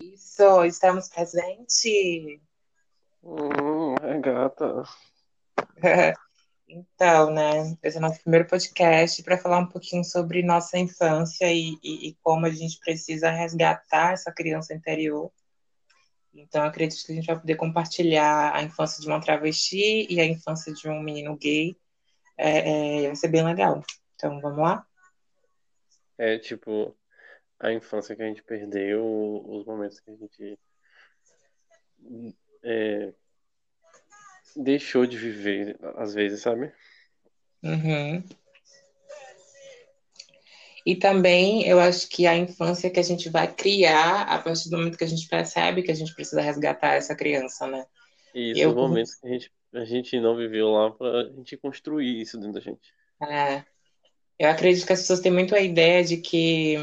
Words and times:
Isso, 0.00 0.64
estamos 0.64 1.08
presentes. 1.08 2.40
Hum, 3.22 3.94
é 4.02 4.18
gata. 4.18 4.84
Então, 6.72 7.32
né? 7.32 7.76
Esse 7.82 7.96
é 7.96 7.98
o 7.98 8.02
nosso 8.02 8.20
primeiro 8.22 8.46
podcast 8.46 9.20
para 9.24 9.36
falar 9.36 9.58
um 9.58 9.66
pouquinho 9.66 10.04
sobre 10.04 10.40
nossa 10.40 10.78
infância 10.78 11.52
e, 11.52 11.76
e, 11.82 12.10
e, 12.10 12.14
como 12.22 12.46
a 12.46 12.50
gente 12.50 12.78
precisa 12.78 13.28
resgatar 13.28 14.12
essa 14.12 14.30
criança 14.30 14.72
interior. 14.72 15.32
Então, 16.32 16.62
acredito 16.62 17.04
que 17.04 17.10
a 17.10 17.14
gente 17.16 17.26
vai 17.26 17.40
poder 17.40 17.56
compartilhar 17.56 18.54
a 18.54 18.62
infância 18.62 19.02
de 19.02 19.08
uma 19.08 19.20
travesti 19.20 20.06
e 20.08 20.20
a 20.20 20.24
infância 20.24 20.72
de 20.72 20.88
um 20.88 21.02
menino 21.02 21.36
gay. 21.36 21.76
É, 22.38 23.00
é, 23.00 23.06
vai 23.08 23.16
ser 23.16 23.28
bem 23.28 23.42
legal. 23.42 23.82
Então, 24.14 24.40
vamos 24.40 24.60
lá? 24.60 24.86
É 26.16 26.38
tipo 26.38 26.96
a 27.60 27.72
infância 27.72 28.16
que 28.16 28.22
a 28.22 28.26
gente 28.26 28.42
perdeu, 28.42 29.04
os 29.46 29.64
momentos 29.66 30.00
que 30.00 30.10
a 30.10 30.16
gente 30.16 30.58
é, 32.64 33.12
deixou 34.56 35.06
de 35.06 35.16
viver, 35.18 35.78
às 35.96 36.14
vezes, 36.14 36.40
sabe? 36.40 36.72
Uhum. 37.62 38.24
E 40.86 40.96
também 40.96 41.66
eu 41.66 41.78
acho 41.78 42.08
que 42.08 42.26
a 42.26 42.34
infância 42.34 42.88
que 42.88 42.98
a 42.98 43.02
gente 43.02 43.28
vai 43.28 43.52
criar 43.52 44.22
a 44.22 44.38
partir 44.38 44.70
do 44.70 44.78
momento 44.78 44.96
que 44.96 45.04
a 45.04 45.08
gente 45.08 45.28
percebe 45.28 45.82
que 45.82 45.90
a 45.90 45.94
gente 45.94 46.14
precisa 46.14 46.40
resgatar 46.40 46.94
essa 46.94 47.14
criança, 47.14 47.66
né? 47.66 47.84
E 48.34 48.52
isso, 48.52 48.60
eu... 48.60 48.70
os 48.70 48.74
momentos 48.74 49.14
que 49.14 49.26
a 49.26 49.30
gente, 49.30 49.52
a 49.74 49.84
gente 49.84 50.18
não 50.18 50.34
viveu 50.34 50.70
lá 50.70 50.90
para 50.90 51.20
a 51.20 51.24
gente 51.24 51.58
construir 51.58 52.22
isso 52.22 52.38
dentro 52.38 52.54
da 52.54 52.60
gente. 52.60 52.94
É. 53.22 53.62
Eu 54.38 54.48
acredito 54.48 54.86
que 54.86 54.92
as 54.94 55.00
pessoas 55.00 55.20
têm 55.20 55.30
muito 55.30 55.54
a 55.54 55.60
ideia 55.60 56.02
de 56.02 56.16
que 56.16 56.76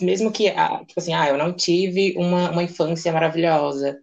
mesmo 0.00 0.32
que 0.32 0.50
tipo 0.86 0.98
assim, 1.00 1.14
ah, 1.14 1.28
eu 1.28 1.38
não 1.38 1.52
tive 1.52 2.14
uma, 2.16 2.50
uma 2.50 2.62
infância 2.62 3.12
maravilhosa, 3.12 3.98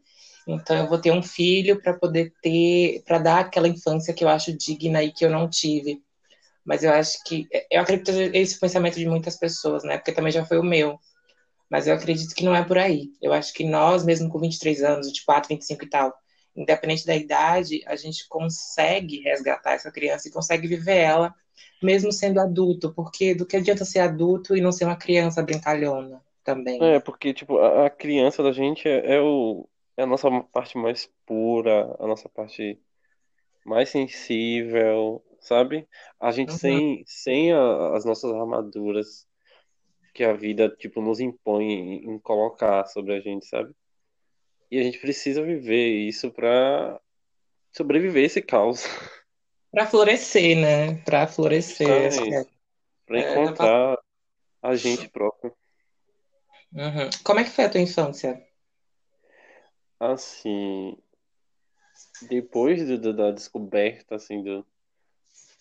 então 0.48 0.77
eu 0.77 0.88
vou 0.88 1.00
ter 1.00 1.12
um 1.12 1.24
filho 1.24 1.82
para 1.82 1.94
poder 1.94 2.34
ter, 2.41 3.02
para 3.05 3.20
dar 3.20 3.40
aquela 3.40 3.68
infância 3.68 4.13
que 4.13 4.24
eu 4.24 4.30
acho 4.30 4.55
digna 4.55 5.02
e 5.04 5.12
que 5.12 5.26
eu 5.26 5.30
não 5.30 5.50
tive. 5.50 6.02
Mas 6.66 6.84
eu 6.84 6.91
acho 6.91 7.24
que 7.26 7.48
eu 7.70 7.82
acredito 7.82 8.12
esse 8.12 8.60
pensamento 8.60 8.96
de 8.98 9.05
muitas 9.05 9.38
pessoas, 9.38 9.84
né? 9.84 9.98
Porque 9.98 10.12
também 10.12 10.32
já 10.32 10.46
foi 10.46 10.58
o 10.58 10.63
meu. 10.63 10.98
Mas 11.70 11.88
eu 11.88 11.96
acredito 11.96 12.35
que 12.35 12.44
não 12.44 12.55
é 12.55 12.63
por 12.63 12.78
aí. 12.78 13.10
Eu 13.22 13.34
acho 13.34 13.54
que 13.54 13.66
nós, 13.66 14.05
mesmo 14.05 14.30
com 14.30 14.40
23 14.40 14.84
anos, 14.84 15.07
24, 15.07 15.50
25 15.50 15.84
e 15.84 15.90
tal, 15.90 16.13
independente 16.55 17.05
da 17.05 17.16
idade, 17.16 17.82
a 17.85 17.96
gente 17.96 18.28
consegue 18.28 19.22
resgatar 19.22 19.74
essa 19.74 19.91
criança 19.91 20.28
e 20.28 20.32
consegue 20.32 20.68
viver 20.68 20.98
ela, 20.98 21.34
mesmo 21.84 22.12
sendo 22.12 22.39
adulto, 22.39 22.93
porque 22.93 23.35
do 23.35 23.45
que 23.45 23.57
adianta 23.57 23.85
ser 23.85 23.99
adulto 23.99 24.55
e 24.55 24.62
não 24.62 24.71
ser 24.71 24.85
uma 24.85 24.95
criança 24.95 25.41
brincalhona 25.41 26.21
também. 26.43 26.81
É, 26.84 26.99
porque, 26.99 27.34
tipo, 27.34 27.57
a, 27.59 27.89
criança 27.89 28.43
da 28.43 28.51
gente 28.51 28.87
é, 28.87 29.15
é 29.15 29.21
o, 29.21 29.67
é 29.98 30.04
a 30.04 30.07
nossa 30.07 30.29
parte 30.51 30.77
mais 30.77 31.09
pura, 31.26 31.95
a 31.99 32.07
nossa 32.07 32.27
parte 32.29 32.79
mais 33.65 33.89
sensível, 33.89 35.23
sabe? 35.39 35.87
A 36.20 36.31
gente 36.31 36.51
uhum. 36.51 36.57
sem, 36.57 37.04
sem 37.05 37.51
a, 37.54 37.95
as 37.95 38.05
nossas 38.05 38.31
armaduras 38.31 39.27
que 40.13 40.23
a 40.23 40.34
vida, 40.34 40.70
tipo, 40.70 41.01
nos 41.01 41.20
impõe 41.20 41.71
em, 41.71 42.11
em 42.11 42.20
colocar 42.20 42.85
sobre 42.85 43.15
a 43.15 43.20
gente, 43.20 43.45
sabe? 43.45 43.73
E 44.70 44.79
a 44.79 44.84
gente 44.84 44.99
precisa 44.99 45.43
viver 45.43 45.87
isso 45.87 46.31
para 46.31 46.99
sobreviver 47.71 48.23
esse 48.23 48.41
caos. 48.41 48.85
Para 49.74 49.88
florescer, 49.88 50.55
né? 50.55 51.02
Para 51.04 51.26
florescer. 51.26 52.48
Para 53.07 53.20
é, 53.20 53.32
encontrar 53.32 53.93
é, 53.93 53.98
a 54.62 54.76
gente 54.76 55.10
próprio. 55.10 55.52
Uhum. 56.71 57.10
Como 57.24 57.40
é 57.40 57.43
que 57.43 57.49
foi 57.49 57.66
a 57.66 57.70
tua 57.70 57.82
infância? 57.82 58.40
Assim, 59.99 60.96
depois 62.29 62.85
do, 62.85 62.99
do, 62.99 63.13
da 63.16 63.32
descoberta, 63.32 64.13
assim, 64.13 64.44
do 64.44 64.63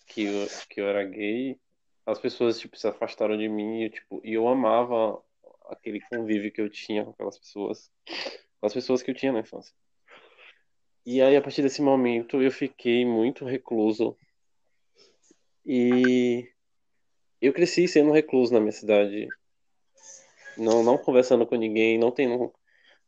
que 0.05 0.25
eu, 0.25 0.47
que 0.69 0.79
eu 0.79 0.87
era 0.87 1.03
gay, 1.03 1.59
as 2.05 2.19
pessoas, 2.19 2.59
tipo, 2.59 2.77
se 2.77 2.87
afastaram 2.87 3.35
de 3.35 3.49
mim 3.49 3.81
e, 3.81 3.89
tipo, 3.89 4.21
e 4.23 4.33
eu 4.33 4.47
amava 4.47 5.19
aquele 5.69 5.99
convívio 6.01 6.51
que 6.51 6.61
eu 6.61 6.69
tinha 6.69 7.03
com 7.03 7.09
aquelas 7.09 7.39
pessoas, 7.39 7.91
com 8.59 8.67
as 8.67 8.73
pessoas 8.73 9.01
que 9.01 9.09
eu 9.09 9.15
tinha 9.15 9.31
na 9.31 9.39
infância. 9.39 9.73
E 11.05 11.21
aí, 11.21 11.35
a 11.35 11.41
partir 11.41 11.61
desse 11.61 11.81
momento, 11.81 12.41
eu 12.41 12.49
fiquei 12.49 13.05
muito 13.05 13.43
recluso. 13.43 14.15
E 15.65 16.49
eu 17.41 17.51
cresci 17.51 17.87
sendo 17.87 18.11
recluso 18.11 18.53
na 18.53 18.59
minha 18.59 18.71
cidade. 18.71 19.27
Não, 20.57 20.83
não 20.83 20.97
conversando 20.97 21.45
com 21.45 21.55
ninguém, 21.55 21.97
não 21.97 22.09
tendo 22.09 22.53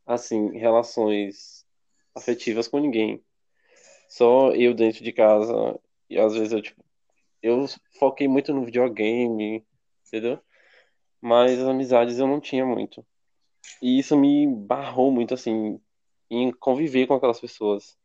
assim, 0.04 0.56
relações 0.58 1.66
afetivas 2.14 2.68
com 2.68 2.78
ninguém. 2.78 3.24
Só 4.08 4.52
eu 4.52 4.74
dentro 4.74 5.02
de 5.02 5.12
casa. 5.12 5.78
E 6.08 6.18
às 6.18 6.34
vezes 6.34 6.52
eu, 6.52 6.60
tipo, 6.60 6.84
eu 7.42 7.64
foquei 7.98 8.28
muito 8.28 8.52
no 8.52 8.64
videogame, 8.64 9.64
entendeu? 10.06 10.38
Mas 11.20 11.58
as 11.58 11.66
amizades 11.66 12.18
eu 12.18 12.26
não 12.26 12.40
tinha 12.40 12.64
muito. 12.64 13.04
E 13.80 13.98
isso 13.98 14.16
me 14.16 14.46
barrou 14.46 15.10
muito, 15.10 15.34
assim, 15.34 15.80
em 16.30 16.52
conviver 16.52 17.06
com 17.06 17.14
aquelas 17.14 17.40
pessoas. 17.40 17.96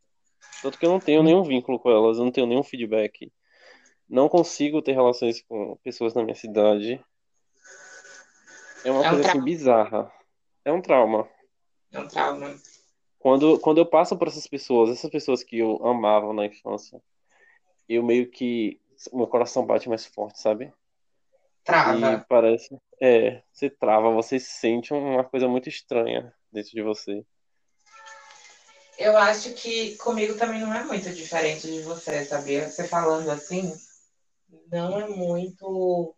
Tanto 0.61 0.77
que 0.77 0.85
eu 0.85 0.89
não 0.89 0.99
tenho 0.99 1.23
nenhum 1.23 1.43
vínculo 1.43 1.79
com 1.79 1.89
elas, 1.89 2.17
eu 2.17 2.25
não 2.25 2.31
tenho 2.31 2.47
nenhum 2.47 2.63
feedback. 2.63 3.31
Não 4.07 4.27
consigo 4.27 4.81
ter 4.81 4.93
relações 4.93 5.41
com 5.41 5.77
pessoas 5.83 6.13
na 6.13 6.23
minha 6.23 6.35
cidade. 6.35 7.03
É 8.83 8.91
uma 8.91 9.05
é 9.05 9.07
um 9.07 9.13
coisa 9.13 9.29
assim 9.29 9.41
bizarra. 9.41 10.11
É 10.65 10.71
um 10.71 10.81
trauma. 10.81 11.27
É 11.91 11.99
um 11.99 12.07
trauma. 12.07 12.55
Quando, 13.19 13.59
quando 13.59 13.77
eu 13.77 13.85
passo 13.85 14.17
por 14.17 14.27
essas 14.27 14.47
pessoas, 14.47 14.89
essas 14.89 15.09
pessoas 15.09 15.43
que 15.43 15.59
eu 15.59 15.77
amava 15.85 16.33
na 16.33 16.45
infância, 16.45 17.01
eu 17.87 18.03
meio 18.03 18.29
que. 18.29 18.79
Meu 19.13 19.27
coração 19.27 19.65
bate 19.65 19.89
mais 19.89 20.05
forte, 20.05 20.39
sabe? 20.39 20.71
Trava. 21.63 22.13
E 22.13 22.25
parece. 22.27 22.77
É, 22.99 23.41
você 23.51 23.69
trava, 23.69 24.11
você 24.11 24.39
sente 24.39 24.93
uma 24.93 25.23
coisa 25.23 25.47
muito 25.47 25.69
estranha 25.69 26.33
dentro 26.51 26.71
de 26.71 26.81
você. 26.81 27.25
Eu 29.01 29.17
acho 29.17 29.53
que 29.55 29.97
comigo 29.97 30.35
também 30.35 30.61
não 30.61 30.71
é 30.71 30.83
muito 30.83 31.09
diferente 31.09 31.65
de 31.65 31.81
você, 31.81 32.23
sabia? 32.23 32.69
Você 32.69 32.87
falando 32.87 33.31
assim, 33.31 33.73
não 34.71 34.99
é 34.99 35.07
muito. 35.07 36.15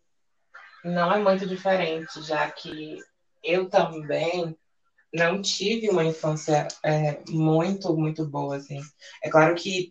Não 0.83 1.13
é 1.13 1.17
muito 1.17 1.47
diferente, 1.47 2.21
já 2.21 2.51
que 2.51 2.99
eu 3.41 3.69
também 3.69 4.53
não 5.13 5.41
tive 5.41 5.89
uma 5.89 6.03
infância 6.03 6.67
é, 6.83 7.21
muito, 7.29 7.95
muito 7.95 8.25
boa, 8.25 8.57
assim. 8.57 8.81
É 9.23 9.29
claro 9.29 9.55
que 9.55 9.89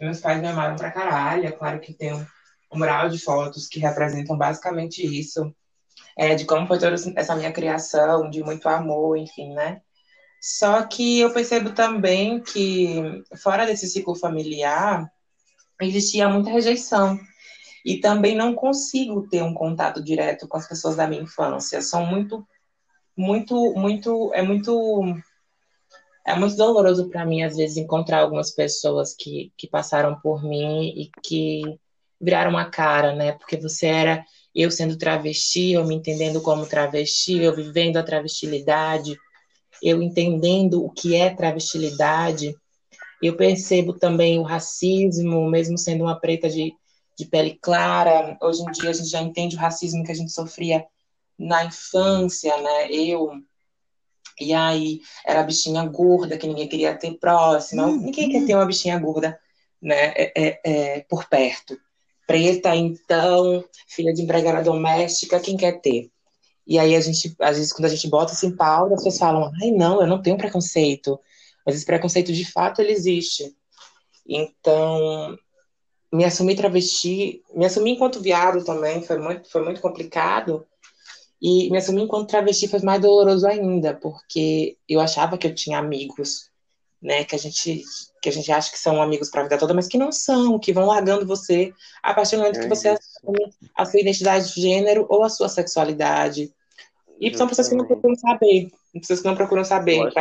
meus 0.00 0.20
pais 0.20 0.40
me 0.40 0.46
amaram 0.46 0.76
pra 0.76 0.92
caralho, 0.92 1.48
é 1.48 1.50
claro 1.50 1.80
que 1.80 1.92
tem 1.92 2.14
um, 2.14 2.24
um 2.72 2.78
mural 2.78 3.08
de 3.08 3.18
fotos 3.18 3.66
que 3.66 3.80
representam 3.80 4.38
basicamente 4.38 5.02
isso, 5.04 5.52
é, 6.16 6.36
de 6.36 6.44
como 6.44 6.68
foi 6.68 6.78
toda 6.78 6.94
essa 7.16 7.34
minha 7.34 7.52
criação, 7.52 8.30
de 8.30 8.44
muito 8.44 8.68
amor, 8.68 9.16
enfim, 9.18 9.52
né? 9.54 9.82
Só 10.44 10.82
que 10.82 11.20
eu 11.20 11.32
percebo 11.32 11.70
também 11.70 12.42
que, 12.42 13.22
fora 13.36 13.64
desse 13.64 13.86
ciclo 13.86 14.16
familiar, 14.16 15.08
existia 15.80 16.28
muita 16.28 16.50
rejeição. 16.50 17.16
E 17.84 17.98
também 17.98 18.34
não 18.34 18.52
consigo 18.52 19.28
ter 19.28 19.42
um 19.42 19.54
contato 19.54 20.02
direto 20.02 20.48
com 20.48 20.56
as 20.56 20.68
pessoas 20.68 20.96
da 20.96 21.06
minha 21.06 21.22
infância. 21.22 21.80
São 21.80 22.04
muito 22.04 22.44
muito, 23.16 23.74
muito, 23.74 24.32
é 24.34 24.42
muito, 24.42 25.14
é 26.26 26.34
muito 26.34 26.56
doloroso 26.56 27.08
para 27.08 27.24
mim 27.24 27.42
às 27.42 27.56
vezes 27.56 27.76
encontrar 27.76 28.20
algumas 28.20 28.50
pessoas 28.50 29.14
que, 29.14 29.52
que 29.56 29.68
passaram 29.68 30.18
por 30.20 30.42
mim 30.42 30.88
e 30.88 31.10
que 31.22 31.62
viraram 32.20 32.56
a 32.56 32.64
cara, 32.64 33.14
né? 33.14 33.32
Porque 33.32 33.56
você 33.56 33.86
era 33.86 34.24
eu 34.54 34.70
sendo 34.70 34.98
travesti, 34.98 35.72
eu 35.72 35.84
me 35.84 35.94
entendendo 35.94 36.40
como 36.40 36.66
travesti, 36.66 37.38
eu 37.38 37.54
vivendo 37.54 37.96
a 37.96 38.02
travestilidade, 38.02 39.16
eu 39.82 40.00
entendendo 40.00 40.84
o 40.84 40.90
que 40.90 41.16
é 41.16 41.34
travestilidade. 41.34 42.54
Eu 43.20 43.36
percebo 43.36 43.92
também 43.92 44.38
o 44.38 44.42
racismo, 44.42 45.50
mesmo 45.50 45.76
sendo 45.76 46.04
uma 46.04 46.18
preta 46.18 46.48
de, 46.48 46.72
de 47.18 47.24
pele 47.26 47.58
clara. 47.60 48.38
Hoje 48.40 48.62
em 48.62 48.70
dia 48.70 48.90
a 48.90 48.92
gente 48.92 49.08
já 49.08 49.20
entende 49.20 49.56
o 49.56 49.58
racismo 49.58 50.04
que 50.04 50.12
a 50.12 50.14
gente 50.14 50.30
sofria 50.30 50.86
na 51.38 51.64
infância, 51.64 52.56
né? 52.58 52.90
Eu. 52.92 53.30
E 54.40 54.54
aí, 54.54 55.00
era 55.26 55.40
a 55.40 55.44
bichinha 55.44 55.84
gorda 55.84 56.38
que 56.38 56.46
ninguém 56.46 56.68
queria 56.68 56.96
ter 56.96 57.18
próxima. 57.18 57.86
Uhum. 57.86 57.96
Ninguém 57.96 58.30
quer 58.30 58.46
ter 58.46 58.54
uma 58.54 58.66
bichinha 58.66 58.98
gorda, 58.98 59.38
né? 59.80 60.12
É, 60.14 60.32
é, 60.36 60.60
é, 60.64 61.00
por 61.08 61.28
perto. 61.28 61.78
Preta, 62.26 62.74
então, 62.74 63.64
filha 63.88 64.12
de 64.12 64.22
empregada 64.22 64.62
doméstica, 64.62 65.40
quem 65.40 65.56
quer 65.56 65.80
ter? 65.80 66.10
E 66.66 66.78
aí, 66.78 66.94
a 66.96 67.00
gente, 67.00 67.34
às 67.40 67.56
vezes, 67.56 67.72
quando 67.72 67.86
a 67.86 67.88
gente 67.88 68.08
bota 68.08 68.32
isso 68.32 68.46
em 68.46 68.54
pauta, 68.56 68.94
as 68.94 69.02
pessoas 69.02 69.18
falam: 69.18 69.50
ai, 69.62 69.70
não, 69.72 70.00
eu 70.00 70.06
não 70.06 70.22
tenho 70.22 70.36
preconceito. 70.38 71.18
Mas 71.66 71.76
esse 71.76 71.86
preconceito, 71.86 72.32
de 72.32 72.44
fato, 72.50 72.80
ele 72.80 72.92
existe. 72.92 73.54
Então, 74.26 75.36
me 76.12 76.24
assumir 76.24 76.56
travesti, 76.56 77.42
me 77.54 77.64
assumir 77.66 77.92
enquanto 77.92 78.20
viado 78.20 78.64
também 78.64 79.02
foi 79.02 79.18
muito, 79.18 79.50
foi 79.50 79.64
muito 79.64 79.80
complicado, 79.80 80.66
E 81.40 81.70
me 81.70 81.78
assumir 81.78 82.02
enquanto 82.02 82.28
travesti 82.28 82.68
foi 82.68 82.80
mais 82.82 83.00
doloroso 83.02 83.46
ainda, 83.46 83.94
porque 83.94 84.78
eu 84.88 85.00
achava 85.00 85.36
que 85.36 85.46
eu 85.46 85.54
tinha 85.54 85.78
amigos, 85.78 86.51
né, 87.02 87.24
que 87.24 87.34
a 87.34 87.38
gente 87.38 87.82
que 88.20 88.28
a 88.28 88.32
gente 88.32 88.52
acha 88.52 88.70
que 88.70 88.78
são 88.78 89.02
amigos 89.02 89.28
para 89.28 89.40
a 89.40 89.42
vida 89.44 89.58
toda, 89.58 89.74
mas 89.74 89.88
que 89.88 89.98
não 89.98 90.12
são, 90.12 90.56
que 90.56 90.72
vão 90.72 90.86
largando 90.86 91.26
você 91.26 91.74
a 92.00 92.14
partir 92.14 92.36
do 92.36 92.42
momento 92.42 92.60
é 92.60 92.62
que 92.62 92.68
você 92.68 92.90
assume 92.90 93.52
a 93.74 93.84
sua 93.84 94.00
identidade 94.00 94.54
de 94.54 94.60
gênero 94.60 95.06
ou 95.08 95.24
a 95.24 95.28
sua 95.28 95.48
sexualidade. 95.48 96.54
E 97.20 97.36
são 97.36 97.48
pessoas 97.48 97.68
que 97.68 97.74
não 97.74 97.84
procuram 97.84 98.14
saber, 98.14 98.70
pessoas 98.92 99.20
que 99.20 99.26
não 99.26 99.34
procuram 99.34 99.64
saber. 99.64 99.96
Eu 99.96 100.06
acho, 100.06 100.16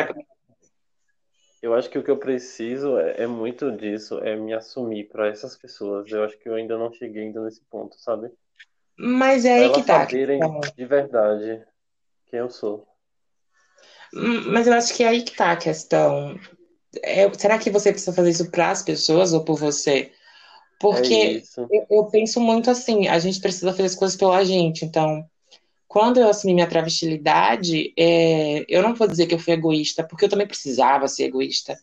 eu 1.62 1.74
acho 1.75 1.89
que 1.92 2.00
o 2.00 2.04
que 2.04 2.10
eu 2.10 2.18
preciso 2.18 2.98
é, 2.98 3.22
é 3.24 3.27
muito 3.27 3.72
disso, 3.72 4.18
é 4.19 4.36
me 4.36 4.51
assumir 4.51 5.07
para 5.10 5.27
essas 5.27 5.56
pessoas. 5.56 6.10
Eu 6.12 6.24
acho 6.24 6.38
que 6.39 6.50
eu 6.50 6.56
ainda 6.56 6.75
não 6.77 6.92
cheguei 6.92 7.24
ainda 7.24 7.42
nesse 7.42 7.62
ponto, 7.69 7.95
sabe? 8.00 8.31
Mas 8.98 9.45
é 9.45 9.54
aí 9.54 9.72
que 9.72 9.84
tá. 9.84 10.07
saberem 10.07 10.39
de 10.75 10.86
verdade 10.86 11.63
quem 12.27 12.39
eu 12.39 12.50
sou. 12.50 12.88
Hum, 14.13 14.51
mas 14.51 14.66
eu 14.66 14.74
acho 14.74 14.94
que 14.95 15.04
é 15.04 15.07
aí 15.07 15.22
que 15.22 15.36
tá 15.36 15.51
a 15.51 15.57
questão. 15.57 16.39
É, 17.01 17.31
será 17.33 17.57
que 17.57 17.69
você 17.69 17.91
precisa 17.91 18.13
fazer 18.13 18.31
isso 18.31 18.51
para 18.51 18.71
as 18.71 18.81
pessoas 18.81 19.33
ou 19.33 19.43
por 19.43 19.57
você? 19.57 20.11
Porque 20.79 21.13
é 21.13 21.63
eu, 21.69 21.85
eu, 21.89 22.05
penso 22.05 22.39
muito 22.41 22.69
assim, 22.69 23.07
a 23.07 23.19
gente 23.19 23.39
precisa 23.39 23.71
fazer 23.71 23.85
as 23.85 23.95
coisas 23.95 24.17
pela 24.17 24.43
gente. 24.43 24.83
Então, 24.83 25.23
quando 25.88 26.19
eu 26.19 26.29
assumi 26.29 26.53
minha 26.53 26.67
travestilidade, 26.67 27.93
é, 27.97 28.65
eu 28.67 28.81
não 28.81 28.95
vou 28.95 29.07
dizer 29.07 29.27
que 29.27 29.35
eu 29.35 29.39
fui 29.39 29.53
egoísta, 29.53 30.03
porque 30.03 30.25
eu 30.25 30.29
também 30.29 30.47
precisava 30.47 31.07
ser 31.07 31.25
egoísta. 31.25 31.77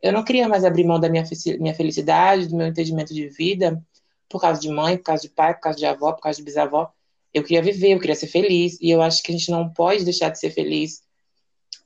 Eu 0.00 0.12
não 0.12 0.22
queria 0.22 0.48
mais 0.48 0.64
abrir 0.64 0.84
mão 0.84 1.00
da 1.00 1.08
minha, 1.08 1.24
minha 1.58 1.74
felicidade, 1.74 2.46
do 2.46 2.56
meu 2.56 2.66
entendimento 2.66 3.12
de 3.12 3.26
vida, 3.28 3.82
por 4.28 4.40
causa 4.40 4.60
de 4.60 4.68
mãe, 4.68 4.96
por 4.98 5.04
causa 5.04 5.22
de 5.22 5.30
pai, 5.30 5.54
por 5.54 5.62
causa 5.62 5.78
de 5.78 5.86
avó, 5.86 6.12
por 6.12 6.20
causa 6.20 6.36
de 6.36 6.44
bisavó. 6.44 6.92
Eu 7.32 7.42
queria 7.42 7.62
viver, 7.62 7.92
eu 7.92 7.98
queria 7.98 8.14
ser 8.14 8.26
feliz. 8.26 8.78
E 8.80 8.90
eu 8.90 9.02
acho 9.02 9.22
que 9.22 9.32
a 9.32 9.34
gente 9.34 9.50
não 9.50 9.68
pode 9.68 10.04
deixar 10.04 10.28
de 10.28 10.38
ser 10.38 10.50
feliz 10.50 11.02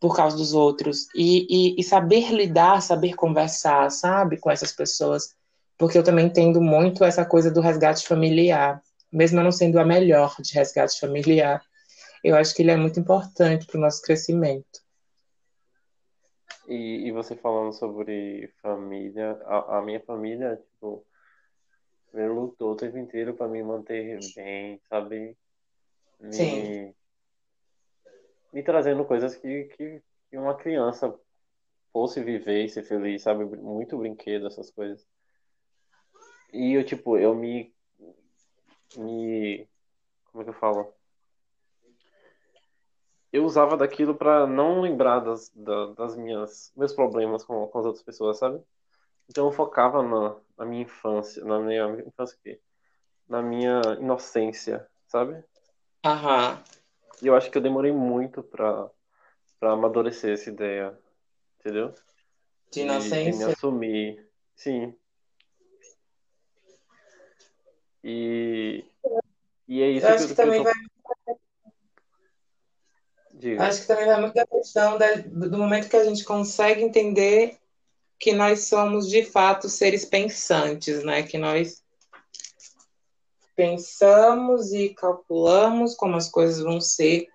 por 0.01 0.15
causa 0.17 0.37
dos 0.37 0.53
outros. 0.53 1.09
E, 1.15 1.47
e, 1.49 1.81
e, 1.81 1.83
saber 1.83 2.31
lidar, 2.31 2.81
saber 2.81 3.15
conversar, 3.15 3.91
sabe, 3.91 4.39
com 4.39 4.51
essas 4.51 4.73
pessoas. 4.73 5.37
Porque 5.77 5.99
eu 5.99 6.05
também 6.05 6.27
entendo 6.27 6.61
muito 6.61 7.05
essa 7.05 7.25
coisa 7.25 7.51
do 7.51 7.61
resgate 7.61 8.07
familiar. 8.07 8.81
Mesmo 9.13 9.41
eu 9.41 9.45
não 9.45 9.53
sendo 9.53 9.79
a 9.79 9.85
melhor 9.85 10.35
de 10.41 10.55
resgate 10.55 10.99
familiar, 10.99 11.63
eu 12.23 12.37
acho 12.37 12.55
que 12.55 12.63
ele 12.63 12.71
é 12.71 12.77
muito 12.77 13.01
importante 13.01 13.67
para 13.67 13.79
o 13.79 13.81
nosso 13.81 14.03
crescimento. 14.03 14.87
E, 16.67 17.09
e, 17.09 17.13
você 17.13 17.35
falando 17.35 17.73
sobre 17.73 18.53
família, 18.61 19.41
a, 19.47 19.79
a 19.79 19.83
minha 19.83 20.01
família, 20.01 20.57
tipo, 20.57 21.03
lutou 22.13 22.73
o 22.73 22.77
tempo 22.77 22.99
inteiro 22.99 23.35
para 23.35 23.49
me 23.49 23.63
manter 23.63 24.19
bem, 24.37 24.79
sabe? 24.91 25.35
Me, 26.21 26.33
Sim 26.33 26.95
me 28.53 28.63
trazendo 28.63 29.05
coisas 29.05 29.37
que, 29.37 29.65
que, 29.65 30.03
que 30.31 30.39
uma 30.39 30.55
criança 30.55 31.15
fosse 31.93 32.23
viver 32.23 32.65
e 32.65 32.69
ser 32.69 32.83
feliz, 32.83 33.23
sabe? 33.23 33.45
Muito 33.45 33.99
brinquedo, 33.99 34.47
essas 34.47 34.71
coisas. 34.71 35.07
E 36.53 36.75
eu, 36.75 36.85
tipo, 36.85 37.19
eu 37.19 37.35
me. 37.35 37.73
Me. 38.97 39.69
Como 40.27 40.43
é 40.43 40.45
que 40.45 40.51
eu 40.51 40.55
falo? 40.55 40.93
Eu 43.31 43.45
usava 43.45 43.77
daquilo 43.77 44.15
para 44.15 44.47
não 44.47 44.81
lembrar 44.81 45.21
das, 45.21 45.53
das 45.97 46.17
minhas 46.17 46.73
meus 46.75 46.95
problemas 46.95 47.45
com, 47.45 47.67
com 47.67 47.79
as 47.79 47.85
outras 47.85 48.03
pessoas, 48.03 48.39
sabe? 48.39 48.63
Então 49.29 49.47
eu 49.47 49.53
focava 49.53 50.03
na, 50.03 50.37
na 50.57 50.65
minha 50.65 50.83
infância, 50.83 51.45
na 51.45 51.61
minha 51.61 51.87
infância 52.07 52.39
na 53.29 53.43
minha 53.43 53.83
inocência, 54.01 54.89
sabe? 55.07 55.45
Aham. 56.05 56.63
E 57.23 57.27
eu 57.27 57.35
acho 57.35 57.51
que 57.51 57.59
eu 57.59 57.63
demorei 57.63 57.93
muito 57.93 58.43
pra, 58.43 58.91
pra 59.59 59.73
amadurecer 59.73 60.33
essa 60.33 60.49
ideia, 60.49 60.97
entendeu? 61.59 61.93
De 62.71 62.81
inocência. 62.81 63.33
De 63.33 63.39
me 63.39 63.45
assumir, 63.45 64.29
sim. 64.55 64.95
E, 68.05 68.85
e 69.67 69.83
é 69.83 69.91
isso 69.91 70.07
eu 70.07 70.15
acho 70.15 70.23
que, 70.25 70.29
que 70.29 70.35
também 70.37 70.59
tô... 70.59 70.65
vai. 70.65 70.75
Diga. 73.35 73.65
Acho 73.65 73.83
que 73.83 73.87
também 73.87 74.07
vai 74.07 74.21
muito 74.21 74.35
da 74.35 74.47
questão 74.47 74.99
da, 74.99 75.15
do 75.15 75.59
momento 75.59 75.89
que 75.89 75.97
a 75.97 76.05
gente 76.05 76.25
consegue 76.25 76.83
entender 76.83 77.59
que 78.19 78.33
nós 78.33 78.65
somos 78.65 79.09
de 79.09 79.25
fato 79.25 79.69
seres 79.69 80.05
pensantes, 80.05 81.05
né? 81.05 81.23
Que 81.23 81.39
nós 81.39 81.85
pensamos 83.59 84.73
e 84.73 84.95
calculamos 84.95 85.97
como 85.97 86.15
as 86.15 86.31
coisas 86.31 86.63
vão 86.63 86.81
ser 86.81 87.27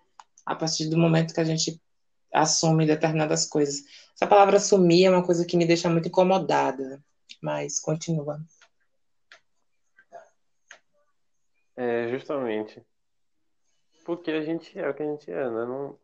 a 0.46 0.56
partir 0.56 0.88
do 0.88 0.98
momento 0.98 1.34
que 1.34 1.42
a 1.42 1.44
gente 1.44 1.82
assume 2.34 2.86
determinadas 2.86 3.46
coisas. 3.46 3.84
Essa 4.16 4.26
palavra 4.26 4.56
assumir 4.56 5.04
é 5.04 5.10
uma 5.10 5.26
coisa 5.26 5.46
que 5.46 5.58
me 5.58 5.66
deixa 5.66 5.90
muito 5.90 6.08
incomodada, 6.08 7.04
mas 7.42 7.78
continua. 7.78 8.40
É, 11.76 12.08
justamente. 12.08 12.82
Porque 14.06 14.32
a 14.32 14.44
gente 14.44 14.80
é 14.80 14.88
o 14.88 14.94
que 14.94 15.04
a 15.04 15.06
gente 15.06 15.30
é, 15.30 15.44
né? 15.44 15.66
Não, 15.66 16.00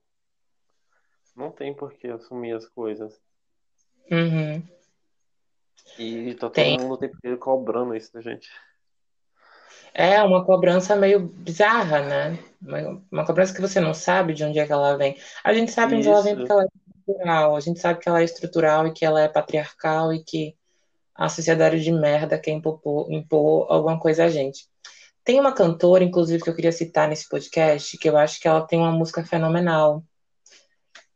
não 1.33 1.49
tem 1.49 1.73
por 1.73 1.93
que 1.93 2.09
assumir 2.09 2.51
as 2.51 2.67
coisas. 2.67 3.21
Uhum. 4.11 4.67
E 5.97 6.33
tá 6.33 6.41
todo 6.41 6.51
tem. 6.51 6.77
mundo 6.77 6.95
o 6.95 6.97
tempo 6.97 7.15
inteiro 7.15 7.37
cobrando 7.37 7.95
isso 7.95 8.11
da 8.13 8.19
gente. 8.19 8.49
É 9.93 10.21
uma 10.23 10.45
cobrança 10.45 10.95
meio 10.95 11.19
bizarra, 11.19 12.01
né? 12.01 12.39
Uma, 12.61 13.01
uma, 13.11 13.25
cobrança 13.25 13.53
que 13.53 13.61
você 13.61 13.79
não 13.79 13.93
sabe 13.93 14.33
de 14.33 14.43
onde 14.43 14.59
é 14.59 14.65
que 14.65 14.71
ela 14.71 14.97
vem. 14.97 15.17
A 15.43 15.53
gente 15.53 15.71
sabe 15.71 15.95
onde 15.95 16.07
ela 16.07 16.21
vem 16.21 16.35
porque 16.35 16.51
ela 16.51 16.63
é 16.63 16.67
estrutural. 16.67 17.55
A 17.55 17.59
gente 17.59 17.79
sabe 17.79 17.99
que 17.99 18.09
ela 18.09 18.21
é 18.21 18.23
estrutural 18.23 18.87
e 18.87 18.93
que 18.93 19.05
ela 19.05 19.21
é 19.21 19.27
patriarcal 19.27 20.13
e 20.13 20.23
que 20.23 20.55
a 21.15 21.27
sociedade 21.27 21.83
de 21.83 21.91
merda 21.91 22.39
quer 22.39 22.51
impor, 22.51 22.79
impor 23.09 23.67
alguma 23.69 23.99
coisa 23.99 24.25
a 24.25 24.29
gente. 24.29 24.67
Tem 25.23 25.39
uma 25.39 25.53
cantora, 25.53 26.03
inclusive, 26.03 26.41
que 26.41 26.49
eu 26.49 26.55
queria 26.55 26.71
citar 26.71 27.07
nesse 27.07 27.27
podcast, 27.27 27.97
que 27.97 28.09
eu 28.09 28.17
acho 28.17 28.39
que 28.39 28.47
ela 28.47 28.65
tem 28.65 28.79
uma 28.79 28.91
música 28.91 29.23
fenomenal, 29.23 30.03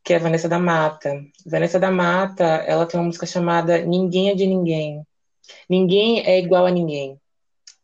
que 0.04 0.12
é 0.12 0.18
Vanessa 0.18 0.48
da 0.48 0.58
Mata. 0.58 1.10
Vanessa 1.46 1.80
da 1.80 1.90
Mata, 1.90 2.44
ela 2.44 2.86
tem 2.86 3.00
uma 3.00 3.06
música 3.06 3.26
chamada 3.26 3.78
Ninguém 3.78 4.30
é 4.30 4.34
de 4.34 4.46
Ninguém. 4.46 5.02
Ninguém 5.68 6.24
é 6.24 6.38
igual 6.38 6.66
a 6.66 6.70
ninguém. 6.70 7.18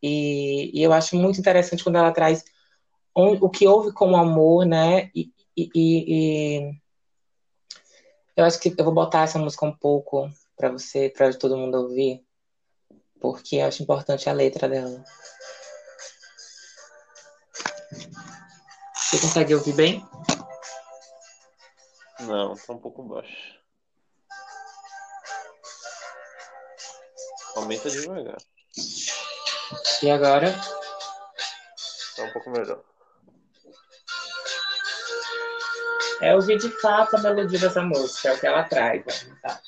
E, 0.03 0.79
e 0.79 0.83
eu 0.83 0.93
acho 0.93 1.17
muito 1.17 1.39
interessante 1.39 1.85
quando 1.85 1.97
ela 1.97 2.13
traz 2.13 2.45
o 3.15 3.51
que 3.51 3.67
houve 3.67 3.93
com 3.93 4.13
o 4.13 4.17
amor, 4.17 4.65
né? 4.65 5.11
E, 5.15 5.33
e, 5.57 5.71
e, 5.75 6.81
eu 8.37 8.45
acho 8.45 8.59
que 8.59 8.75
eu 8.77 8.85
vou 8.85 8.95
botar 8.95 9.25
essa 9.25 9.39
música 9.39 9.67
um 9.67 9.77
pouco 9.77 10.31
para 10.57 10.71
você, 10.71 11.11
para 11.11 11.37
todo 11.37 11.57
mundo 11.57 11.77
ouvir, 11.77 12.25
porque 13.21 13.57
eu 13.57 13.67
acho 13.67 13.83
importante 13.83 14.29
a 14.29 14.33
letra 14.33 14.69
dela. 14.69 15.05
Você 18.95 19.21
consegue 19.21 19.55
ouvir 19.55 19.75
bem? 19.75 20.05
Não, 22.21 22.55
tá 22.55 22.73
um 22.73 22.79
pouco 22.79 23.03
baixo. 23.03 23.59
Aumenta 27.57 27.91
devagar. 27.91 28.39
E 30.03 30.11
agora? 30.11 30.51
Tá 32.17 32.23
um 32.25 32.33
pouco 32.33 32.51
melhor. 32.51 32.83
É 36.21 36.35
ouvir 36.35 36.59
de 36.59 36.69
fato 36.81 37.17
a 37.17 37.21
melodia 37.21 37.59
dessa 37.59 37.83
música, 37.83 38.29
é 38.29 38.33
o 38.35 38.39
que 38.39 38.47
ela 38.47 38.63
traz. 38.65 39.05
Tá? 39.43 39.61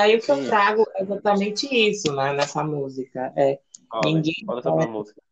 Aí 0.00 0.16
o 0.16 0.20
que 0.20 0.30
eu 0.30 0.36
Sim. 0.36 0.46
trago 0.46 0.86
é 0.96 1.02
exatamente 1.02 1.66
isso, 1.74 2.12
né, 2.14 2.32
nessa 2.32 2.62
música. 2.64 3.32
É, 3.36 3.58
Fala, 3.90 4.06
Ninguém 4.06 4.34
fala 4.46 4.62
sobre 4.62 4.82
a 4.84 4.86
fala. 4.86 4.98
música. 4.98 5.22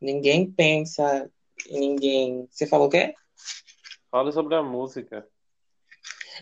ninguém 0.00 0.50
pensa 0.50 1.30
ninguém. 1.70 2.48
Você 2.50 2.66
falou 2.66 2.88
o 2.88 2.90
quê? 2.90 3.14
Fala 4.10 4.32
sobre 4.32 4.54
a 4.56 4.62
música. 4.62 5.26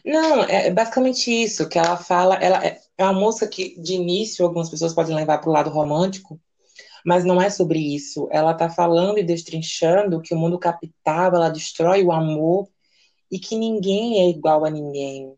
Não, 0.05 0.43
é 0.45 0.71
basicamente 0.71 1.31
isso, 1.31 1.69
que 1.69 1.79
ela 1.79 1.97
fala, 1.97 2.37
ela 2.37 2.65
é 2.65 2.81
é 2.97 3.05
uma 3.05 3.15
música 3.15 3.49
que 3.49 3.81
de 3.81 3.95
início 3.95 4.45
algumas 4.45 4.69
pessoas 4.69 4.93
podem 4.93 5.17
levar 5.17 5.39
para 5.39 5.49
o 5.49 5.53
lado 5.53 5.71
romântico, 5.71 6.39
mas 7.05 7.25
não 7.25 7.41
é 7.41 7.49
sobre 7.49 7.79
isso. 7.79 8.29
Ela 8.31 8.53
está 8.53 8.69
falando 8.69 9.19
e 9.19 9.23
destrinchando 9.23 10.21
que 10.21 10.35
o 10.35 10.39
mundo 10.39 10.59
capital, 10.59 11.35
ela 11.35 11.49
destrói 11.49 12.03
o 12.03 12.13
amor 12.13 12.69
e 13.31 13.39
que 13.39 13.57
ninguém 13.57 14.21
é 14.21 14.29
igual 14.29 14.67
a 14.67 14.71
ninguém. 14.71 15.35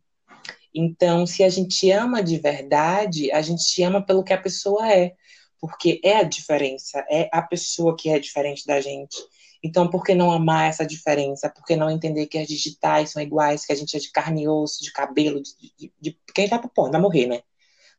Então, 0.74 1.26
se 1.26 1.42
a 1.42 1.48
gente 1.48 1.90
ama 1.90 2.22
de 2.22 2.38
verdade, 2.38 3.30
a 3.32 3.42
gente 3.42 3.82
ama 3.82 4.04
pelo 4.04 4.24
que 4.24 4.32
a 4.32 4.40
pessoa 4.40 4.90
é, 4.90 5.14
porque 5.60 6.00
é 6.02 6.16
a 6.16 6.22
diferença, 6.22 7.04
é 7.10 7.28
a 7.32 7.42
pessoa 7.42 7.96
que 7.96 8.08
é 8.08 8.18
diferente 8.18 8.66
da 8.66 8.80
gente. 8.80 9.16
Então, 9.62 9.88
por 9.88 10.02
que 10.02 10.14
não 10.14 10.32
amar 10.32 10.68
essa 10.68 10.84
diferença? 10.84 11.48
Por 11.48 11.64
que 11.64 11.76
não 11.76 11.90
entender 11.90 12.26
que 12.26 12.38
as 12.38 12.48
digitais 12.48 13.10
são 13.10 13.22
iguais, 13.22 13.64
que 13.64 13.72
a 13.72 13.76
gente 13.76 13.96
é 13.96 14.00
de 14.00 14.10
carne 14.10 14.42
e 14.42 14.48
osso, 14.48 14.82
de 14.82 14.92
cabelo, 14.92 15.40
de, 15.40 15.52
de, 15.78 15.92
de... 16.00 16.18
quem 16.34 16.48
vai 16.48 16.58
pro 16.58 16.68
ponto, 16.68 16.90
vai 16.90 17.00
morrer, 17.00 17.26
né? 17.26 17.42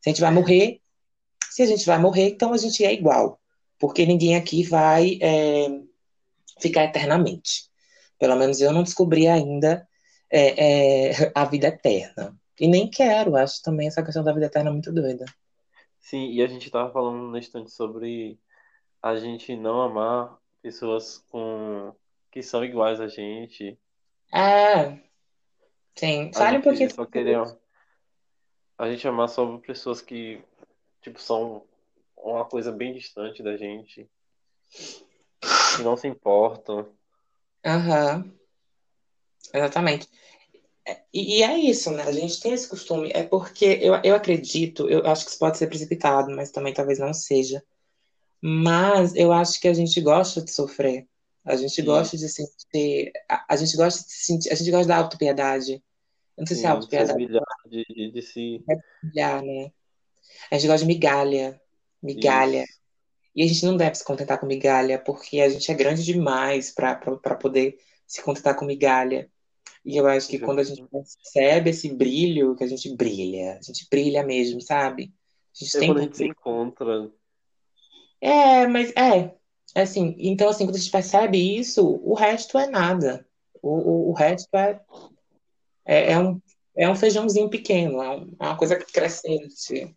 Se 0.01 0.09
a 0.09 0.11
gente 0.11 0.21
vai 0.21 0.31
morrer, 0.31 0.81
se 1.49 1.61
a 1.61 1.65
gente 1.65 1.85
vai 1.85 1.97
morrer, 1.99 2.29
então 2.29 2.51
a 2.51 2.57
gente 2.57 2.83
é 2.83 2.91
igual, 2.91 3.39
porque 3.79 4.05
ninguém 4.05 4.35
aqui 4.35 4.63
vai 4.63 5.17
é, 5.21 5.69
ficar 6.59 6.83
eternamente. 6.83 7.69
Pelo 8.19 8.35
menos 8.35 8.59
eu 8.59 8.73
não 8.73 8.83
descobri 8.83 9.27
ainda 9.27 9.87
é, 10.29 11.11
é, 11.11 11.31
a 11.35 11.45
vida 11.45 11.67
eterna. 11.67 12.37
E 12.63 12.67
nem 12.69 12.89
quero, 12.89 13.35
acho 13.35 13.61
também 13.61 13.89
essa 13.89 14.01
questão 14.01 14.23
da 14.23 14.31
vida 14.31 14.45
eterna 14.45 14.71
muito 14.71 14.89
doida. 14.89 15.25
Sim, 15.99 16.31
e 16.31 16.41
a 16.41 16.47
gente 16.47 16.71
tava 16.71 16.89
falando 16.93 17.17
no 17.27 17.37
instante 17.37 17.69
sobre 17.69 18.39
a 19.01 19.17
gente 19.17 19.53
não 19.53 19.81
amar 19.81 20.37
pessoas 20.61 21.17
com 21.27 21.93
que 22.31 22.41
são 22.41 22.63
iguais 22.63 23.01
a 23.01 23.07
gente. 23.09 23.77
É, 24.33 24.97
sim. 25.93 26.31
A 26.33 26.37
Fale 26.37 26.59
um 26.59 26.61
pouquinho. 26.61 26.89
só 26.89 27.05
querer 27.05 27.37
a 28.77 28.89
gente 28.89 29.05
amar 29.09 29.27
só 29.27 29.57
pessoas 29.57 30.01
que 30.01 30.41
tipo 31.01 31.19
são 31.19 31.65
uma 32.15 32.45
coisa 32.45 32.71
bem 32.71 32.93
distante 32.93 33.43
da 33.43 33.57
gente, 33.57 34.09
que 35.75 35.83
não 35.83 35.97
se 35.97 36.07
importam. 36.07 36.87
Aham, 37.65 38.31
exatamente. 39.53 40.07
E, 41.13 41.39
e 41.39 41.43
é 41.43 41.57
isso, 41.57 41.91
né? 41.91 42.03
A 42.03 42.11
gente 42.11 42.39
tem 42.39 42.53
esse 42.53 42.67
costume. 42.67 43.11
É 43.13 43.23
porque 43.23 43.79
eu, 43.81 43.95
eu 44.03 44.15
acredito, 44.15 44.89
eu 44.89 45.05
acho 45.07 45.25
que 45.25 45.31
isso 45.31 45.39
pode 45.39 45.57
ser 45.57 45.67
precipitado, 45.67 46.33
mas 46.35 46.51
também 46.51 46.73
talvez 46.73 46.99
não 46.99 47.13
seja. 47.13 47.63
Mas 48.41 49.15
eu 49.15 49.31
acho 49.31 49.59
que 49.61 49.67
a 49.67 49.73
gente 49.73 50.01
gosta 50.01 50.41
de 50.41 50.51
sofrer. 50.51 51.07
A 51.45 51.55
gente 51.55 51.75
Sim. 51.75 51.85
gosta 51.85 52.17
de 52.17 52.27
sentir. 52.27 53.11
A, 53.29 53.45
a 53.53 53.55
gente 53.55 53.77
gosta 53.77 54.03
de 54.03 54.11
sentir. 54.11 54.51
A 54.51 54.55
gente 54.55 54.71
gosta 54.71 54.87
da 54.87 54.97
autopiedade. 54.97 55.81
Não 56.37 56.45
sei 56.45 56.57
se 56.57 56.65
é 56.65 56.69
autopiedade 56.69 57.25
de, 57.69 57.85
de, 57.85 58.11
de 58.11 58.21
se. 58.21 58.63
humilhar, 59.03 59.41
né? 59.43 59.71
A 60.51 60.55
gente 60.55 60.67
gosta 60.67 60.85
de 60.85 60.93
migalha. 60.93 61.61
Migalha. 62.01 62.63
Isso. 62.63 62.83
E 63.35 63.43
a 63.43 63.47
gente 63.47 63.65
não 63.65 63.77
deve 63.77 63.95
se 63.95 64.03
contentar 64.03 64.39
com 64.39 64.45
migalha, 64.45 64.99
porque 64.99 65.39
a 65.39 65.49
gente 65.49 65.71
é 65.71 65.73
grande 65.73 66.03
demais 66.03 66.71
para 66.71 66.95
poder 67.35 67.77
se 68.05 68.21
contentar 68.21 68.55
com 68.55 68.65
migalha. 68.65 69.29
E 69.85 69.97
eu 69.97 70.07
acho 70.07 70.27
que 70.29 70.39
quando 70.39 70.59
a 70.59 70.63
gente 70.63 70.83
percebe 70.83 71.69
esse 71.69 71.93
brilho, 71.93 72.55
que 72.55 72.63
a 72.63 72.67
gente 72.67 72.95
brilha, 72.95 73.57
a 73.59 73.61
gente 73.61 73.87
brilha 73.89 74.23
mesmo, 74.23 74.61
sabe? 74.61 75.13
A 75.53 75.59
gente 75.63 75.75
É 75.75 75.79
tem 75.79 75.89
quando 75.89 75.97
a 75.97 76.01
gente 76.01 76.17
se 76.17 76.25
encontra. 76.25 77.11
É, 78.21 78.65
mas 78.67 78.91
é, 78.95 79.33
é 79.75 79.81
assim, 79.81 80.15
então 80.17 80.47
assim, 80.49 80.65
quando 80.65 80.75
a 80.75 80.79
gente 80.79 80.91
percebe 80.91 81.57
isso, 81.57 81.85
o 81.85 82.13
resto 82.13 82.57
é 82.57 82.67
nada. 82.67 83.27
O, 83.61 83.69
o, 83.69 84.09
o 84.09 84.13
resto 84.13 84.49
é, 84.55 84.79
é, 85.85 86.11
é 86.13 86.19
um, 86.19 86.41
é 86.77 86.89
um 86.89 86.95
feijãozinho 86.95 87.49
pequeno, 87.49 88.01
é, 88.01 88.09
um- 88.09 88.35
é 88.39 88.45
uma 88.45 88.57
coisa 88.57 88.77
crescente. 88.77 89.93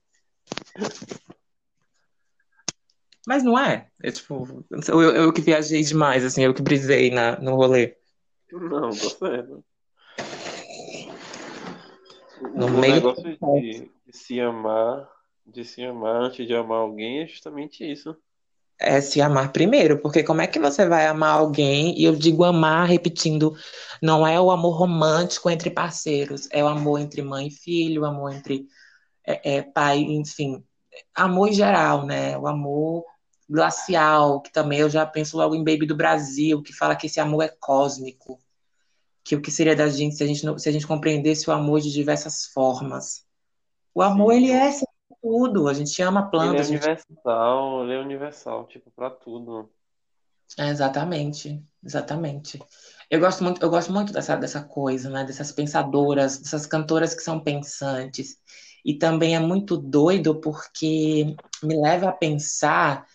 Mas 3.27 3.43
não 3.43 3.59
é? 3.59 3.89
É 4.03 4.11
tipo, 4.11 4.65
eu, 4.89 5.03
eu, 5.03 5.11
eu 5.17 5.33
que 5.33 5.41
viajei 5.41 5.83
demais, 5.83 6.25
assim, 6.25 6.43
eu 6.45 6.55
que 6.55 6.63
brisei 6.63 7.11
na, 7.11 7.39
no 7.41 7.57
rolê. 7.57 7.97
Não, 8.53 8.93
certo. 8.93 9.65
No 12.55 12.67
O 12.67 12.71
meio 12.71 12.95
negócio 12.95 13.23
de, 13.23 13.91
de 14.07 14.17
se 14.17 14.41
amar, 14.41 15.09
de 15.47 15.65
se 15.65 15.85
amar 15.85 16.23
antes 16.23 16.47
de 16.47 16.55
amar 16.55 16.79
alguém 16.79 17.23
é 17.23 17.27
justamente 17.27 17.91
isso. 17.91 18.17
É 18.79 19.01
se 19.01 19.23
amar 19.23 19.53
primeiro, 19.53 20.01
porque 20.03 20.23
como 20.23 20.43
é 20.43 20.47
que 20.47 20.59
você 20.59 20.87
vai 20.87 21.07
amar 21.07 21.39
alguém? 21.39 21.99
E 21.99 22.05
eu 22.05 22.15
digo 22.15 22.45
amar, 22.45 22.87
repetindo, 22.87 23.57
não 24.03 24.27
é 24.27 24.39
o 24.39 24.51
amor 24.51 24.77
romântico 24.77 25.49
entre 25.49 25.71
parceiros, 25.71 26.47
é 26.53 26.63
o 26.63 26.69
amor 26.69 27.01
entre 27.01 27.23
mãe 27.23 27.47
e 27.47 27.51
filho, 27.51 28.03
o 28.03 28.05
amor 28.05 28.35
entre 28.35 28.67
é, 29.27 29.57
é, 29.57 29.63
pai, 29.63 30.01
enfim, 30.01 30.63
amor 31.15 31.49
em 31.49 31.55
geral, 31.55 32.05
né? 32.05 32.37
O 32.37 32.47
amor 32.47 33.05
glacial, 33.49 34.41
que 34.43 34.53
também 34.53 34.81
eu 34.81 34.91
já 34.91 35.07
penso 35.07 35.37
logo 35.37 35.55
em 35.55 35.65
Baby 35.65 35.87
do 35.87 35.97
Brasil, 35.97 36.63
que 36.63 36.73
fala 36.73 36.97
que 36.97 37.07
esse 37.07 37.21
amor 37.21 37.43
é 37.43 37.49
cósmico, 37.49 38.39
que 39.25 39.37
o 39.37 39.43
que 39.43 39.51
seria 39.51 39.77
da 39.77 39.89
gente 39.89 40.17
se 40.17 40.25
a 40.25 40.27
gente, 40.27 40.45
não- 40.45 40.59
se 40.59 40.69
a 40.69 40.73
gente 40.73 40.87
compreendesse 40.87 41.49
o 41.49 41.53
amor 41.53 41.81
de 41.81 41.93
diversas 41.93 42.47
formas. 42.47 43.25
O 43.95 44.03
amor, 44.03 44.33
Sim. 44.33 44.39
ele 44.39 44.51
é 44.53 44.69
assim, 44.69 44.87
tudo, 45.23 45.69
a 45.69 45.75
gente 45.75 46.01
ama 46.03 46.21
Ele 46.21 46.29
é 46.29 46.31
plantas, 46.31 46.61
a 46.69 46.71
gente 46.71 46.81
universal, 46.81 47.85
ele 47.85 47.95
é 47.95 47.99
universal, 47.99 48.67
tipo, 48.67 48.91
pra 48.91 49.11
tudo. 49.11 49.71
É, 50.59 50.69
exatamente, 50.69 51.63
exatamente. 51.85 52.59
Eu 53.11 53.21
gosto 53.21 53.43
muito, 53.43 53.63
eu 53.63 53.69
gosto 53.69 53.93
muito 53.93 54.13
dessa, 54.13 54.37
dessa 54.37 54.63
coisa, 54.63 55.11
né? 55.11 55.25
Dessas 55.25 55.53
pensadoras, 55.53 56.39
dessas 56.39 56.67
cantoras 56.67 57.15
que 57.15 57.23
são 57.23 57.41
pensantes. 57.41 58.37
E 58.85 58.95
também 58.95 59.35
é 59.35 59.41
muito 59.41 59.77
doido 59.77 60.41
porque 60.41 61.35
me 61.63 61.81
leva 61.81 62.09
a 62.09 62.13
pensar 62.13 63.07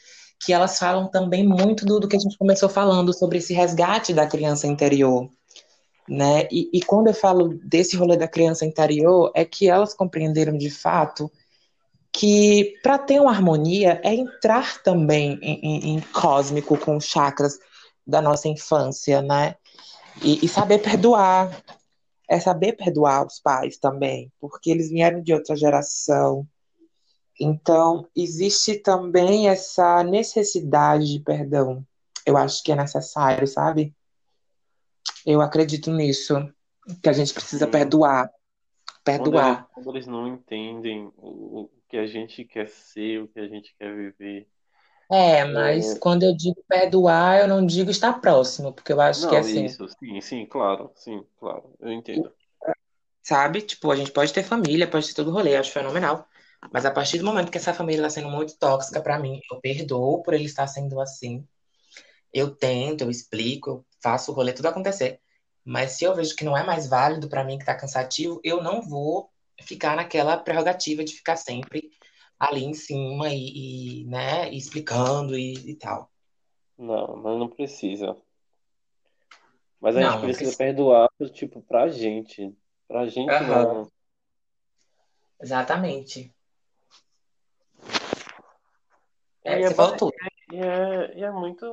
que 0.43 0.51
elas 0.53 0.79
falam 0.79 1.07
também 1.07 1.45
muito 1.47 1.85
do, 1.85 1.99
do 1.99 2.07
que 2.07 2.15
a 2.15 2.19
gente 2.19 2.37
começou 2.37 2.67
falando 2.67 3.13
sobre 3.13 3.37
esse 3.37 3.53
resgate 3.53 4.13
da 4.13 4.25
criança 4.27 4.65
interior, 4.67 5.29
né? 6.09 6.47
E, 6.51 6.69
e 6.73 6.81
quando 6.81 7.07
eu 7.07 7.13
falo 7.13 7.59
desse 7.63 7.95
rolê 7.95 8.17
da 8.17 8.27
criança 8.27 8.65
interior, 8.65 9.31
é 9.35 9.45
que 9.45 9.69
elas 9.69 9.93
compreenderam 9.93 10.57
de 10.57 10.69
fato 10.69 11.31
que 12.13 12.73
para 12.83 12.97
ter 12.97 13.21
uma 13.21 13.31
harmonia 13.31 14.01
é 14.03 14.13
entrar 14.13 14.81
também 14.83 15.39
em, 15.41 15.59
em- 15.63 15.95
em 15.95 15.99
cósmico 16.11 16.77
com 16.77 16.97
os 16.97 17.05
chakras 17.05 17.57
da 18.05 18.21
nossa 18.21 18.47
infância, 18.47 19.21
né? 19.21 19.55
E, 20.21 20.43
e 20.43 20.47
saber 20.47 20.79
perdoar. 20.79 21.61
É 22.29 22.39
saber 22.39 22.73
perdoar 22.73 23.27
os 23.27 23.39
pais 23.41 23.77
também, 23.77 24.31
porque 24.39 24.71
eles 24.71 24.89
vieram 24.89 25.21
de 25.21 25.33
outra 25.33 25.53
geração. 25.55 26.47
Então, 27.43 28.07
existe 28.15 28.75
também 28.75 29.49
essa 29.49 30.03
necessidade 30.03 31.11
de 31.11 31.19
perdão. 31.19 31.83
Eu 32.23 32.37
acho 32.37 32.63
que 32.63 32.71
é 32.71 32.75
necessário, 32.75 33.47
sabe? 33.47 33.95
Eu 35.25 35.41
acredito 35.41 35.91
nisso, 35.91 36.35
que 37.01 37.09
a 37.09 37.13
gente 37.13 37.33
precisa 37.33 37.65
Sim. 37.65 37.71
perdoar. 37.71 38.29
Perdoar. 39.03 39.67
quando 39.73 39.89
eles 39.89 40.05
não 40.05 40.27
entendem 40.27 41.11
o, 41.17 41.67
que 41.89 41.97
a 41.97 42.05
gente 42.05 42.45
quer 42.45 42.69
ser, 42.69 43.23
o 43.23 43.27
que 43.27 43.39
a 43.39 43.47
gente 43.47 43.75
quer 43.79 43.91
viver. 43.95 44.47
É, 45.11 45.43
mas 45.43 45.95
É, 45.95 45.99
quando 45.99 46.21
eu 46.21 46.37
digo 46.37 46.63
perdoar, 46.69 47.39
eu 47.39 47.47
não 47.47 47.65
digo 47.65 47.89
estar 47.89 48.13
próximo, 48.21 48.71
porque 48.71 48.93
eu 48.93 49.01
acho 49.01 49.21
que 49.27 49.33
não, 49.33 49.41
assim, 49.41 49.65
isso, 49.65 49.87
sim, 49.99 50.21
sim, 50.21 50.45
claro, 50.45 50.91
sim, 50.95 51.25
claro, 51.39 51.73
eu 51.79 51.91
entendo. 51.91 52.31
sabe? 53.23 53.61
Tipo, 53.63 53.91
a 53.91 53.95
gente 53.95 54.11
pode 54.11 54.31
ter 54.31 54.43
família, 54.43 54.87
pode 54.87 55.07
ter 55.07 55.15
todo 55.15 55.31
rolê, 55.31 55.55
acho 55.55 55.71
fenomenal. 55.71 56.29
Mas 56.69 56.85
a 56.85 56.91
partir 56.91 57.17
do 57.17 57.25
momento 57.25 57.51
que 57.51 57.57
essa 57.57 57.73
família 57.73 58.01
está 58.01 58.09
sendo 58.09 58.29
muito 58.29 58.57
tóxica 58.57 59.01
pra 59.01 59.17
mim, 59.17 59.39
eu 59.51 59.59
perdoo 59.59 60.21
por 60.21 60.33
ele 60.33 60.45
estar 60.45 60.67
sendo 60.67 60.99
assim. 60.99 61.47
Eu 62.33 62.55
tento, 62.55 63.01
eu 63.01 63.09
explico, 63.09 63.69
eu 63.69 63.85
faço 64.01 64.31
o 64.31 64.35
rolê 64.35 64.53
tudo 64.53 64.67
acontecer. 64.67 65.19
Mas 65.63 65.91
se 65.93 66.03
eu 66.03 66.15
vejo 66.15 66.35
que 66.35 66.43
não 66.43 66.55
é 66.57 66.63
mais 66.63 66.87
válido 66.87 67.29
pra 67.29 67.43
mim, 67.43 67.57
que 67.57 67.65
tá 67.65 67.75
cansativo, 67.75 68.39
eu 68.43 68.61
não 68.61 68.81
vou 68.81 69.29
ficar 69.61 69.95
naquela 69.95 70.37
prerrogativa 70.37 71.03
de 71.03 71.13
ficar 71.13 71.35
sempre 71.35 71.91
ali 72.39 72.63
em 72.63 72.73
cima 72.73 73.29
e, 73.29 74.01
e, 74.01 74.05
né, 74.05 74.51
e 74.51 74.57
explicando 74.57 75.37
e, 75.37 75.53
e 75.53 75.75
tal. 75.75 76.11
Não, 76.77 77.15
mas 77.17 77.37
não 77.37 77.47
precisa. 77.47 78.17
Mas 79.79 79.95
a 79.95 80.01
gente 80.01 80.09
Não, 80.09 80.15
não 80.15 80.21
precisa 80.21 80.43
precisa. 80.45 80.57
perdoar, 80.57 81.09
tipo, 81.33 81.61
pra 81.61 81.87
gente. 81.87 82.55
Pra 82.87 83.05
gente 83.07 83.29
Aham, 83.31 83.63
não. 83.73 83.91
exatamente. 85.41 86.19
E 86.19 86.33
É, 89.43 89.61
é, 89.61 89.67
você 89.67 89.73
ba- 89.73 89.95
tudo. 89.97 90.13
e 90.51 90.57
é, 90.57 91.17
e 91.17 91.23
é 91.23 91.31
muito, 91.31 91.65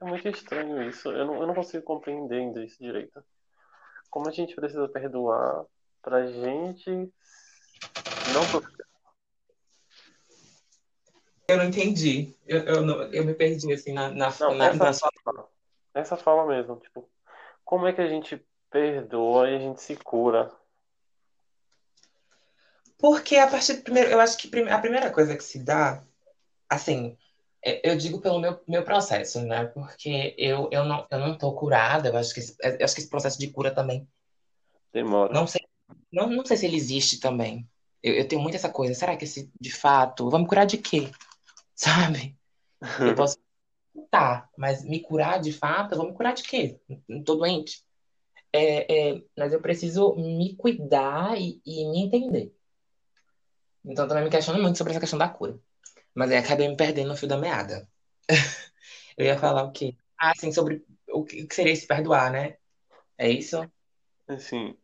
é 0.00 0.04
muito 0.04 0.28
estranho 0.28 0.88
isso. 0.88 1.10
Eu 1.10 1.26
não, 1.26 1.40
eu 1.40 1.46
não 1.46 1.54
consigo 1.54 1.84
compreender 1.84 2.40
ainda 2.40 2.64
isso 2.64 2.82
direito. 2.82 3.22
Como 4.10 4.28
a 4.28 4.32
gente 4.32 4.54
precisa 4.54 4.88
perdoar 4.88 5.64
pra 6.02 6.26
gente 6.26 6.90
não 8.32 8.42
sofrer. 8.50 8.86
Eu 11.48 11.56
não 11.56 11.64
entendi. 11.64 12.34
Eu, 12.46 12.60
eu, 12.64 12.82
não- 12.82 13.02
eu 13.12 13.24
me 13.24 13.34
perdi, 13.34 13.72
assim, 13.72 13.92
na, 13.92 14.10
na, 14.10 14.34
Não, 14.40 14.54
na, 14.54 14.66
essa 14.66 14.84
na 14.84 14.92
sua... 14.92 15.10
fala, 15.24 15.48
essa 15.94 16.16
fala 16.16 16.46
mesmo, 16.46 16.76
tipo, 16.76 17.08
como 17.64 17.86
é 17.86 17.92
que 17.92 18.00
a 18.00 18.08
gente 18.08 18.44
perdoa 18.70 19.48
e 19.48 19.56
a 19.56 19.58
gente 19.58 19.80
se 19.80 19.96
cura? 19.96 20.50
Porque 22.98 23.36
a 23.36 23.46
partir 23.46 23.74
do 23.74 23.82
primeiro... 23.82 24.10
Eu 24.10 24.20
acho 24.20 24.36
que 24.36 24.48
a 24.68 24.78
primeira 24.78 25.10
coisa 25.10 25.36
que 25.36 25.44
se 25.44 25.58
dá, 25.62 26.02
assim, 26.68 27.16
é- 27.64 27.90
eu 27.90 27.96
digo 27.96 28.20
pelo 28.20 28.38
meu, 28.38 28.60
meu 28.66 28.82
processo, 28.84 29.40
né? 29.42 29.66
Porque 29.66 30.34
eu, 30.38 30.68
eu 30.72 30.84
não, 30.84 31.06
eu 31.10 31.18
não 31.18 31.36
tô 31.36 31.52
curada. 31.54 32.08
Eu 32.08 32.16
acho 32.16 32.34
que 32.34 32.40
esse, 32.40 32.56
eu 32.60 32.84
acho 32.84 32.94
que 32.94 33.00
esse 33.00 33.10
processo 33.10 33.38
de 33.38 33.50
cura 33.50 33.74
também... 33.74 34.08
Demora. 34.92 35.32
Não 35.32 35.46
sei, 35.46 35.60
não, 36.12 36.28
não 36.30 36.44
sei 36.44 36.56
se 36.56 36.66
ele 36.66 36.76
existe 36.76 37.20
também. 37.20 37.68
Eu, 38.02 38.14
eu 38.14 38.28
tenho 38.28 38.40
muito 38.40 38.54
essa 38.56 38.70
coisa. 38.70 38.94
Será 38.94 39.16
que 39.16 39.24
esse, 39.24 39.50
de 39.60 39.70
fato... 39.72 40.30
Vamos 40.30 40.48
curar 40.48 40.64
de 40.64 40.78
quê? 40.78 41.10
Sabe? 41.74 42.36
Eu 43.00 43.14
posso 43.14 43.38
Tá, 44.10 44.48
mas 44.56 44.84
me 44.84 45.00
curar 45.00 45.40
de 45.40 45.52
fato, 45.52 45.92
eu 45.92 45.98
vou 45.98 46.08
me 46.08 46.14
curar 46.14 46.32
de 46.32 46.42
quê? 46.42 46.78
Não 47.08 47.22
tô 47.22 47.34
doente. 47.34 47.84
É, 48.52 49.10
é, 49.10 49.22
mas 49.36 49.52
eu 49.52 49.60
preciso 49.60 50.14
me 50.14 50.54
cuidar 50.56 51.38
e, 51.38 51.60
e 51.66 51.84
me 51.90 52.02
entender. 52.02 52.54
Então 53.84 54.06
também 54.08 54.24
me 54.24 54.30
questiono 54.30 54.62
muito 54.62 54.78
sobre 54.78 54.92
essa 54.92 55.00
questão 55.00 55.18
da 55.18 55.28
cura. 55.28 55.58
Mas 56.18 56.32
aí 56.32 56.38
acabei 56.38 56.66
me 56.66 56.76
perdendo 56.76 57.10
no 57.10 57.16
fio 57.16 57.28
da 57.28 57.36
meada. 57.38 57.88
Eu 59.16 59.24
ia 59.24 59.38
falar 59.38 59.62
o 59.62 59.70
quê? 59.72 59.96
Ah, 60.18 60.32
sim, 60.36 60.50
sobre 60.50 60.84
o 61.12 61.24
que 61.24 61.46
seria 61.54 61.76
se 61.76 61.86
perdoar, 61.86 62.32
né? 62.32 62.56
É 63.16 63.30
isso? 63.30 63.56
Assim, 64.26 64.76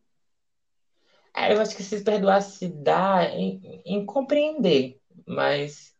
É, 1.35 1.53
eu 1.53 1.59
acho 1.59 1.75
que 1.75 1.83
se 1.83 2.01
perdoar 2.01 2.41
se 2.41 2.69
dá 2.69 3.25
em, 3.25 3.81
em 3.85 4.05
compreender, 4.05 4.97
mas 5.27 5.93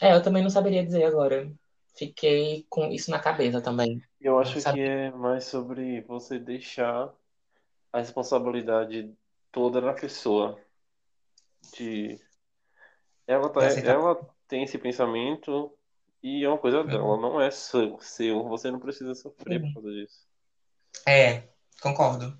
é, 0.00 0.14
eu 0.14 0.22
também 0.22 0.42
não 0.42 0.48
saberia 0.48 0.84
dizer 0.84 1.04
agora. 1.04 1.52
Fiquei 1.94 2.66
com 2.70 2.86
isso 2.90 3.10
na 3.10 3.18
cabeça 3.18 3.60
também. 3.60 4.00
eu 4.20 4.38
acho 4.38 4.58
que 4.72 4.80
é 4.80 5.10
mais 5.10 5.44
sobre 5.44 6.00
você 6.02 6.38
deixar 6.38 7.12
a 7.92 7.98
responsabilidade 7.98 9.14
toda 9.52 9.82
na 9.82 9.92
pessoa. 9.92 10.58
De 11.76 12.18
ela 13.26 13.48
tá, 13.50 13.60
ela 13.84 14.35
tem 14.48 14.62
esse 14.64 14.78
pensamento 14.78 15.72
e 16.22 16.44
é 16.44 16.48
uma 16.48 16.58
coisa 16.58 16.82
dela, 16.84 17.02
Uhum. 17.02 17.20
não 17.20 17.40
é 17.40 17.50
seu, 17.50 17.98
seu. 18.00 18.42
Você 18.48 18.70
não 18.70 18.80
precisa 18.80 19.14
sofrer 19.14 19.60
por 19.60 19.66
Sim. 19.68 19.74
causa 19.74 19.90
disso. 19.92 20.26
É, 21.06 21.42
concordo. 21.80 22.36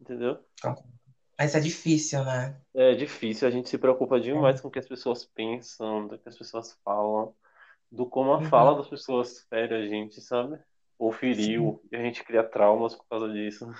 Entendeu? 0.00 0.38
concordo. 0.60 0.94
Mas 1.38 1.54
é 1.54 1.60
difícil, 1.60 2.24
né? 2.24 2.58
É 2.74 2.94
difícil, 2.94 3.46
a 3.46 3.50
gente 3.50 3.68
se 3.68 3.76
preocupa 3.78 4.18
demais 4.18 4.58
É. 4.58 4.62
com 4.62 4.68
o 4.68 4.70
que 4.70 4.78
as 4.78 4.88
pessoas 4.88 5.24
pensam, 5.24 6.08
do 6.08 6.18
que 6.18 6.28
as 6.28 6.36
pessoas 6.36 6.72
falam, 6.82 7.34
do 7.92 8.06
como 8.06 8.32
a 8.32 8.42
fala 8.42 8.72
Uhum. 8.72 8.78
das 8.78 8.88
pessoas 8.88 9.40
fere 9.48 9.74
a 9.74 9.86
gente, 9.86 10.20
sabe? 10.20 10.58
Ou 10.98 11.12
Sim, 11.12 11.18
feriu, 11.18 11.82
e 11.92 11.96
a 11.96 12.02
gente 12.02 12.24
cria 12.24 12.42
traumas 12.42 12.94
por 12.94 13.06
causa 13.06 13.30
disso. 13.30 13.70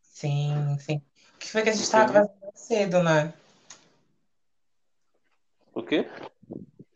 sim, 0.00 0.76
sim. 0.78 1.02
O 1.34 1.38
que 1.38 1.50
foi 1.50 1.62
que 1.62 1.70
a 1.70 1.72
gente 1.72 1.82
estava 1.82 2.12
conversando 2.12 2.52
cedo, 2.56 3.02
né? 3.02 3.34
o 5.74 5.82
quê? 5.82 6.06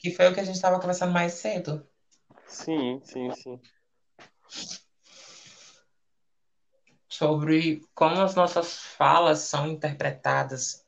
Que 0.01 0.11
foi 0.11 0.27
o 0.29 0.35
que 0.35 0.41
a 0.41 0.45
gente 0.45 0.57
estava 0.57 0.81
conversando 0.81 1.13
mais 1.13 1.35
cedo. 1.35 1.87
Sim, 2.49 3.01
sim, 3.05 3.31
sim. 3.33 3.61
Sobre 7.09 7.83
como 7.95 8.21
as 8.23 8.35
nossas 8.35 8.79
falas 8.79 9.41
são 9.41 9.69
interpretadas. 9.69 10.87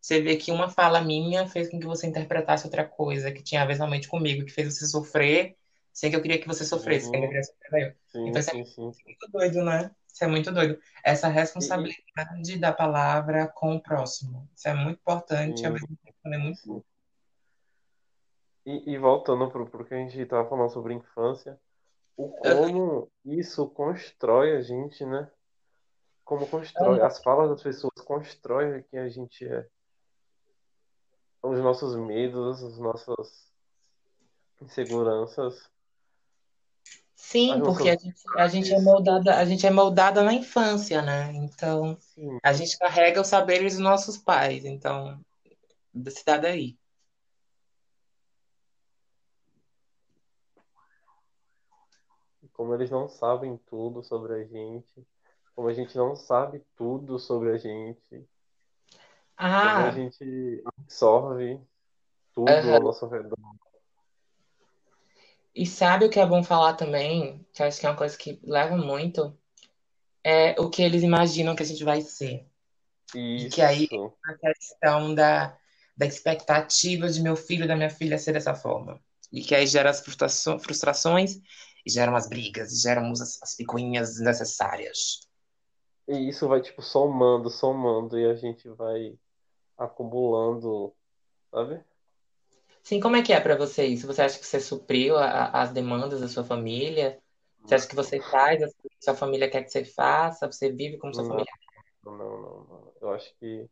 Você 0.00 0.20
vê 0.22 0.36
que 0.36 0.50
uma 0.52 0.68
fala 0.70 1.00
minha 1.02 1.46
fez 1.46 1.70
com 1.70 1.78
que 1.78 1.86
você 1.86 2.06
interpretasse 2.06 2.66
outra 2.66 2.84
coisa, 2.86 3.32
que 3.32 3.42
tinha 3.42 3.62
a 3.62 3.66
ver 3.66 3.76
realmente 3.76 4.08
comigo, 4.08 4.44
que 4.46 4.52
fez 4.52 4.74
você 4.74 4.86
sofrer 4.86 5.56
sem 5.92 6.10
que 6.10 6.16
eu 6.16 6.22
queria 6.22 6.40
que 6.40 6.46
você 6.48 6.64
sofresse, 6.64 7.10
que 7.10 7.16
eu 7.16 7.20
Uhum. 7.20 7.28
queria 7.28 7.44
sofrer 7.44 7.88
eu. 7.88 7.96
Sim, 8.06 8.20
Então 8.26 8.40
isso 8.40 8.50
é 8.50 8.54
sim, 8.54 8.64
sim. 8.64 8.92
muito 9.06 9.28
doido, 9.32 9.64
né? 9.64 9.90
Isso 10.12 10.24
é 10.24 10.26
muito 10.26 10.52
doido. 10.52 10.80
Essa 11.04 11.28
e, 11.28 11.32
responsabilidade 11.32 12.58
da 12.58 12.72
palavra 12.72 13.48
com 13.48 13.74
o 13.76 13.80
próximo. 13.82 14.48
Isso 14.56 14.68
é 14.68 14.74
muito 14.74 14.98
importante, 15.00 15.66
sim, 15.66 15.72
mesmo 15.72 15.88
tempo 16.04 16.16
também 16.22 16.38
muito 16.40 16.60
sim. 16.62 16.82
E, 18.66 18.92
e 18.92 18.98
voltando 18.98 19.50
pro, 19.50 19.66
pro 19.66 19.84
que 19.84 19.94
a 19.94 19.96
gente 19.96 20.20
estava 20.20 20.48
falando 20.48 20.70
sobre 20.70 20.94
infância, 20.94 21.58
o 22.16 22.28
como 22.28 23.10
isso 23.24 23.68
constrói 23.70 24.56
a 24.56 24.60
gente, 24.60 25.04
né? 25.04 25.30
Como 26.24 26.46
constrói, 26.46 27.00
as 27.00 27.22
falas 27.22 27.50
das 27.50 27.62
pessoas 27.62 27.94
constroem 28.04 28.84
quem 28.90 29.00
a 29.00 29.08
gente 29.08 29.46
é. 29.46 29.66
Os 31.42 31.58
nossos 31.58 31.96
medos, 31.96 32.62
as 32.62 32.78
nossas 32.78 33.50
inseguranças, 34.60 35.70
Sim, 37.30 37.60
porque 37.60 37.88
a 37.88 37.96
gente, 37.96 38.22
a 38.36 38.48
gente 38.48 38.74
é 38.74 38.80
moldada, 38.80 39.36
a 39.36 39.44
gente 39.44 39.64
é 39.64 39.70
moldada 39.70 40.22
na 40.22 40.32
infância, 40.32 41.00
né? 41.02 41.30
Então, 41.34 41.96
Sim, 42.00 42.38
a 42.42 42.52
gente 42.52 42.76
carrega 42.78 43.20
os 43.20 43.28
saberes 43.28 43.74
dos 43.74 43.82
nossos 43.82 44.16
pais. 44.16 44.64
Então, 44.64 45.20
se 46.08 46.24
dá 46.24 46.38
daí. 46.38 46.76
e 52.42 52.48
como 52.60 52.74
eles 52.74 52.90
não 52.90 53.08
sabem 53.08 53.56
tudo 53.70 54.02
sobre 54.02 54.34
a 54.34 54.44
gente, 54.44 55.06
como 55.56 55.68
a 55.68 55.72
gente 55.72 55.96
não 55.96 56.14
sabe 56.14 56.62
tudo 56.76 57.18
sobre 57.18 57.52
a 57.52 57.56
gente, 57.56 58.06
como 58.10 58.26
a 59.86 59.88
Ah, 59.88 59.90
gente 59.92 60.62
absorve 60.66 61.58
tudo 62.34 62.50
aham. 62.50 62.74
ao 62.74 62.82
nosso 62.82 63.06
redor. 63.06 63.38
E 65.54 65.64
sabe 65.64 66.04
o 66.04 66.10
que 66.10 66.20
é 66.20 66.26
bom 66.26 66.44
falar 66.44 66.74
também? 66.74 67.46
Que 67.54 67.62
eu 67.62 67.66
acho 67.66 67.80
que 67.80 67.86
é 67.86 67.88
uma 67.88 67.96
coisa 67.96 68.18
que 68.18 68.38
leva 68.42 68.76
muito, 68.76 69.34
é 70.22 70.54
o 70.60 70.68
que 70.68 70.82
eles 70.82 71.02
imaginam 71.02 71.56
que 71.56 71.62
a 71.62 71.66
gente 71.66 71.82
vai 71.82 72.02
ser. 72.02 72.46
E 73.14 73.48
que 73.48 73.62
aí 73.62 73.84
Isso, 73.84 74.12
a 74.22 74.34
questão 74.34 75.14
da, 75.14 75.58
da 75.96 76.04
expectativa 76.04 77.08
de 77.08 77.22
meu 77.22 77.36
filho, 77.36 77.66
da 77.66 77.74
minha 77.74 77.88
filha 77.88 78.18
ser 78.18 78.34
dessa 78.34 78.54
forma. 78.54 79.00
E 79.32 79.42
que 79.42 79.54
aí 79.54 79.66
gera 79.66 79.88
as 79.88 80.00
frustrações, 80.02 81.40
e 81.86 81.90
geram 81.90 82.14
as 82.16 82.28
brigas, 82.28 82.72
e 82.72 82.80
geram 82.82 83.10
as, 83.12 83.42
as 83.42 83.54
picuinhas 83.56 84.10
desnecessárias. 84.14 85.20
e 86.08 86.28
isso 86.28 86.48
vai 86.48 86.60
tipo 86.60 86.82
somando, 86.82 87.48
somando 87.50 88.18
e 88.18 88.26
a 88.26 88.34
gente 88.34 88.68
vai 88.70 89.18
acumulando, 89.78 90.94
sabe? 91.50 91.84
Sim, 92.82 93.00
como 93.00 93.16
é 93.16 93.22
que 93.22 93.32
é 93.32 93.40
pra 93.40 93.56
você 93.56 93.86
isso? 93.86 94.06
Você 94.06 94.22
acha 94.22 94.38
que 94.38 94.46
você 94.46 94.60
supriu 94.60 95.16
a- 95.16 95.26
a- 95.26 95.62
as 95.62 95.72
demandas 95.72 96.20
da 96.20 96.28
sua 96.28 96.44
família? 96.44 97.20
Você 97.64 97.74
acha 97.74 97.86
que 97.88 97.94
você 97.94 98.20
faz 98.20 98.62
as 98.62 98.72
coisas 98.74 98.98
que 98.98 99.04
sua 99.04 99.14
família 99.14 99.50
quer 99.50 99.62
que 99.62 99.70
você 99.70 99.84
faça? 99.84 100.46
Você 100.50 100.72
vive 100.72 100.98
como 100.98 101.14
sua 101.14 101.24
Não, 101.24 101.28
família? 101.28 101.52
não, 102.04 102.16
não, 102.16 102.64
não. 102.64 102.92
Eu 103.00 103.10
acho 103.12 103.32
que 103.38 103.68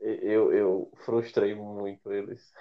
eu, 0.00 0.52
eu 0.52 0.92
frustrei 1.04 1.54
muito 1.54 2.12
eles. 2.12 2.52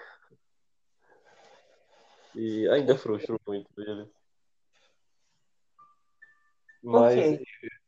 E 2.36 2.68
ainda 2.70 2.96
frustro 2.98 3.40
muito 3.48 3.70
eles. 3.78 4.10
Mas 6.84 7.14
quê? 7.16 7.44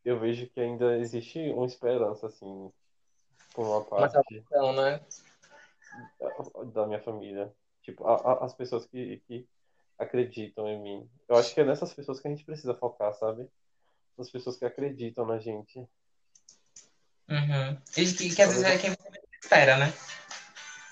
eu 0.05 0.19
vejo 0.19 0.47
que 0.49 0.59
ainda 0.59 0.97
existe 0.97 1.39
uma 1.51 1.65
esperança, 1.65 2.27
assim, 2.27 2.71
por 3.53 3.65
uma 3.65 3.83
parte 3.83 4.15
né? 4.75 5.01
da- 6.19 6.63
da 6.63 6.87
minha 6.87 7.01
família. 7.01 7.53
Tipo, 7.81 8.07
a- 8.07 8.15
a- 8.15 8.45
as 8.45 8.53
pessoas 8.53 8.85
que, 8.85 9.21
que 9.27 9.47
acreditam 9.99 10.67
em 10.67 10.81
mim. 10.81 11.09
Eu 11.27 11.35
acho 11.35 11.53
que 11.53 11.61
é 11.61 11.65
nessas 11.65 11.93
pessoas 11.93 12.19
que 12.19 12.27
a 12.27 12.31
gente 12.31 12.45
precisa 12.45 12.73
focar, 12.73 13.13
sabe? 13.13 13.47
As 14.17 14.29
pessoas 14.29 14.57
que 14.57 14.65
acreditam 14.65 15.25
na 15.25 15.39
gente. 15.39 15.77
Uhum. 17.27 17.77
E 17.97 18.13
que, 18.13 18.35
que 18.35 18.41
às 18.41 18.53
vezes 18.53 18.63
é 18.63 18.77
quem 18.77 18.91
você 18.91 19.09
menos 19.09 19.29
espera, 19.41 19.77
né? 19.77 19.93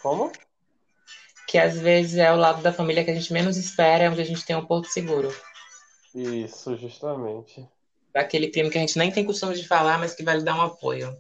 Como? 0.02 0.32
Que 1.48 1.58
às 1.58 1.80
vezes 1.80 2.18
é 2.18 2.32
o 2.32 2.36
lado 2.36 2.62
da 2.62 2.74
família 2.74 3.06
que 3.06 3.12
a 3.12 3.16
gente 3.16 3.32
menos 3.32 3.58
espera, 3.58 4.06
é 4.06 4.10
onde 4.10 4.22
a 4.22 4.26
gente 4.26 4.46
tem 4.46 4.56
um 4.56 4.66
porto 4.66 4.88
seguro. 4.88 5.30
Isso, 6.14 6.76
justamente. 6.76 7.68
Daquele 8.14 8.50
primo 8.50 8.70
que 8.70 8.78
a 8.78 8.82
gente 8.82 8.98
nem 8.98 9.12
tem 9.12 9.26
costume 9.26 9.56
de 9.56 9.68
falar, 9.68 9.98
mas 9.98 10.14
que 10.14 10.24
vai 10.24 10.38
lhe 10.38 10.44
dar 10.44 10.56
um 10.56 10.62
apoio. 10.62 11.16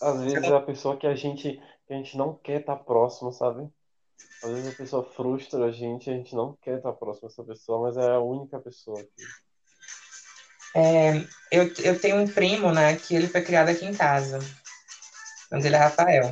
às 0.00 0.20
vezes 0.20 0.42
é 0.42 0.54
a 0.54 0.60
pessoa 0.60 0.96
que 0.96 1.06
a 1.06 1.14
gente, 1.14 1.60
que 1.86 1.92
a 1.92 1.96
gente 1.96 2.16
não 2.16 2.34
quer 2.34 2.60
estar 2.60 2.76
próximo, 2.76 3.32
sabe? 3.32 3.68
Às 4.42 4.50
vezes 4.50 4.72
a 4.72 4.76
pessoa 4.76 5.04
frustra 5.04 5.64
a 5.64 5.70
gente, 5.70 6.10
a 6.10 6.12
gente 6.12 6.34
não 6.34 6.56
quer 6.60 6.78
estar 6.78 6.92
próximo 6.92 7.28
dessa 7.28 7.44
pessoa, 7.44 7.82
mas 7.82 7.96
é 7.96 8.10
a 8.10 8.20
única 8.20 8.58
pessoa 8.58 9.00
que. 9.02 9.24
É, 10.74 11.16
eu, 11.50 11.72
eu 11.84 12.00
tenho 12.00 12.16
um 12.16 12.26
primo, 12.26 12.72
né, 12.72 12.96
que 12.96 13.14
ele 13.14 13.28
foi 13.28 13.42
criado 13.42 13.68
aqui 13.68 13.84
em 13.84 13.94
casa. 13.94 14.38
O 14.38 15.54
nome 15.54 15.62
dele 15.62 15.76
é 15.76 15.78
Rafael. 15.78 16.30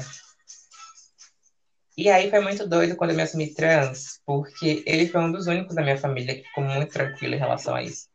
E 1.97 2.09
aí 2.09 2.31
foi 2.31 2.41
muito 2.41 2.67
doido 2.67 2.97
quando 2.97 3.11
eu 3.11 3.17
me 3.17 3.23
assumi 3.23 3.53
trans, 3.53 4.21
porque 4.25 4.83
ele 4.87 5.07
foi 5.07 5.21
um 5.21 5.31
dos 5.31 5.47
únicos 5.47 5.75
da 5.75 5.83
minha 5.83 5.99
família 5.99 6.35
que 6.35 6.45
ficou 6.45 6.65
muito 6.65 6.91
tranquilo 6.91 7.35
em 7.35 7.39
relação 7.39 7.75
a 7.75 7.83
isso. 7.83 8.09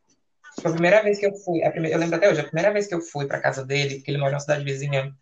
Foi 0.60 0.70
a 0.70 0.74
primeira 0.74 1.02
vez 1.02 1.18
que 1.18 1.26
eu 1.26 1.34
fui, 1.34 1.62
a 1.62 1.70
primeira, 1.70 1.96
eu 1.96 2.00
lembro 2.00 2.16
até 2.16 2.30
hoje, 2.30 2.40
a 2.40 2.44
primeira 2.44 2.72
vez 2.72 2.86
que 2.86 2.94
eu 2.94 3.00
fui 3.00 3.26
pra 3.26 3.40
casa 3.40 3.64
dele, 3.64 3.96
porque 3.96 4.10
ele 4.10 4.18
mora 4.18 4.30
numa 4.32 4.40
cidade 4.40 4.64
vizinha, 4.64 5.14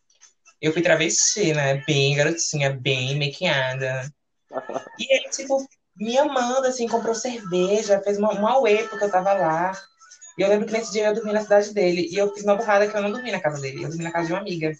eu 0.61 0.73
fui 0.73 0.83
travesti, 0.83 1.53
né? 1.53 1.83
Bem 1.87 2.17
garotinha, 2.17 2.71
bem 2.71 3.19
maquiada. 3.19 4.11
E 4.97 5.13
ele, 5.13 5.29
tipo, 5.31 5.67
me 5.97 6.17
amando, 6.17 6.67
assim, 6.69 6.87
comprou 6.87 7.15
cerveja, 7.15 8.01
fez 8.01 8.17
uma, 8.17 8.33
um 8.33 8.47
auê 8.47 8.85
porque 8.89 9.05
eu 9.05 9.11
tava 9.11 9.33
lá. 9.33 9.73
E 10.39 10.43
eu 10.43 10.49
lembro 10.49 10.67
que 10.67 10.73
nesse 10.73 10.93
dia 10.93 11.07
eu 11.07 11.15
dormi 11.15 11.33
na 11.33 11.43
cidade 11.43 11.75
dele. 11.75 12.09
E 12.11 12.17
eu 12.17 12.33
fiz 12.33 12.45
uma 12.45 12.55
burrada 12.57 12.89
que 12.89 12.97
eu 12.97 13.03
não 13.03 13.11
dormi 13.11 13.33
na 13.33 13.41
casa 13.41 13.61
dele. 13.61 13.83
Eu 13.83 13.89
dormi 13.89 14.05
na 14.05 14.13
casa 14.13 14.27
de 14.29 14.33
uma 14.33 14.41
amiga. 14.41 14.73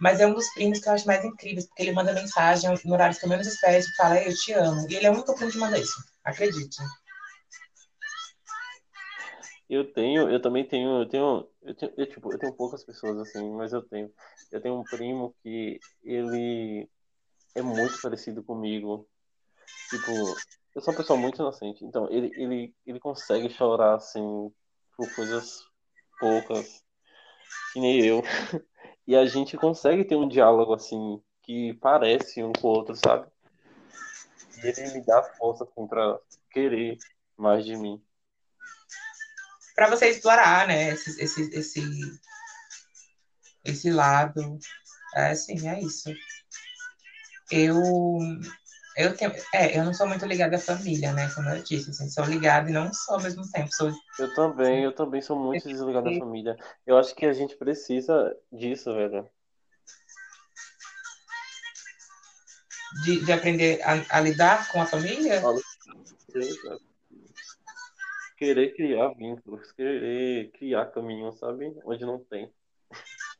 Mas 0.00 0.20
é 0.20 0.26
um 0.26 0.34
dos 0.34 0.48
primos 0.54 0.78
que 0.78 0.88
eu 0.88 0.92
acho 0.92 1.06
mais 1.06 1.24
incríveis, 1.24 1.66
porque 1.66 1.82
ele 1.82 1.92
manda 1.92 2.12
mensagem 2.12 2.70
no 2.84 2.92
horário 2.92 3.16
que 3.16 3.24
eu 3.24 3.28
menos 3.28 3.46
espero 3.46 3.78
e 3.78 3.96
fala, 3.96 4.20
eu 4.22 4.34
te 4.34 4.52
amo. 4.52 4.86
E 4.88 4.94
ele 4.94 5.06
é 5.06 5.10
o 5.10 5.14
único 5.14 5.34
primo 5.34 5.50
que 5.50 5.58
manda 5.58 5.78
isso. 5.78 6.04
Acredite. 6.24 6.78
Eu 9.68 9.92
tenho, 9.92 10.30
eu 10.30 10.40
também 10.40 10.66
tenho, 10.66 11.02
eu 11.02 11.08
tenho, 11.08 11.48
eu 11.62 11.74
tenho, 11.74 11.92
eu, 11.96 12.06
tipo, 12.06 12.32
eu 12.32 12.38
tenho 12.38 12.52
poucas 12.54 12.82
pessoas 12.84 13.18
assim, 13.18 13.50
mas 13.50 13.72
eu 13.72 13.82
tenho. 13.82 14.10
Eu 14.50 14.62
tenho 14.62 14.80
um 14.80 14.84
primo 14.84 15.34
que 15.42 15.78
ele 16.02 16.88
é 17.54 17.60
muito 17.60 18.00
parecido 18.00 18.42
comigo. 18.42 19.06
Tipo, 19.90 20.34
eu 20.74 20.80
sou 20.80 20.92
uma 20.92 20.98
pessoa 20.98 21.18
muito 21.18 21.40
inocente, 21.40 21.84
então 21.84 22.08
ele, 22.10 22.32
ele, 22.36 22.74
ele 22.86 23.00
consegue 23.00 23.50
chorar 23.50 23.94
assim 23.96 24.52
por 24.96 25.14
coisas 25.14 25.64
poucas, 26.18 26.82
que 27.72 27.80
nem 27.80 28.04
eu. 28.04 28.22
E 29.06 29.16
a 29.16 29.24
gente 29.24 29.56
consegue 29.56 30.04
ter 30.04 30.16
um 30.16 30.28
diálogo 30.28 30.74
assim 30.74 31.18
que 31.42 31.72
parece 31.80 32.44
um 32.44 32.52
com 32.52 32.68
o 32.68 32.70
outro, 32.72 32.94
sabe? 32.94 33.26
E 34.62 34.66
ele 34.66 34.92
me 34.92 35.00
dá 35.00 35.22
força 35.38 35.64
assim 35.64 35.86
pra 35.86 36.20
querer 36.50 36.98
mais 37.34 37.64
de 37.64 37.74
mim. 37.74 38.02
Pra 39.78 39.88
você 39.88 40.08
explorar, 40.08 40.66
né, 40.66 40.88
esse, 40.90 41.22
esse, 41.22 41.56
esse, 41.56 42.20
esse 43.64 43.90
lado. 43.92 44.58
É, 45.14 45.32
sim, 45.36 45.68
é 45.68 45.80
isso. 45.80 46.10
Eu, 47.48 47.80
eu 48.96 49.16
tenho, 49.16 49.32
é, 49.54 49.78
eu 49.78 49.84
não 49.84 49.94
sou 49.94 50.08
muito 50.08 50.26
ligada 50.26 50.56
à 50.56 50.58
família, 50.58 51.12
né? 51.12 51.30
Como 51.32 51.48
eu 51.48 51.62
disse, 51.62 51.90
assim, 51.90 52.08
sou 52.08 52.24
ligada 52.24 52.68
e 52.68 52.72
não 52.72 52.92
sou 52.92 53.14
ao 53.14 53.22
mesmo 53.22 53.48
tempo. 53.52 53.72
Sou, 53.72 53.92
Eu 54.18 54.34
também, 54.34 54.82
eu 54.82 54.92
também 54.92 55.22
sou 55.22 55.38
muito 55.38 55.68
desligado 55.68 56.10
da 56.10 56.18
família. 56.18 56.56
Eu 56.84 56.98
acho 56.98 57.14
que 57.14 57.24
a 57.24 57.32
gente 57.32 57.56
precisa 57.56 58.36
disso, 58.50 58.92
velho. 58.92 59.30
de, 63.04 63.24
de 63.24 63.32
aprender 63.32 63.80
a, 63.82 64.18
a 64.18 64.20
lidar 64.20 64.68
com 64.72 64.82
a 64.82 64.86
família. 64.86 65.40
Querer 68.38 68.74
criar 68.76 69.08
vínculos, 69.14 69.72
querer 69.72 70.50
criar 70.52 70.86
caminhos, 70.86 71.38
sabe? 71.38 71.74
Onde 71.84 72.04
não 72.06 72.18
tem. 72.24 72.52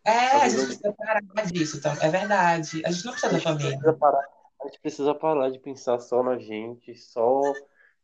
É, 0.04 0.10
a 0.10 0.48
gente 0.48 0.66
precisa 0.66 0.92
parar 0.92 1.20
disso, 1.52 1.76
então, 1.76 1.92
é 2.00 2.08
verdade. 2.10 2.82
A 2.84 2.90
gente 2.90 3.04
não 3.06 3.12
precisa 3.12 3.32
da 3.32 3.38
família. 3.40 3.70
precisa 3.78 3.92
parar, 3.98 4.24
a 4.60 4.66
gente 4.66 4.80
precisa 4.80 5.14
parar 5.14 5.50
de 5.50 5.58
pensar 5.60 5.98
só 6.00 6.22
na 6.22 6.36
gente, 6.38 6.96
só 6.96 7.54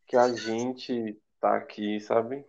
que 0.07 0.15
a 0.15 0.29
gente 0.33 1.17
tá 1.41 1.57
aqui, 1.57 1.99
sabe? 1.99 2.45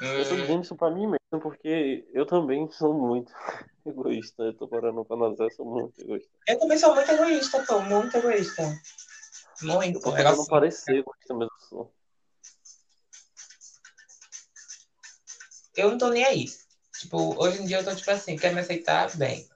Eu 0.00 0.28
tô 0.28 0.34
Hum, 0.34 0.40
dizendo 0.42 0.62
isso 0.62 0.76
pra 0.76 0.90
mim 0.90 1.06
mesmo, 1.06 1.42
porque 1.42 2.08
eu 2.12 2.24
também 2.24 2.70
sou 2.70 2.94
muito 2.94 3.32
egoísta. 3.84 4.44
Eu 4.44 4.54
tô 4.54 4.68
parando 4.68 5.04
pra 5.04 5.16
nascer, 5.16 5.42
eu 5.44 5.50
sou 5.50 5.66
muito 5.66 6.00
egoísta. 6.00 6.30
eu 6.48 6.58
também 6.58 6.78
sou 6.78 6.94
muito 6.94 7.10
egoísta, 7.10 7.62
pô, 7.66 7.80
muito 7.80 8.16
egoísta. 8.16 8.62
Eu 8.62 9.68
Muito. 9.68 10.00
tô 10.00 10.10
Eu 10.10 10.16
tentando 10.16 10.36
gosto- 10.36 10.50
parecer 10.50 10.96
egoísta, 10.96 11.34
mas 11.34 11.48
eu 15.76 15.90
não 15.90 15.98
tô 15.98 16.10
nem 16.10 16.24
aí. 16.24 16.46
Tipo, 16.98 17.40
hoje 17.42 17.62
em 17.62 17.66
dia 17.66 17.78
eu 17.78 17.84
tô 17.84 17.94
tipo 17.94 18.10
assim, 18.10 18.36
quer 18.36 18.52
me 18.52 18.60
aceitar? 18.60 19.16
Bem. 19.16 19.48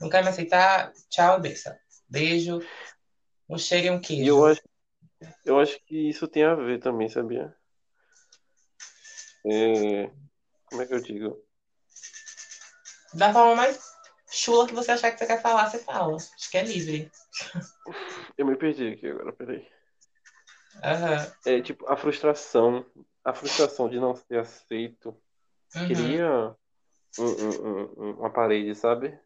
Não 0.00 0.08
quer 0.08 0.22
me 0.22 0.30
aceitar? 0.30 0.92
Tchau, 1.10 1.40
benção. 1.40 1.76
Beijo. 2.08 2.60
Um 3.48 3.58
cheiro 3.58 3.86
e 3.86 3.90
um 3.90 3.96
E 3.96 4.00
queijo. 4.00 4.30
eu 4.30 4.46
acho, 4.46 4.62
eu 5.44 5.60
acho 5.60 5.78
que 5.84 6.08
isso 6.08 6.26
tem 6.26 6.44
a 6.44 6.54
ver 6.54 6.80
também, 6.80 7.08
sabia? 7.08 7.54
É, 9.46 10.10
como 10.64 10.82
é 10.82 10.86
que 10.86 10.94
eu 10.94 11.00
digo? 11.00 11.44
Da 13.12 13.32
forma 13.32 13.54
mais 13.54 13.78
chula 14.30 14.66
que 14.66 14.74
você 14.74 14.92
achar 14.92 15.12
que 15.12 15.18
você 15.18 15.26
quer 15.26 15.42
falar, 15.42 15.70
você 15.70 15.78
fala. 15.78 16.16
Acho 16.16 16.50
que 16.50 16.56
é 16.56 16.62
livre. 16.64 17.12
Eu 18.36 18.46
me 18.46 18.56
perdi 18.56 18.88
aqui 18.88 19.06
agora, 19.06 19.32
peraí. 19.32 19.73
Aham. 20.82 21.32
É 21.46 21.60
tipo, 21.60 21.86
a 21.90 21.96
frustração, 21.96 22.84
a 23.24 23.32
frustração 23.32 23.88
de 23.88 23.98
não 23.98 24.14
ser 24.14 24.38
aceito 24.40 25.16
Uhum. 25.74 25.86
cria 25.86 26.56
um- 27.18 27.24
um- 27.24 27.92
um- 27.96 28.10
uma 28.20 28.30
parede, 28.30 28.74
sabe? 28.74 29.18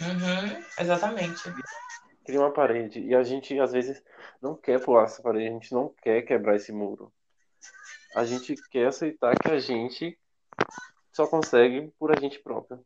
Uhum. 0.00 0.64
Exatamente. 0.78 1.42
Cria 2.24 2.40
uma 2.40 2.52
parede. 2.52 3.00
E 3.00 3.14
a 3.14 3.22
gente, 3.22 3.58
às 3.58 3.72
vezes, 3.72 4.02
não 4.40 4.54
quer 4.54 4.80
pular 4.80 5.04
essa 5.04 5.22
parede, 5.22 5.48
a 5.48 5.52
gente 5.52 5.72
não 5.72 5.94
quer 6.02 6.22
quebrar 6.22 6.56
esse 6.56 6.72
muro. 6.72 7.12
A 8.14 8.24
gente 8.24 8.54
quer 8.70 8.88
aceitar 8.88 9.38
que 9.38 9.50
a 9.50 9.58
gente 9.58 10.18
só 11.12 11.26
consegue 11.26 11.92
por 11.98 12.16
a 12.16 12.20
gente 12.20 12.38
própria. 12.38 12.78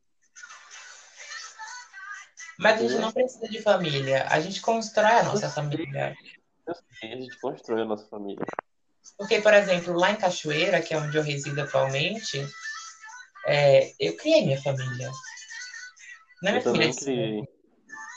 Mas 2.59 2.81
a 2.81 2.89
gente 2.89 3.01
não 3.01 3.13
precisa 3.13 3.49
de 3.49 3.61
família. 3.61 4.27
A 4.31 4.41
gente 4.41 4.61
constrói 4.61 5.13
a 5.13 5.23
nossa 5.25 5.49
família. 5.51 6.17
Eu 6.67 6.75
sei, 6.75 7.13
a 7.13 7.17
gente 7.17 7.39
constrói 7.41 7.83
a 7.83 7.85
nossa 7.85 8.07
família. 8.09 8.45
Porque, 9.19 9.41
por 9.41 9.53
exemplo, 9.53 9.95
lá 9.95 10.13
em 10.13 10.17
Cachoeira, 10.17 10.81
que 10.81 10.95
é 10.95 10.99
onde 10.99 11.17
eu 11.17 11.23
resido 11.23 11.61
atualmente, 11.61 12.41
é, 13.47 13.93
eu 13.99 14.17
criei 14.17 14.45
minha 14.45 14.61
família. 14.63 15.11
Não 16.43 16.51
é 16.51 16.53
minha 16.53 16.59
Eu 16.59 16.73
família 16.73 16.95
criei. 16.95 17.41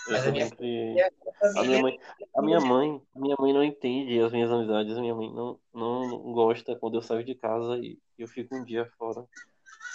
Eu 0.08 0.18
a 0.18 0.32
minha- 0.32 0.52
criei. 0.52 1.00
é 1.00 1.10
a 1.56 1.64
minha 1.64 1.82
mãe, 1.82 2.00
a 2.36 2.42
minha 2.42 2.60
mãe, 2.62 3.02
a 3.16 3.20
minha 3.20 3.36
mãe 3.40 3.54
não 3.54 3.64
entende 3.64 4.20
as 4.22 4.32
minhas 4.32 4.52
amizades. 4.52 4.96
A 4.96 5.02
minha 5.02 5.16
mãe 5.16 5.34
não, 5.34 5.60
não 5.74 6.34
gosta 6.34 6.76
quando 6.76 6.96
eu 6.96 7.02
saio 7.02 7.24
de 7.24 7.34
casa 7.34 7.78
e 7.80 7.98
eu 8.18 8.28
fico 8.28 8.56
um 8.56 8.64
dia 8.64 8.86
fora. 8.98 9.26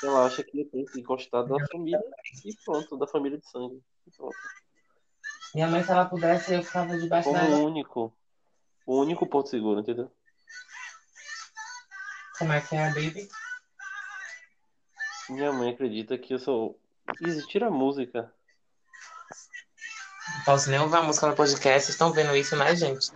Ela 0.03 0.27
acha 0.27 0.43
que 0.43 0.61
eu 0.61 0.69
tenho 0.71 0.87
que 0.87 1.03
gostar 1.03 1.43
da 1.43 1.65
família 1.69 2.01
e 2.45 2.55
pronto, 2.65 2.97
da 2.97 3.07
família 3.07 3.39
de 3.39 3.49
sangue. 3.49 3.81
Minha 5.55 5.69
mãe, 5.69 5.83
se 5.85 5.91
ela 5.91 6.07
pudesse, 6.07 6.55
eu 6.55 6.63
ficava 6.63 6.97
debaixo 6.97 7.29
Como 7.29 7.51
da 7.51 7.57
único, 7.59 8.13
o 8.91 9.01
único 9.01 9.25
porto 9.25 9.49
seguro, 9.49 9.79
entendeu? 9.79 10.11
Como 12.37 12.53
é 12.53 12.61
que 12.61 12.75
é, 12.75 12.89
baby? 12.89 13.29
Minha 15.29 15.53
mãe 15.53 15.71
acredita 15.71 16.19
que 16.19 16.35
eu 16.35 16.41
sou. 16.41 16.77
Existir 17.21 17.63
a 17.63 17.71
música. 17.71 18.33
Não 20.35 20.45
posso 20.45 20.71
nem 20.71 20.81
ouvir 20.81 20.97
a 20.97 21.03
música 21.03 21.29
no 21.29 21.37
podcast, 21.37 21.83
vocês 21.83 21.91
estão 21.91 22.13
vendo 22.13 22.35
isso, 22.35 22.57
né, 22.57 22.75
gente? 22.75 23.13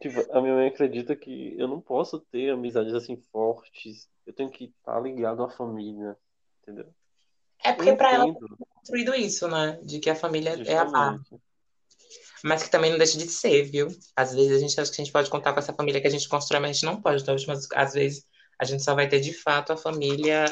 Tipo, 0.00 0.32
a 0.32 0.40
minha 0.40 0.54
mãe 0.54 0.68
acredita 0.68 1.14
que 1.14 1.54
eu 1.58 1.68
não 1.68 1.82
posso 1.82 2.18
ter 2.18 2.50
amizades 2.50 2.94
assim 2.94 3.16
fortes. 3.30 4.08
Eu 4.24 4.32
tenho 4.32 4.50
que 4.50 4.64
estar 4.64 4.98
ligado 5.00 5.42
à 5.42 5.50
família, 5.50 6.16
entendeu? 6.62 6.90
É 7.62 7.74
porque 7.74 7.94
pra 7.94 8.12
ela 8.12 8.32
foi 8.32 8.48
construído 8.74 9.14
isso, 9.14 9.48
né? 9.48 9.78
De 9.82 10.00
que 10.00 10.08
a 10.08 10.14
família 10.14 10.54
é 10.66 10.78
a 10.78 10.84
base. 10.86 11.40
Mas 12.46 12.62
que 12.62 12.70
também 12.70 12.92
não 12.92 12.98
deixa 12.98 13.18
de 13.18 13.28
ser, 13.28 13.64
viu? 13.64 13.88
Às 14.14 14.32
vezes 14.32 14.52
a 14.52 14.60
gente 14.60 14.80
acha 14.80 14.92
que 14.92 15.00
a 15.00 15.04
gente 15.04 15.12
pode 15.12 15.28
contar 15.28 15.52
com 15.52 15.58
essa 15.58 15.72
família 15.72 16.00
que 16.00 16.06
a 16.06 16.10
gente 16.10 16.28
constrói, 16.28 16.60
mas 16.60 16.70
a 16.70 16.72
gente 16.74 16.84
não 16.84 17.02
pode. 17.02 17.20
Então, 17.20 17.34
mas 17.48 17.66
às 17.74 17.92
vezes 17.92 18.24
a 18.56 18.64
gente 18.64 18.84
só 18.84 18.94
vai 18.94 19.08
ter 19.08 19.18
de 19.18 19.32
fato 19.32 19.72
a 19.72 19.76
família 19.76 20.44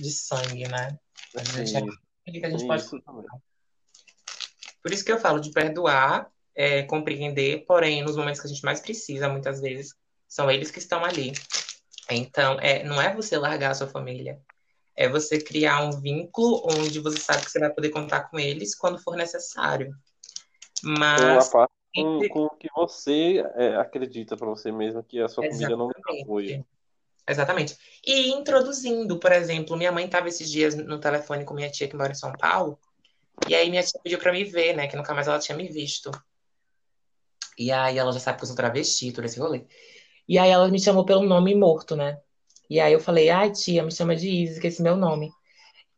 de 0.00 0.10
sangue, 0.10 0.66
né? 0.66 0.98
A 1.36 1.44
gente 1.44 1.76
é 1.76 2.46
a 2.46 2.50
gente 2.50 2.66
pode. 2.66 2.84
Por 4.82 4.90
isso 4.90 5.04
que 5.04 5.12
eu 5.12 5.20
falo 5.20 5.38
de 5.38 5.50
perdoar, 5.50 6.30
é, 6.54 6.82
compreender, 6.84 7.66
porém, 7.66 8.02
nos 8.02 8.16
momentos 8.16 8.40
que 8.40 8.46
a 8.46 8.50
gente 8.50 8.64
mais 8.64 8.80
precisa, 8.80 9.28
muitas 9.28 9.60
vezes, 9.60 9.94
são 10.26 10.50
eles 10.50 10.70
que 10.70 10.78
estão 10.78 11.04
ali. 11.04 11.32
Então, 12.10 12.58
é, 12.58 12.82
não 12.84 12.98
é 13.02 13.14
você 13.14 13.36
largar 13.36 13.72
a 13.72 13.74
sua 13.74 13.86
família, 13.86 14.40
é 14.96 15.10
você 15.10 15.38
criar 15.38 15.82
um 15.82 16.00
vínculo 16.00 16.66
onde 16.70 17.00
você 17.00 17.18
sabe 17.18 17.44
que 17.44 17.50
você 17.50 17.58
vai 17.58 17.70
poder 17.70 17.90
contar 17.90 18.30
com 18.30 18.38
eles 18.38 18.74
quando 18.74 18.98
for 18.98 19.14
necessário. 19.14 19.94
Com 20.84 20.90
a 20.90 20.98
Mas, 20.98 21.48
parte 21.48 21.72
com, 21.94 22.28
com 22.28 22.44
o 22.46 22.50
que 22.50 22.68
você 22.74 23.44
é, 23.54 23.76
acredita 23.76 24.36
pra 24.36 24.48
você 24.48 24.72
mesmo 24.72 25.02
que 25.02 25.20
a 25.20 25.28
sua 25.28 25.44
família 25.44 25.76
não 25.76 25.88
dá 25.88 25.94
apoio. 26.22 26.46
exatamente. 26.48 26.66
Exatamente. 27.26 27.78
E 28.06 28.30
introduzindo, 28.32 29.18
por 29.18 29.32
exemplo, 29.32 29.76
minha 29.76 29.90
mãe 29.92 30.04
estava 30.04 30.28
esses 30.28 30.50
dias 30.50 30.74
no 30.74 30.98
telefone 30.98 31.44
com 31.44 31.54
minha 31.54 31.70
tia 31.70 31.88
que 31.88 31.96
mora 31.96 32.12
em 32.12 32.14
São 32.14 32.32
Paulo, 32.32 32.78
e 33.48 33.54
aí 33.54 33.70
minha 33.70 33.82
tia 33.82 33.98
pediu 34.02 34.18
para 34.18 34.32
me 34.32 34.44
ver, 34.44 34.76
né? 34.76 34.86
Que 34.86 34.96
nunca 34.96 35.14
mais 35.14 35.26
ela 35.26 35.38
tinha 35.38 35.56
me 35.56 35.68
visto. 35.68 36.10
E 37.58 37.72
aí 37.72 37.96
ela 37.98 38.12
já 38.12 38.20
sabe 38.20 38.38
que 38.38 38.44
eu 38.44 38.48
sou 38.48 38.56
travesti, 38.56 39.12
todo 39.12 39.24
esse 39.24 39.38
rolê. 39.38 39.64
E 40.28 40.38
aí 40.38 40.50
ela 40.50 40.68
me 40.68 40.80
chamou 40.80 41.04
pelo 41.04 41.22
nome 41.22 41.54
morto, 41.54 41.96
né? 41.96 42.18
E 42.68 42.80
aí 42.80 42.92
eu 42.92 43.00
falei, 43.00 43.30
ai, 43.30 43.52
tia, 43.52 43.82
me 43.82 43.90
chama 43.92 44.16
de 44.16 44.28
Isis, 44.28 44.58
que 44.58 44.66
esse 44.66 44.80
é 44.80 44.84
meu 44.84 44.96
nome. 44.96 45.30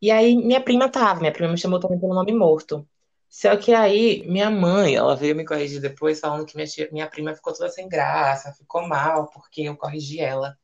E 0.01 0.11
aí 0.11 0.37
minha 0.37 0.61
prima 0.61 0.88
tava, 0.90 1.20
minha 1.20 1.33
prima 1.33 1.51
me 1.51 1.59
chamou 1.59 1.81
também 1.81 1.99
pelo 1.99 2.14
nome 2.14 2.33
morto. 2.35 2.87
Só 3.29 3.57
que 3.57 3.75
aí 3.75 4.27
minha 4.27 4.51
mãe, 4.51 4.95
ela 4.95 5.17
veio 5.17 5.35
me 5.37 5.45
corrigir 5.45 5.81
depois, 5.81 6.21
falando 6.21 6.47
que 6.47 6.57
minha, 6.57 6.67
tia, 6.67 6.89
minha 6.93 7.09
prima 7.09 7.35
ficou 7.35 7.53
toda 7.53 7.69
sem 7.71 7.89
graça, 7.89 8.53
ficou 8.55 8.87
mal, 8.87 9.29
porque 9.31 9.62
eu 9.62 9.77
corrigi 9.77 10.21
ela. 10.21 10.57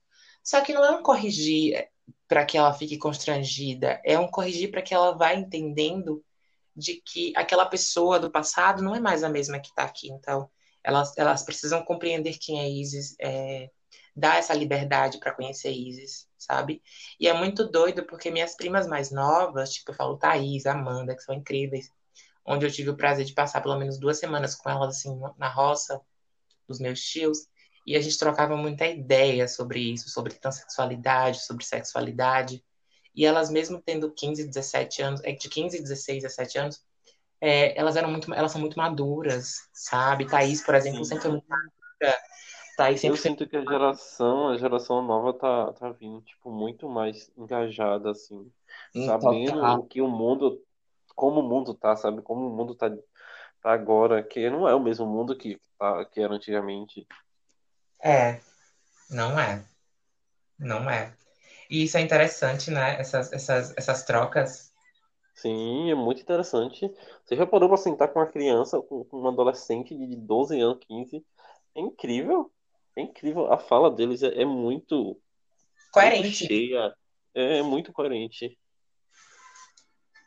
Só 0.42 0.60
que 0.60 0.72
não 0.72 0.84
é 0.84 0.90
um 0.90 1.02
corrigir 1.02 1.88
para 2.28 2.44
que 2.44 2.56
ela 2.56 2.72
fique 2.72 2.96
constrangida, 2.98 4.00
é 4.04 4.18
um 4.18 4.28
corrigir 4.28 4.70
para 4.70 4.82
que 4.82 4.94
ela 4.94 5.16
vá 5.16 5.34
entendendo 5.34 6.24
de 6.74 6.94
que 7.04 7.32
aquela 7.36 7.66
pessoa 7.66 8.18
do 8.18 8.30
passado 8.30 8.82
não 8.82 8.94
é 8.94 9.00
mais 9.00 9.22
a 9.22 9.28
mesma 9.28 9.60
que 9.60 9.68
está 9.68 9.84
aqui. 9.84 10.08
Então, 10.10 10.50
elas, 10.82 11.16
elas 11.16 11.42
precisam 11.42 11.84
compreender 11.84 12.38
quem 12.38 12.60
é 12.60 12.68
Isis, 12.68 13.14
é, 13.20 13.70
dar 14.16 14.38
essa 14.38 14.54
liberdade 14.54 15.18
para 15.18 15.32
conhecer 15.32 15.70
Isis, 15.70 16.26
sabe? 16.38 16.82
E 17.20 17.28
é 17.28 17.34
muito 17.34 17.70
doido 17.70 18.04
porque 18.04 18.30
minhas 18.30 18.56
primas 18.56 18.86
mais 18.86 19.10
novas, 19.10 19.72
tipo, 19.74 19.90
eu 19.90 19.94
falo 19.94 20.18
Thaís, 20.18 20.66
Amanda, 20.66 21.14
que 21.14 21.22
são 21.22 21.34
incríveis, 21.34 21.90
onde 22.44 22.66
eu 22.66 22.70
tive 22.70 22.90
o 22.90 22.96
prazer 22.96 23.24
de 23.24 23.34
passar 23.34 23.60
pelo 23.60 23.78
menos 23.78 23.98
duas 23.98 24.18
semanas 24.18 24.54
com 24.54 24.68
elas, 24.68 24.96
assim, 24.96 25.20
na 25.38 25.48
roça 25.48 26.00
dos 26.66 26.78
meus 26.78 27.00
tios, 27.00 27.46
e 27.86 27.96
a 27.96 28.00
gente 28.00 28.18
trocava 28.18 28.56
muita 28.56 28.86
ideia 28.86 29.48
sobre 29.48 29.80
isso, 29.80 30.08
sobre 30.08 30.34
transexualidade, 30.34 31.44
sobre 31.44 31.64
sexualidade. 31.64 32.64
E 33.14 33.26
elas, 33.26 33.50
mesmo 33.50 33.80
tendo 33.80 34.12
15, 34.12 34.46
17 34.46 35.02
anos, 35.02 35.20
é 35.24 35.32
de 35.32 35.48
15, 35.48 35.82
16, 35.82 36.22
17 36.22 36.58
anos, 36.58 36.84
é, 37.40 37.78
elas 37.78 37.96
eram 37.96 38.08
muito, 38.08 38.32
elas 38.32 38.52
são 38.52 38.60
muito 38.60 38.78
maduras, 38.78 39.68
sabe? 39.72 40.26
Thaís, 40.26 40.62
por 40.62 40.76
exemplo, 40.76 41.04
Sim. 41.04 41.10
sempre 41.10 41.22
foi 41.22 41.30
muito 41.32 41.46
madura. 41.48 42.18
Thaís 42.76 43.00
sempre 43.00 43.18
Eu 43.18 43.20
sinto 43.20 43.48
que 43.48 43.56
a 43.56 43.64
geração, 43.64 44.48
a 44.48 44.56
geração 44.56 45.02
nova 45.02 45.32
tá, 45.32 45.72
tá 45.72 45.90
vindo, 45.90 46.20
tipo, 46.22 46.50
muito 46.50 46.88
mais 46.88 47.30
engajada, 47.36 48.12
assim. 48.12 48.50
Hum, 48.94 49.06
sabendo 49.06 49.54
total. 49.54 49.80
o 49.80 49.86
que 49.86 50.00
o 50.00 50.08
mundo, 50.08 50.62
como 51.14 51.40
o 51.40 51.48
mundo 51.48 51.74
tá, 51.74 51.96
sabe? 51.96 52.22
Como 52.22 52.48
o 52.48 52.56
mundo 52.56 52.74
tá, 52.74 52.90
tá 53.60 53.72
agora, 53.72 54.22
que 54.22 54.48
não 54.50 54.68
é 54.68 54.74
o 54.74 54.80
mesmo 54.80 55.06
mundo 55.06 55.36
que, 55.36 55.60
tá, 55.78 56.04
que 56.06 56.20
era 56.20 56.34
antigamente. 56.34 57.06
É, 58.02 58.40
não 59.10 59.38
é. 59.38 59.64
Não 60.58 60.88
é. 60.90 61.14
E 61.68 61.84
isso 61.84 61.96
é 61.96 62.00
interessante, 62.00 62.70
né? 62.70 63.00
Essas, 63.00 63.32
essas, 63.32 63.74
essas 63.76 64.04
trocas. 64.04 64.72
Sim, 65.34 65.90
é 65.90 65.94
muito 65.94 66.20
interessante. 66.20 66.92
Você 67.24 67.36
já 67.36 67.46
parou 67.46 67.68
pra 67.68 67.78
sentar 67.78 68.08
com 68.12 68.20
uma 68.20 68.26
criança, 68.26 68.80
com 68.80 69.04
com 69.04 69.18
uma 69.18 69.30
adolescente 69.30 69.96
de 69.96 70.16
12 70.16 70.60
anos, 70.60 70.78
15? 70.86 71.24
É 71.74 71.80
incrível. 71.80 72.52
É 72.94 73.02
incrível. 73.02 73.52
A 73.52 73.58
fala 73.58 73.90
deles 73.90 74.22
é, 74.22 74.42
é 74.42 74.44
muito, 74.44 74.96
muito 74.96 75.20
Coerente. 75.90 76.46
cheia. 76.46 76.94
É, 77.34 77.58
é 77.58 77.62
muito 77.62 77.92
coerente. 77.92 78.58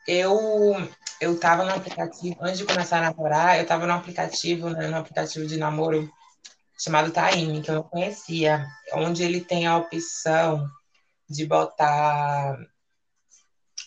Eu, 0.08 0.76
eu 1.20 1.40
tava 1.40 1.66
no 1.66 1.72
aplicativo, 1.72 2.38
antes 2.40 2.60
de 2.60 2.66
começar 2.66 3.00
a 3.00 3.10
namorar, 3.10 3.60
eu 3.60 3.66
tava 3.66 3.88
no 3.88 3.94
aplicativo, 3.94 4.70
né, 4.70 4.88
no 4.88 4.98
aplicativo 4.98 5.48
de 5.48 5.58
namoro 5.58 6.12
chamado 6.78 7.12
Time, 7.12 7.62
que 7.62 7.72
eu 7.72 7.76
não 7.76 7.84
conhecia, 7.84 8.66
onde 8.94 9.24
ele 9.24 9.42
tem 9.42 9.66
a 9.66 9.78
opção 9.78 10.70
de 11.30 11.46
botar. 11.46 12.58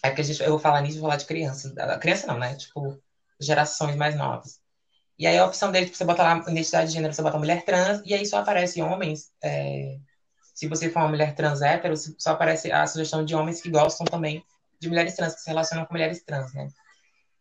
É 0.03 0.11
que 0.11 0.21
a 0.21 0.25
gente, 0.25 0.43
eu 0.43 0.51
vou 0.51 0.59
falar 0.59 0.81
nisso, 0.81 1.01
vou 1.01 1.09
falar 1.09 1.19
de 1.19 1.27
criança. 1.27 1.73
Criança 2.01 2.27
não, 2.27 2.39
né? 2.39 2.55
Tipo, 2.57 3.01
gerações 3.41 3.97
mais 3.97 4.15
novas. 4.17 4.61
E 5.19 5.27
aí 5.27 5.37
a 5.37 5.47
opção 5.47 5.73
dele, 5.73 5.93
você 5.93 6.05
botar 6.05 6.23
lá 6.23 6.51
identidade 6.51 6.89
de 6.89 6.95
gênero, 6.95 7.13
você 7.13 7.23
bota 7.23 7.39
mulher 7.39 7.65
trans, 7.65 8.01
e 8.05 8.15
aí 8.15 8.25
só 8.25 8.39
aparece 8.39 8.81
homens. 8.81 9.33
É, 9.43 9.99
se 10.55 10.69
você 10.69 10.91
for 10.91 11.01
uma 11.01 11.09
mulher 11.09 11.35
trans 11.35 11.61
hétero, 11.61 11.95
só 11.97 12.33
aparece 12.33 12.71
a 12.71 12.87
sugestão 12.87 13.25
de 13.25 13.35
homens 13.35 13.61
que 13.61 13.71
gostam 13.71 14.07
também 14.07 14.45
de 14.81 14.89
mulheres 14.89 15.15
trans, 15.15 15.35
que 15.35 15.41
se 15.41 15.49
relacionam 15.49 15.87
com 15.87 15.95
mulheres 15.95 16.23
trans, 16.25 16.53
né? 16.55 16.69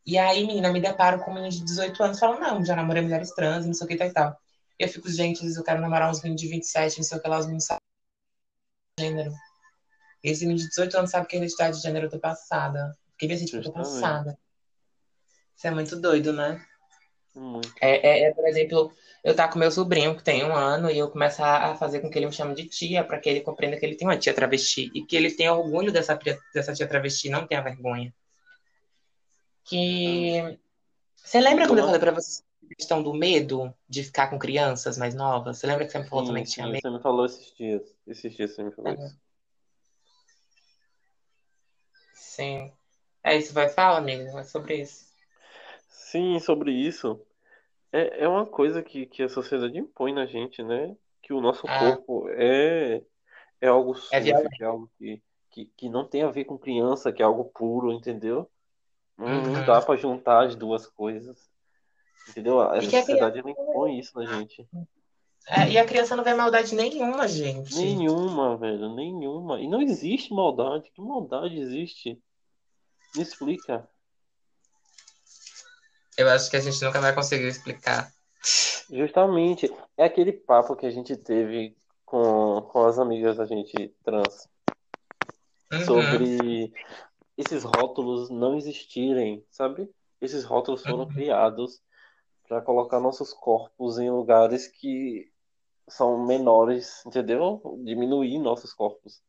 E 0.06 0.18
aí, 0.18 0.46
menina, 0.48 0.72
me 0.72 0.80
deparo 0.80 1.20
com 1.20 1.34
menino 1.34 1.52
de 1.52 1.64
18 1.64 2.02
anos, 2.02 2.20
falo, 2.20 2.40
não, 2.40 2.64
já 2.64 2.76
namorei 2.76 3.04
mulheres 3.04 3.32
trans, 3.32 3.66
não 3.66 3.74
sei 3.74 3.86
o 3.86 3.88
que 3.88 4.04
e 4.04 4.12
tal. 4.12 4.40
Eu 4.80 4.88
fico, 4.88 5.10
gente, 5.10 5.46
eu 5.46 5.64
quero 5.64 5.82
namorar 5.82 6.10
uns 6.10 6.22
meninos 6.22 6.42
de 6.42 6.48
27, 6.48 6.98
não 6.98 7.04
sei 7.04 7.18
o 7.18 7.22
que 7.22 7.28
lá, 7.28 7.40
os 7.40 7.46
meninos 7.46 7.66
sabem 7.66 7.82
gênero. 9.00 9.34
Esse 10.24 10.46
menino 10.46 10.60
de 10.60 10.70
18 10.70 10.98
anos 10.98 11.12
sabe 11.12 11.28
que 11.28 11.36
a 11.36 11.40
identidade 11.40 11.78
de 11.78 11.84
gênero 11.84 12.06
eu 12.06 12.10
tô 12.10 12.20
passada. 12.20 12.98
Fiquei 13.12 13.30
pensando, 13.30 13.46
tipo, 13.48 13.58
eu 13.58 13.64
tô 13.64 13.72
passada. 13.72 14.38
Isso 15.56 15.68
é 15.68 15.72
muito 15.72 15.96
doido, 15.96 16.34
né? 16.34 16.64
Muito. 17.38 17.72
É, 17.80 18.08
é, 18.08 18.24
é, 18.24 18.34
por 18.34 18.48
exemplo, 18.48 18.92
eu 19.24 19.36
tá 19.36 19.48
com 19.48 19.60
meu 19.60 19.70
sobrinho 19.70 20.16
que 20.16 20.24
tem 20.24 20.44
um 20.44 20.56
ano 20.56 20.90
e 20.90 20.98
eu 20.98 21.10
começar 21.10 21.66
a 21.66 21.76
fazer 21.76 22.00
com 22.00 22.10
que 22.10 22.18
ele 22.18 22.26
me 22.26 22.34
chame 22.34 22.56
de 22.56 22.66
tia, 22.66 23.04
para 23.04 23.20
que 23.20 23.30
ele 23.30 23.42
compreenda 23.42 23.78
que 23.78 23.86
ele 23.86 23.96
tem 23.96 24.08
uma 24.08 24.18
tia 24.18 24.34
travesti 24.34 24.92
e 24.94 25.04
que 25.04 25.16
ele 25.16 25.32
tenha 25.32 25.54
orgulho 25.54 25.92
dessa, 25.92 26.18
dessa 26.54 26.74
tia 26.74 26.88
travesti, 26.88 27.30
não 27.30 27.46
tenha 27.46 27.62
vergonha. 27.62 28.12
Que. 29.66 30.58
Você 31.16 31.40
lembra 31.40 31.68
quando 31.68 31.80
eu 31.80 31.86
falei 31.86 32.00
pra 32.00 32.12
você 32.12 32.42
questão 32.76 33.02
do 33.02 33.14
medo 33.14 33.74
de 33.88 34.04
ficar 34.04 34.30
com 34.30 34.40
crianças 34.40 34.98
mais 34.98 35.14
novas? 35.14 35.58
Você 35.58 35.68
lembra 35.68 35.86
que 35.86 35.92
você 35.92 36.00
me 36.00 36.08
falou 36.08 36.26
sim, 36.26 36.30
também 36.30 36.44
que 36.44 36.50
tinha 36.50 36.66
sim, 36.66 36.72
medo? 36.72 36.82
Você 36.82 36.90
me 36.90 37.02
falou 37.02 37.26
esses 37.26 37.54
dias. 37.56 37.96
Esses 38.06 38.36
dias 38.36 38.56
você 38.56 38.64
me 38.64 38.72
falou 38.72 38.92
é. 38.92 38.96
isso. 38.96 39.20
Sim. 42.14 42.74
É 43.24 43.38
isso, 43.38 43.54
vai 43.54 43.70
falar, 43.70 43.98
amigo, 43.98 44.38
é 44.38 44.44
sobre 44.44 44.82
isso. 44.82 45.07
Sim, 46.12 46.40
sobre 46.40 46.72
isso. 46.72 47.20
É, 47.92 48.24
é 48.24 48.28
uma 48.28 48.46
coisa 48.46 48.84
que, 48.84 49.06
que 49.06 49.24
a 49.24 49.30
sociedade 49.30 49.78
impõe 49.78 50.14
na 50.14 50.26
gente, 50.26 50.64
né? 50.64 50.96
Que 51.22 51.34
o 51.34 51.42
nosso 51.42 51.68
Ah, 51.68 51.80
corpo 51.80 52.30
é, 52.30 53.02
é 53.62 53.68
algo 53.68 53.94
é 53.94 54.20
sujo, 54.20 54.24
violento. 54.24 54.50
que 54.58 54.64
é 54.64 54.66
algo 54.68 54.92
que, 54.98 55.22
que, 55.52 55.66
que 55.78 55.90
não 55.90 56.08
tem 56.08 56.24
a 56.24 56.32
ver 56.32 56.46
com 56.46 56.58
criança, 56.58 57.12
que 57.12 57.22
é 57.22 57.26
algo 57.26 57.46
puro, 57.46 57.92
entendeu? 57.92 58.50
Não, 59.18 59.28
não 59.28 59.38
Uhum. 59.38 59.66
dá 59.66 59.82
pra 59.82 59.98
juntar 59.98 60.46
as 60.46 60.56
duas 60.56 60.88
coisas, 60.88 61.50
entendeu? 62.30 62.62
E 62.62 62.78
Essa 62.78 62.90
que 62.90 62.96
a 62.98 63.04
criança 63.04 63.12
sociedade 63.12 63.40
ela 63.40 63.52
impõe 63.52 64.00
isso 64.00 64.18
na 64.18 64.26
gente. 64.26 64.68
É, 65.50 65.72
e 65.72 65.78
a 65.78 65.86
criança 65.86 66.16
não 66.16 66.24
vê 66.24 66.34
maldade 66.34 66.76
nenhuma, 66.76 67.28
gente. 67.28 67.74
Nenhuma, 67.76 68.58
velho, 68.58 68.94
nenhuma. 68.96 69.60
E 69.60 69.68
não 69.68 69.82
existe 69.82 70.34
maldade. 70.34 70.90
Que 70.92 71.02
maldade 71.02 71.58
existe? 71.58 72.18
Me 73.16 73.22
explica. 73.24 73.88
Eu 76.18 76.30
acho 76.30 76.50
que 76.50 76.58
a 76.58 76.60
gente 76.60 76.84
nunca 76.84 77.00
vai 77.00 77.14
conseguir 77.14 77.48
explicar. 77.48 78.12
Justamente, 78.90 79.72
é 79.96 80.06
aquele 80.06 80.32
papo 80.34 80.76
que 80.76 80.86
a 80.86 80.90
gente 80.90 81.16
teve 81.16 81.78
com, 82.06 82.62
com 82.72 82.86
as 82.86 82.98
amigas 82.98 83.38
da 83.38 83.46
gente 83.46 83.94
trans 84.04 84.50
Uhum. 85.72 85.86
sobre 85.86 86.74
esses 87.38 87.64
rótulos 87.64 88.30
não 88.30 88.56
existirem, 88.56 89.46
sabe? 89.52 89.90
Esses 90.22 90.46
rótulos 90.46 90.82
foram 90.82 91.00
Uhum. 91.00 91.08
criados 91.14 91.82
para 92.48 92.62
colocar 92.62 93.02
nossos 93.02 93.34
corpos 93.34 94.00
em 94.00 94.10
lugares 94.10 94.66
que 94.68 95.30
são 95.90 96.26
menores, 96.26 97.06
entendeu? 97.06 97.62
Diminuir 97.84 98.40
nossos 98.40 98.74
corpos. 98.74 99.22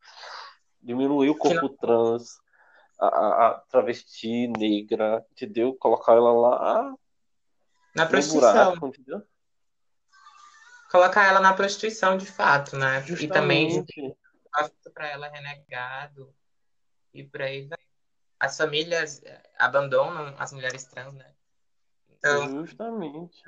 Diminuir 0.81 1.31
o 1.31 1.35
Que 1.35 1.49
não- 1.55 1.61
corpo 1.61 1.77
trans, 1.81 2.39
a, 2.99 3.07
a- 3.49 3.55
travesti 3.69 4.49
negra, 4.49 5.25
entendeu? 5.33 5.75
Colocar 5.75 6.13
ela 6.15 6.33
lá 6.33 6.95
Na 7.95 8.05
no 8.05 8.11
prostituição. 8.11 8.53
buraco, 8.75 8.87
entendeu? 8.89 9.23
Colocar 10.91 11.27
ela 11.27 11.41
na 11.41 11.53
prostituição, 11.53 12.17
de 12.17 12.27
fato, 12.27 12.77
né? 12.77 12.99
E 13.21 13.29
também 13.29 13.71
Justamente. 13.71 14.17
para 14.95 15.09
ela 15.09 15.29
renegado. 15.29 16.35
E 17.13 17.23
por 17.25 17.43
aí 17.43 17.67
vai. 17.67 17.79
As 18.41 18.57
famílias 18.57 19.23
eh, 19.25 19.43
abandonam 19.59 20.35
as 20.39 20.53
mulheres 20.53 20.85
trans, 20.85 21.13
né? 21.15 21.35
Então, 22.11 22.61
Justamente. 22.61 23.43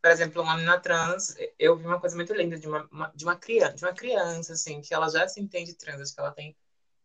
por 0.00 0.10
exemplo, 0.10 0.40
uma 0.42 0.54
menina 0.54 0.80
trans, 0.80 1.36
eu 1.58 1.76
vi 1.76 1.84
uma 1.84 2.00
coisa 2.00 2.16
muito 2.16 2.32
linda 2.32 2.58
de 2.58 2.66
uma, 2.66 2.88
uma- 2.90 3.12
de 3.14 3.24
uma 3.24 3.36
criança, 3.36 3.74
de 3.74 3.84
uma 3.84 3.92
criança, 3.92 4.52
assim, 4.54 4.80
que 4.80 4.94
ela 4.94 5.08
já 5.10 5.28
se 5.28 5.40
entende 5.40 5.74
trans, 5.74 6.00
acho 6.00 6.14
que 6.14 6.20
ela 6.20 6.32
tem 6.32 6.56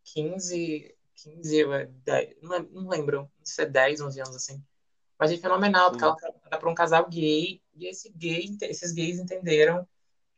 15, 0.04 0.95
15, 1.16 1.66
ou 1.66 1.74
é 1.74 1.86
10, 1.86 2.36
não, 2.42 2.52
lem- 2.52 2.70
não 2.72 2.90
lembro, 2.90 3.32
se 3.44 3.62
é 3.64 3.66
10, 3.66 4.02
11 4.02 4.20
anos, 4.22 4.36
assim. 4.36 4.64
Mas 5.20 5.32
é 5.32 5.38
fenomenal, 5.38 5.92
porque 5.92 6.04
Sim. 6.04 6.10
ela 6.10 6.16
trabalha 6.16 6.60
para 6.60 6.70
um 6.72 6.76
casal 6.76 7.08
gay, 7.10 7.62
e 7.76 7.88
esse 7.88 8.10
gay, 8.12 8.58
esses 8.64 8.92
gays 8.94 9.20
entenderam 9.20 9.88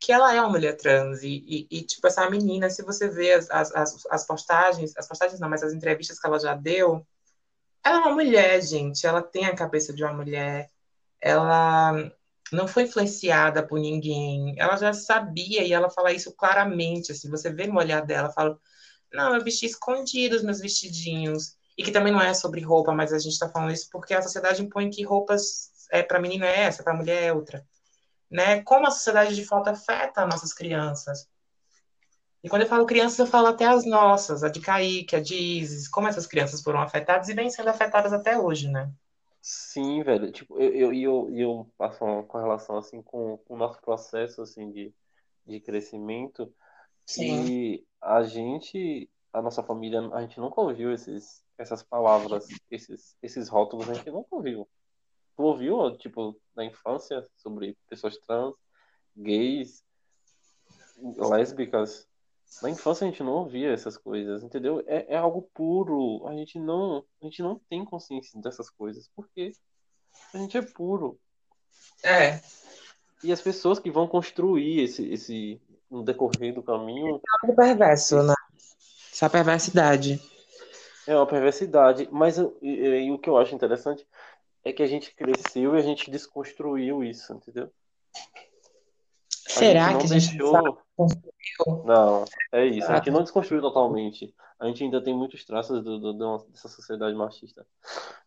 que 0.00 0.12
ela 0.12 0.34
é 0.34 0.40
uma 0.40 0.50
mulher 0.50 0.76
trans, 0.76 1.22
e, 1.22 1.44
e, 1.48 1.78
e, 1.78 1.82
tipo, 1.82 2.06
essa 2.06 2.28
menina, 2.30 2.70
se 2.70 2.82
você 2.84 3.08
vê 3.08 3.34
as, 3.34 3.50
as, 3.50 3.74
as, 3.74 4.06
as 4.10 4.26
postagens, 4.26 4.96
as 4.96 5.08
postagens 5.08 5.40
não, 5.40 5.48
mas 5.48 5.62
as 5.62 5.72
entrevistas 5.74 6.20
que 6.20 6.26
ela 6.26 6.38
já 6.38 6.54
deu, 6.54 7.06
ela 7.84 7.96
é 7.98 8.00
uma 8.00 8.14
mulher, 8.14 8.60
gente, 8.62 9.06
ela 9.06 9.22
tem 9.22 9.46
a 9.46 9.54
cabeça 9.56 9.92
de 9.92 10.02
uma 10.04 10.12
mulher, 10.12 10.70
ela 11.20 11.92
não 12.52 12.68
foi 12.68 12.84
influenciada 12.84 13.66
por 13.66 13.78
ninguém. 13.80 14.54
Ela 14.58 14.76
já 14.76 14.92
sabia 14.92 15.64
e 15.64 15.72
ela 15.72 15.90
fala 15.90 16.12
isso 16.12 16.34
claramente. 16.36 17.12
Assim, 17.12 17.30
você 17.30 17.52
vê 17.52 17.66
no 17.66 17.78
olhar 17.78 18.02
dela, 18.06 18.30
fala: 18.32 18.58
Não, 19.12 19.34
eu 19.34 19.42
vesti 19.42 19.66
escondido 19.66 20.36
os 20.36 20.42
meus 20.42 20.60
vestidinhos. 20.60 21.56
E 21.76 21.82
que 21.82 21.92
também 21.92 22.12
não 22.12 22.20
é 22.20 22.34
sobre 22.34 22.60
roupa, 22.60 22.92
mas 22.92 23.12
a 23.12 23.18
gente 23.18 23.32
está 23.32 23.48
falando 23.48 23.72
isso 23.72 23.88
porque 23.90 24.12
a 24.12 24.20
sociedade 24.20 24.60
impõe 24.62 24.90
que 24.90 25.04
roupas 25.04 25.70
é 25.92 26.02
para 26.02 26.18
menina 26.18 26.44
é 26.44 26.62
essa, 26.62 26.82
para 26.82 26.92
mulher 26.92 27.22
é 27.22 27.32
outra. 27.32 27.64
Né? 28.30 28.62
Como 28.62 28.86
a 28.86 28.90
sociedade 28.90 29.34
de 29.34 29.44
fato 29.44 29.68
afeta 29.68 30.26
nossas 30.26 30.52
crianças. 30.52 31.28
E 32.42 32.48
quando 32.48 32.62
eu 32.62 32.68
falo 32.68 32.86
crianças, 32.86 33.18
eu 33.18 33.26
falo 33.26 33.48
até 33.48 33.66
as 33.66 33.84
nossas, 33.84 34.44
a 34.44 34.48
de 34.48 34.60
Kaique, 34.60 35.16
a 35.16 35.20
de 35.20 35.34
Isis, 35.34 35.88
como 35.88 36.08
essas 36.08 36.26
crianças 36.26 36.62
foram 36.62 36.80
afetadas 36.80 37.28
e 37.28 37.34
vêm 37.34 37.50
sendo 37.50 37.68
afetadas 37.68 38.12
até 38.12 38.38
hoje, 38.38 38.68
né? 38.68 38.92
Sim, 39.40 40.02
velho. 40.02 40.30
Tipo, 40.30 40.58
eu, 40.60 40.72
eu, 40.72 40.92
eu, 40.92 41.30
eu 41.36 41.72
passo 41.76 42.04
uma 42.04 42.22
correlação 42.22 42.76
assim 42.76 43.02
com, 43.02 43.38
com 43.38 43.54
o 43.54 43.56
nosso 43.56 43.80
processo 43.80 44.42
assim 44.42 44.70
de, 44.70 44.94
de 45.46 45.60
crescimento. 45.60 46.52
Sim. 47.08 47.46
E 47.46 47.86
a 48.02 48.22
gente, 48.22 49.10
a 49.32 49.40
nossa 49.40 49.62
família, 49.62 50.00
a 50.12 50.20
gente 50.20 50.38
nunca 50.38 50.60
ouviu 50.60 50.92
esses, 50.92 51.42
essas 51.56 51.82
palavras, 51.82 52.46
esses, 52.70 53.16
esses 53.22 53.48
rótulos, 53.48 53.88
a 53.88 53.94
gente 53.94 54.10
nunca 54.10 54.28
ouviu. 54.30 54.68
Tu 55.34 55.42
ouviu, 55.42 55.96
tipo, 55.96 56.38
na 56.54 56.66
infância 56.66 57.26
sobre 57.38 57.74
pessoas 57.88 58.18
trans, 58.18 58.54
gays, 59.16 59.82
lésbicas? 61.00 62.06
Na 62.62 62.68
infância 62.68 63.06
a 63.06 63.10
gente 63.10 63.22
não 63.22 63.32
ouvia 63.32 63.72
essas 63.72 63.96
coisas, 63.96 64.42
entendeu? 64.42 64.84
É, 64.86 65.14
é 65.14 65.16
algo 65.16 65.48
puro. 65.54 66.26
A 66.26 66.34
gente 66.34 66.58
não, 66.58 67.02
a 67.22 67.24
gente 67.24 67.40
não 67.40 67.58
tem 67.70 67.86
consciência 67.86 68.38
dessas 68.38 68.68
coisas, 68.68 69.08
porque 69.16 69.52
a 70.34 70.36
gente 70.36 70.58
é 70.58 70.62
puro. 70.62 71.18
É. 72.02 72.42
E 73.24 73.32
as 73.32 73.40
pessoas 73.40 73.78
que 73.78 73.90
vão 73.90 74.06
construir 74.06 74.80
esse, 74.80 75.08
esse 75.10 75.60
no 75.90 76.02
decorrer 76.02 76.54
do 76.54 76.62
caminho. 76.62 77.16
É 77.16 77.20
algo 77.42 77.56
perverso, 77.56 78.22
né? 78.22 78.34
Essa 79.12 79.28
perversidade. 79.28 80.20
É 81.06 81.14
uma 81.16 81.26
perversidade. 81.26 82.08
Mas 82.10 82.38
e, 82.38 82.46
e, 82.62 83.10
o 83.10 83.18
que 83.18 83.28
eu 83.28 83.36
acho 83.38 83.54
interessante 83.54 84.06
é 84.64 84.72
que 84.72 84.82
a 84.82 84.86
gente 84.86 85.14
cresceu 85.14 85.74
e 85.74 85.78
a 85.78 85.82
gente 85.82 86.10
desconstruiu 86.10 87.02
isso, 87.02 87.32
entendeu? 87.32 87.70
Será 89.30 89.96
que 89.96 90.04
a 90.04 90.18
gente 90.18 90.36
deixou... 90.36 90.52
sabe 90.52 90.78
construiu? 90.98 91.84
Não, 91.84 92.24
é 92.52 92.66
isso. 92.66 92.90
A 92.90 92.96
gente 92.96 93.10
não 93.10 93.22
desconstruiu 93.22 93.62
totalmente. 93.62 94.34
A 94.58 94.66
gente 94.66 94.82
ainda 94.82 95.00
tem 95.00 95.14
muitos 95.14 95.44
traços 95.44 95.82
do, 95.82 95.98
do- 95.98 96.12
do- 96.12 96.46
dessa 96.50 96.68
sociedade 96.68 97.16
machista. 97.16 97.64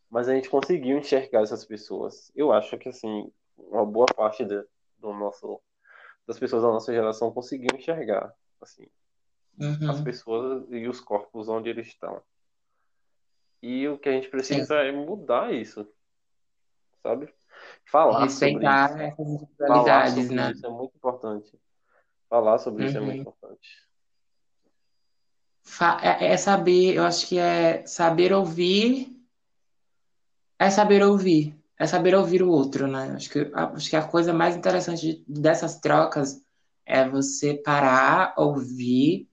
Mas 0.09 0.27
a 0.27 0.33
gente 0.33 0.49
conseguiu 0.49 0.97
enxergar 0.97 1.41
essas 1.41 1.65
pessoas. 1.65 2.31
Eu 2.35 2.51
acho 2.51 2.77
que, 2.77 2.89
assim, 2.89 3.31
uma 3.57 3.85
boa 3.85 4.07
parte 4.07 4.43
de- 4.45 4.65
do 4.97 5.13
nosso, 5.13 5.59
das 6.27 6.39
pessoas 6.39 6.63
da 6.63 6.69
nossa 6.69 6.93
geração 6.93 7.31
conseguiu 7.31 7.75
enxergar, 7.75 8.33
assim, 8.61 8.87
as 9.59 9.97
Uhum. 9.97 10.03
pessoas 10.03 10.65
e 10.71 10.87
os 10.87 10.99
corpos 10.99 11.49
onde 11.49 11.69
eles 11.69 11.87
estão. 11.87 12.21
E 13.61 13.87
o 13.87 13.97
que 13.97 14.09
a 14.09 14.11
gente 14.11 14.29
precisa 14.29 14.75
é 14.75 14.91
mudar 14.91 15.53
isso, 15.53 15.87
sabe? 17.03 17.31
Falar 17.85 18.27
sobre 18.29 18.65
Respeitar 18.65 18.85
isso. 18.85 19.01
essas 19.01 19.27
individualidades, 19.27 20.15
sobre 20.15 20.35
né? 20.35 20.51
isso 20.51 20.65
é 20.65 20.69
muito 20.69 20.95
importante. 20.95 21.59
Falar 22.29 22.57
sobre 22.57 22.85
isso 22.85 22.97
é 22.97 23.01
muito 23.01 23.15
Uhum. 23.15 23.21
importante. 23.21 23.91
É, 26.01 26.27
é 26.33 26.37
saber, 26.37 26.95
eu 26.95 27.03
acho 27.03 27.27
que 27.27 27.37
é 27.37 27.85
saber 27.85 28.33
ouvir, 28.33 29.15
é 30.57 30.69
saber 30.69 31.03
ouvir, 31.03 31.55
é 31.81 31.87
saber 31.87 32.13
ouvir 32.13 32.43
o 32.43 32.49
outro, 32.49 32.85
né? 32.87 33.13
Acho 33.15 33.27
que, 33.27 33.51
acho 33.53 33.89
que 33.89 33.95
a 33.95 34.03
coisa 34.03 34.31
mais 34.31 34.55
interessante 34.55 35.01
de- 35.01 35.25
dessas 35.27 35.79
trocas 35.79 36.39
é 36.85 37.09
você 37.09 37.55
parar, 37.55 38.35
ouvir, 38.37 39.27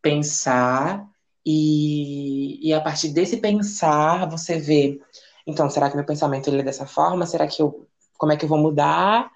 pensar 0.00 1.06
e, 1.44 2.66
e 2.66 2.72
a 2.72 2.80
partir 2.80 3.10
desse 3.10 3.36
pensar 3.36 4.26
você 4.26 4.58
vê, 4.58 4.98
então, 5.46 5.68
será 5.68 5.90
que 5.90 5.96
meu 5.96 6.06
pensamento 6.06 6.48
ele 6.48 6.60
é 6.60 6.64
dessa 6.64 6.86
forma? 6.86 7.26
Será 7.26 7.46
que 7.46 7.60
eu, 7.60 7.86
como 8.16 8.32
é 8.32 8.36
que 8.38 8.44
eu 8.46 8.48
vou 8.48 8.58
mudar? 8.58 9.30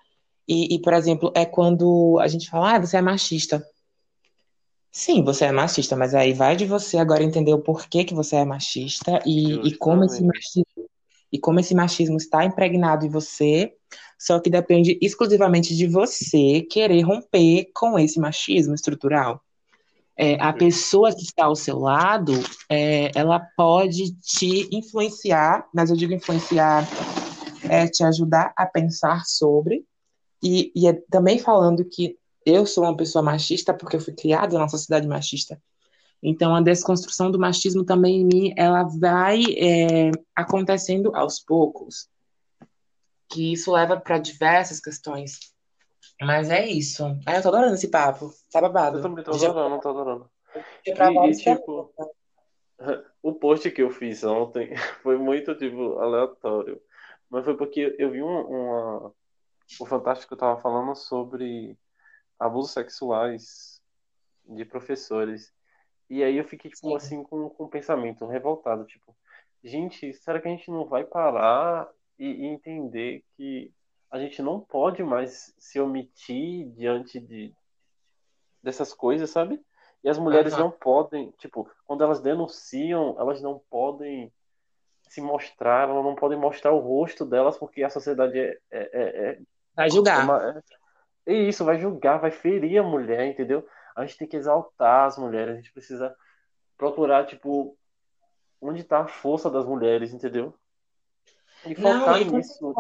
E, 0.49 0.77
e, 0.77 0.81
por 0.81 0.95
exemplo, 0.95 1.31
é 1.35 1.45
quando 1.45 2.19
a 2.21 2.29
gente 2.29 2.49
fala, 2.49 2.77
ah, 2.77 2.79
você 2.81 2.97
é 2.97 3.03
machista. 3.03 3.63
Sim, 4.91 5.23
você 5.23 5.45
é 5.45 5.53
machista, 5.53 5.95
mas 5.95 6.15
aí 6.15 6.33
vai 6.33 6.57
de 6.57 6.65
você 6.65 6.97
agora 6.97 7.23
entender 7.23 7.53
o 7.53 7.61
porquê 7.61 8.03
que 8.03 8.15
você 8.15 8.37
é 8.37 8.45
machista 8.47 9.21
e, 9.27 9.69
e 9.69 9.77
como 9.77 10.05
esse 10.05 10.25
machismo, 10.25 10.66
e 11.33 11.39
como 11.39 11.61
esse 11.61 11.75
machismo 11.75 12.17
está 12.17 12.45
impregnado 12.45 13.05
em 13.05 13.09
você, 13.09 13.73
só 14.19 14.41
que 14.41 14.49
depende 14.49 14.99
exclusivamente 15.03 15.77
de 15.77 15.87
você 15.87 16.63
querer 16.63 17.03
romper 17.03 17.71
com 17.75 17.99
esse 17.99 18.19
machismo 18.19 18.75
estrutural. 18.75 19.41
É, 20.17 20.41
a 20.41 20.53
pessoa 20.53 21.15
que 21.15 21.23
está 21.23 21.45
ao 21.45 21.55
seu 21.55 21.79
lado, 21.79 22.33
é, 22.71 23.11
ela 23.15 23.39
pode 23.55 24.15
te 24.21 24.67
influenciar, 24.75 25.69
mas 25.75 25.91
eu 25.91 25.97
digo 25.97 26.15
influenciar, 26.15 26.89
é 27.69 27.87
te 27.87 28.03
ajudar 28.03 28.53
a 28.57 28.65
pensar 28.65 29.25
sobre, 29.27 29.85
e, 30.43 30.73
e 30.75 30.87
é 30.87 30.95
também 31.11 31.39
falando 31.39 31.85
que 31.85 32.17
eu 32.47 32.65
sou 32.65 32.85
uma 32.85 32.97
pessoa 32.97 33.23
machista 33.23 33.75
porque 33.75 33.97
eu 33.97 34.01
fui 34.01 34.15
criada 34.15 34.59
na 34.59 34.69
sociedade 34.69 35.07
machista. 35.07 35.61
Então, 36.23 36.55
a 36.55 36.61
desconstrução 36.61 37.31
do 37.31 37.39
machismo 37.39 37.85
também 37.85 38.23
em 38.23 38.25
mim, 38.25 38.55
ela 38.57 38.85
vai 38.85 39.43
é, 39.59 40.11
acontecendo 40.35 41.15
aos 41.15 41.41
poucos. 41.41 42.09
Que 43.29 43.53
isso 43.53 43.73
leva 43.73 43.99
para 43.99 44.19
diversas 44.19 44.81
questões. 44.81 45.39
Mas 46.21 46.51
é 46.51 46.67
isso. 46.67 47.05
Ah, 47.27 47.37
eu 47.37 47.43
tô 47.43 47.49
adorando 47.49 47.75
esse 47.75 47.89
papo. 47.89 48.33
Tá 48.51 48.61
babado. 48.61 48.99
Eu 48.99 49.03
também 49.03 49.25
tô 49.25 49.33
adorando, 49.33 49.81
tô 49.81 49.89
adorando. 49.91 50.31
E, 50.87 50.91
e, 50.91 51.37
tipo, 51.37 51.93
o 53.23 53.35
post 53.35 53.71
que 53.71 53.83
eu 53.83 53.91
fiz 53.91 54.25
ontem 54.25 54.75
foi 55.03 55.19
muito, 55.19 55.55
tipo, 55.55 55.99
aleatório. 55.99 56.81
Mas 57.29 57.45
foi 57.45 57.57
porque 57.57 57.95
eu 57.99 58.11
vi 58.11 58.23
uma, 58.23 58.41
uma... 58.45 59.15
O 59.81 59.87
Fantástico 59.87 60.37
tava 60.37 60.61
falando 60.61 60.95
sobre 60.95 61.77
abusos 62.39 62.73
sexuais 62.73 63.83
de 64.45 64.65
professores. 64.65 65.53
E 66.09 66.23
aí 66.23 66.37
eu 66.37 66.45
fiquei, 66.45 66.71
tipo, 66.71 66.89
Sim. 66.89 66.97
assim, 66.97 67.23
com, 67.25 67.49
com 67.51 67.65
um 67.65 67.69
pensamento 67.69 68.27
revoltado, 68.27 68.85
tipo, 68.85 69.17
gente, 69.63 70.13
será 70.15 70.41
que 70.41 70.49
a 70.49 70.51
gente 70.51 70.71
não 70.71 70.87
vai 70.87 71.05
parar 71.05 71.89
e, 72.19 72.27
e 72.27 72.47
entender 72.47 73.25
que 73.37 73.73
a 74.11 74.19
gente 74.19 74.41
não 74.41 74.61
pode 74.61 75.03
mais 75.03 75.55
se 75.59 75.81
omitir 75.81 76.69
diante 76.71 77.19
de 77.19 77.53
dessas 78.63 78.93
coisas, 78.95 79.31
sabe? 79.31 79.61
E 80.03 80.09
as 80.09 80.19
mulheres 80.19 80.53
Aham. 80.53 80.65
não 80.65 80.71
podem, 80.71 81.33
tipo, 81.39 81.69
quando 81.85 82.05
elas 82.05 82.21
denunciam, 82.21 83.17
elas 83.19 83.43
não 83.43 83.61
podem 83.71 84.33
se 85.09 85.21
mostrar, 85.21 85.89
elas 85.89 86.05
não 86.05 86.15
podem 86.15 86.39
mostrar 86.39 86.73
o 86.73 86.79
rosto 86.79 87.25
delas 87.25 87.57
porque 87.59 87.83
a 87.83 87.91
sociedade 87.91 88.39
é, 88.39 88.59
é, 88.71 88.89
é, 88.93 89.31
é 89.31 89.39
Vai 89.75 89.89
é 89.89 89.91
julgar. 89.91 90.25
uma- 90.25 90.63
é- 91.27 91.33
E 91.33 91.49
isso 91.49 91.65
vai 91.65 91.79
julgar, 91.81 92.19
vai 92.19 92.31
ferir 92.31 92.79
a 92.79 92.83
mulher, 92.85 93.27
entendeu? 93.27 93.67
A 93.97 94.05
gente 94.05 94.19
tem 94.19 94.29
que 94.29 94.37
exaltar 94.37 95.07
as 95.07 95.17
mulheres, 95.17 95.55
a 95.55 95.57
gente 95.57 95.73
precisa 95.73 96.15
procurar, 96.77 97.27
tipo, 97.27 97.77
onde 98.61 98.83
está 98.83 99.01
a 99.01 99.09
força 99.09 99.51
das 99.51 99.65
mulheres, 99.65 100.13
entendeu? 100.13 100.55
E 101.67 101.75
Não, 101.81 102.01
focar 102.01 102.19
quando 102.19 102.37
nisso. 102.37 102.75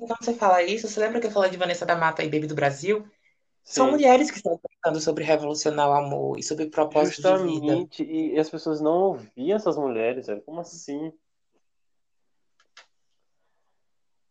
Então 0.00 0.16
você 0.20 0.34
fala 0.34 0.62
isso, 0.62 0.88
você 0.88 0.98
lembra 1.00 1.20
que 1.20 1.28
eu 1.28 1.30
falei 1.30 1.50
de 1.50 1.56
Vanessa 1.56 1.86
da 1.86 1.94
Mata 1.94 2.24
e 2.24 2.28
Baby 2.28 2.48
do 2.48 2.54
Brasil? 2.54 3.08
São 3.62 3.86
Sim, 3.86 3.92
mulheres 3.92 4.30
que 4.30 4.36
estão 4.36 4.58
pensando 4.58 5.00
sobre 5.00 5.24
revolucionar 5.24 5.88
o 5.88 5.92
amor 5.92 6.38
e 6.38 6.42
sobre 6.42 6.66
propósito 6.66 7.22
de 7.22 7.28
vida. 7.28 7.76
justamente. 7.76 8.04
E 8.04 8.38
as 8.38 8.50
pessoas 8.50 8.80
não 8.80 8.92
ouviam 8.92 9.56
essas 9.56 9.76
mulheres, 9.76 10.26
velho. 10.26 10.42
Como 10.42 10.60
assim? 10.60 11.12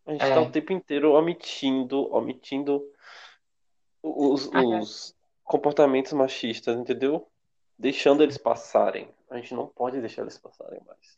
A 0.06 0.12
gente 0.12 0.22
tá 0.22 0.36
É. 0.36 0.40
o 0.40 0.52
tempo 0.52 0.72
inteiro 0.72 1.14
omitindo, 1.14 2.14
omitindo 2.14 2.82
os, 4.04 4.48
os 4.54 5.16
comportamentos 5.46 6.12
machistas, 6.12 6.76
entendeu? 6.76 7.30
Deixando 7.78 8.24
eles 8.24 8.38
passarem. 8.38 9.10
A 9.30 9.38
gente 9.38 9.54
não 9.54 9.68
pode 9.68 10.02
deixar 10.02 10.24
eles 10.24 10.38
passarem 10.38 10.82
mais. 10.86 11.18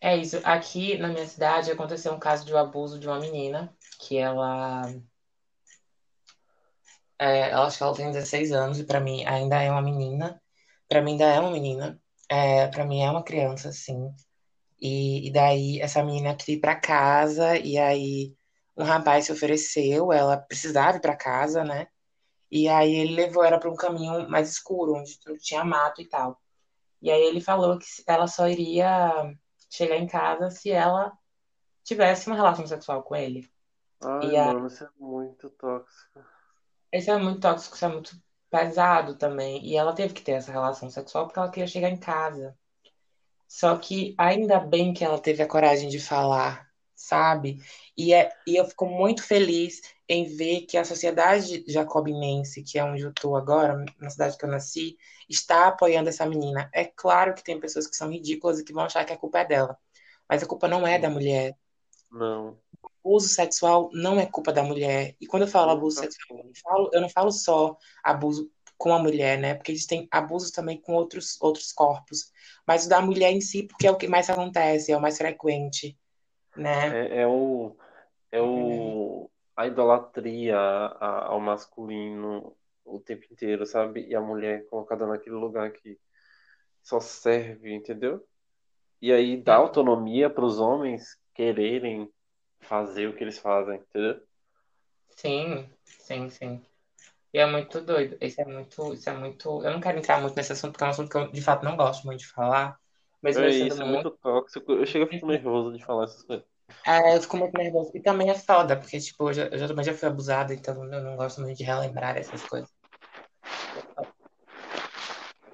É 0.00 0.16
isso. 0.16 0.40
Aqui 0.42 0.98
na 0.98 1.08
minha 1.08 1.26
cidade 1.26 1.70
aconteceu 1.70 2.12
um 2.12 2.18
caso 2.18 2.44
de 2.44 2.52
um 2.52 2.56
abuso 2.56 2.98
de 2.98 3.06
uma 3.06 3.20
menina 3.20 3.74
que 4.00 4.16
ela, 4.16 4.82
é, 7.18 7.50
ela 7.50 7.66
acho 7.66 7.78
que 7.78 7.82
ela 7.82 7.94
tem 7.94 8.10
16 8.10 8.52
anos 8.52 8.78
e 8.78 8.84
pra 8.84 9.00
mim 9.00 9.24
ainda 9.24 9.62
é 9.62 9.70
uma 9.70 9.82
menina. 9.82 10.40
Pra 10.88 11.02
mim 11.02 11.12
ainda 11.12 11.26
é 11.26 11.40
uma 11.40 11.50
menina. 11.50 12.00
É, 12.28 12.66
para 12.68 12.84
mim 12.84 13.02
é 13.02 13.10
uma 13.10 13.22
criança, 13.22 13.72
sim. 13.72 14.10
E, 14.80 15.28
e 15.28 15.32
daí 15.32 15.80
essa 15.80 16.02
menina 16.02 16.34
queria 16.34 16.56
ir 16.56 16.60
pra 16.60 16.76
casa 16.76 17.56
e 17.56 17.78
aí 17.78 18.34
um 18.76 18.84
rapaz 18.84 19.24
se 19.26 19.32
ofereceu, 19.32 20.12
ela 20.12 20.36
precisava 20.36 20.98
ir 20.98 21.00
pra 21.00 21.16
casa, 21.16 21.64
né? 21.64 21.88
E 22.64 22.68
aí 22.68 22.94
ele 22.94 23.14
levou 23.14 23.44
ela 23.44 23.58
pra 23.60 23.70
um 23.70 23.76
caminho 23.76 24.28
mais 24.28 24.50
escuro, 24.50 24.94
onde 24.94 25.18
tinha 25.40 25.64
mato 25.64 26.00
e 26.02 26.08
tal. 26.08 26.40
E 27.02 27.10
aí 27.10 27.22
ele 27.22 27.40
falou 27.40 27.78
que 27.78 27.86
ela 28.06 28.26
só 28.26 28.48
iria 28.48 29.34
chegar 29.70 29.96
em 29.96 30.06
casa 30.06 30.50
se 30.50 30.70
ela 30.70 31.12
tivesse 31.84 32.26
uma 32.28 32.36
relação 32.36 32.66
sexual 32.66 33.02
com 33.02 33.16
ele. 33.16 33.50
Ai, 34.02 34.32
E 34.32 34.36
a... 34.36 34.46
mano, 34.46 34.66
isso 34.66 34.84
é 34.84 34.88
muito 34.98 35.50
tóxico. 35.50 36.20
esse 36.92 37.10
é 37.10 37.16
muito 37.18 37.40
tóxico, 37.40 37.76
isso 37.76 37.84
é 37.84 37.88
muito 37.88 38.16
pesado 38.50 39.16
também. 39.16 39.64
E 39.66 39.76
ela 39.76 39.94
teve 39.94 40.14
que 40.14 40.22
ter 40.22 40.32
essa 40.32 40.52
relação 40.52 40.90
sexual 40.90 41.26
porque 41.26 41.38
ela 41.38 41.50
queria 41.50 41.66
chegar 41.66 41.90
em 41.90 41.98
casa. 41.98 42.56
Só 43.48 43.76
que 43.78 44.14
ainda 44.18 44.58
bem 44.60 44.92
que 44.94 45.04
ela 45.04 45.20
teve 45.20 45.42
a 45.42 45.48
coragem 45.48 45.88
de 45.88 46.00
falar, 46.00 46.65
sabe? 46.96 47.62
E, 47.96 48.14
é, 48.14 48.32
e 48.46 48.56
eu 48.56 48.64
fico 48.64 48.86
muito 48.86 49.22
feliz 49.22 49.82
em 50.08 50.24
ver 50.24 50.62
que 50.62 50.78
a 50.78 50.84
sociedade 50.84 51.64
jacobinense, 51.68 52.62
que 52.62 52.78
é 52.78 52.84
onde 52.84 53.02
eu 53.02 53.10
estou 53.10 53.36
agora, 53.36 53.84
na 54.00 54.08
cidade 54.08 54.38
que 54.38 54.44
eu 54.44 54.48
nasci, 54.48 54.96
está 55.28 55.68
apoiando 55.68 56.08
essa 56.08 56.24
menina. 56.24 56.70
É 56.72 56.84
claro 56.84 57.34
que 57.34 57.44
tem 57.44 57.60
pessoas 57.60 57.86
que 57.86 57.96
são 57.96 58.10
ridículas 58.10 58.58
e 58.58 58.64
que 58.64 58.72
vão 58.72 58.84
achar 58.84 59.04
que 59.04 59.12
a 59.12 59.16
culpa 59.16 59.40
é 59.40 59.44
dela. 59.44 59.78
Mas 60.28 60.42
a 60.42 60.46
culpa 60.46 60.66
não 60.66 60.86
é 60.86 60.98
da 60.98 61.10
mulher. 61.10 61.56
Não. 62.10 62.58
Abuso 63.04 63.28
sexual 63.28 63.90
não 63.92 64.18
é 64.18 64.26
culpa 64.26 64.52
da 64.52 64.62
mulher. 64.62 65.14
E 65.20 65.26
quando 65.26 65.42
eu 65.42 65.48
falo 65.48 65.70
abuso 65.70 66.00
sexual, 66.00 66.40
eu 66.40 66.44
não 66.44 66.54
falo, 66.54 66.90
eu 66.94 67.00
não 67.00 67.08
falo 67.08 67.30
só 67.30 67.76
abuso 68.02 68.50
com 68.78 68.92
a 68.92 68.98
mulher, 68.98 69.38
né? 69.38 69.54
Porque 69.54 69.72
existem 69.72 70.08
abusos 70.10 70.50
também 70.50 70.80
com 70.80 70.92
outros, 70.94 71.40
outros 71.40 71.72
corpos. 71.72 72.32
Mas 72.66 72.86
o 72.86 72.88
da 72.88 73.00
mulher 73.00 73.32
em 73.32 73.40
si, 73.40 73.64
porque 73.64 73.86
é 73.86 73.90
o 73.90 73.96
que 73.96 74.08
mais 74.08 74.28
acontece, 74.28 74.92
é 74.92 74.96
o 74.96 75.00
mais 75.00 75.16
frequente, 75.16 75.96
né? 76.56 76.98
É, 76.98 77.22
é 77.22 77.26
o, 77.26 77.76
é 78.32 78.40
o, 78.42 79.30
a 79.56 79.66
idolatria 79.66 80.56
ao 80.58 81.40
masculino 81.40 82.56
o 82.84 83.00
tempo 83.00 83.26
inteiro, 83.32 83.66
sabe? 83.66 84.06
E 84.08 84.14
a 84.14 84.20
mulher 84.20 84.66
colocada 84.68 85.06
naquele 85.06 85.36
lugar 85.36 85.72
que 85.72 85.98
só 86.82 87.00
serve, 87.00 87.74
entendeu? 87.74 88.26
E 89.02 89.12
aí 89.12 89.36
dá 89.42 89.56
Uhum. 89.56 89.62
autonomia 89.62 90.30
para 90.30 90.44
os 90.44 90.60
homens 90.60 91.18
quererem 91.34 92.10
fazer 92.60 93.08
o 93.08 93.16
que 93.16 93.24
eles 93.24 93.38
fazem, 93.38 93.78
entendeu? 93.80 94.22
Sim, 95.16 95.68
sim, 95.84 96.30
sim. 96.30 96.62
E 97.32 97.38
é 97.38 97.46
muito 97.46 97.80
doido. 97.82 98.16
Isso 98.20 98.40
é 98.40 98.44
muito, 98.44 98.94
isso 98.94 99.10
é 99.10 99.14
muito. 99.14 99.64
Eu 99.64 99.72
não 99.72 99.80
quero 99.80 99.98
entrar 99.98 100.20
muito 100.20 100.36
nesse 100.36 100.52
assunto, 100.52 100.72
porque 100.72 100.84
é 100.84 100.88
um 100.88 100.90
assunto 100.90 101.10
que 101.10 101.18
eu 101.18 101.32
de 101.32 101.42
fato 101.42 101.64
não 101.64 101.76
gosto 101.76 102.06
muito 102.06 102.20
de 102.20 102.28
falar, 102.28 102.78
mesmo 103.26 103.44
É 103.44 103.48
isso, 103.50 103.82
é 103.82 103.84
muito. 103.84 104.04
muito 104.04 104.18
tóxico. 104.22 104.72
Eu 104.72 104.86
chego 104.86 105.04
a 105.04 105.08
ficar 105.08 105.26
nervoso 105.26 105.76
de 105.76 105.84
falar 105.84 106.04
essas 106.04 106.22
coisas. 106.22 106.46
É, 106.86 107.16
eu 107.16 107.22
fico 107.22 107.36
muito 107.36 107.56
nervosa. 107.56 107.90
E 107.94 108.00
também 108.00 108.30
é 108.30 108.34
foda, 108.34 108.76
porque, 108.76 108.98
tipo, 109.00 109.28
eu 109.28 109.32
já, 109.32 109.46
eu 109.46 109.58
já, 109.58 109.68
também 109.68 109.84
já 109.84 109.92
fui 109.94 110.08
abusada, 110.08 110.54
então 110.54 110.84
eu 110.84 111.02
não 111.02 111.16
gosto 111.16 111.40
muito 111.40 111.56
de 111.56 111.64
relembrar 111.64 112.16
essas 112.16 112.42
coisas. 112.44 112.68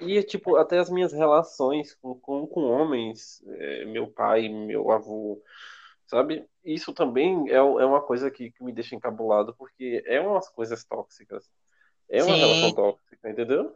E, 0.00 0.22
tipo, 0.24 0.56
até 0.56 0.78
as 0.78 0.90
minhas 0.90 1.12
relações 1.12 1.94
com, 1.94 2.14
com, 2.16 2.46
com 2.46 2.60
homens, 2.62 3.42
é, 3.46 3.84
meu 3.84 4.08
pai, 4.08 4.48
meu 4.48 4.90
avô, 4.90 5.40
sabe? 6.06 6.44
Isso 6.64 6.92
também 6.92 7.48
é, 7.48 7.54
é 7.54 7.62
uma 7.62 8.00
coisa 8.00 8.30
que, 8.30 8.50
que 8.50 8.64
me 8.64 8.72
deixa 8.72 8.94
encabulado, 8.94 9.54
porque 9.56 10.02
é 10.06 10.20
umas 10.20 10.48
coisas 10.48 10.84
tóxicas. 10.84 11.48
É 12.10 12.22
uma 12.22 12.34
Sim, 12.34 12.40
relação 12.40 12.74
tóxica, 12.74 13.30
entendeu? 13.30 13.74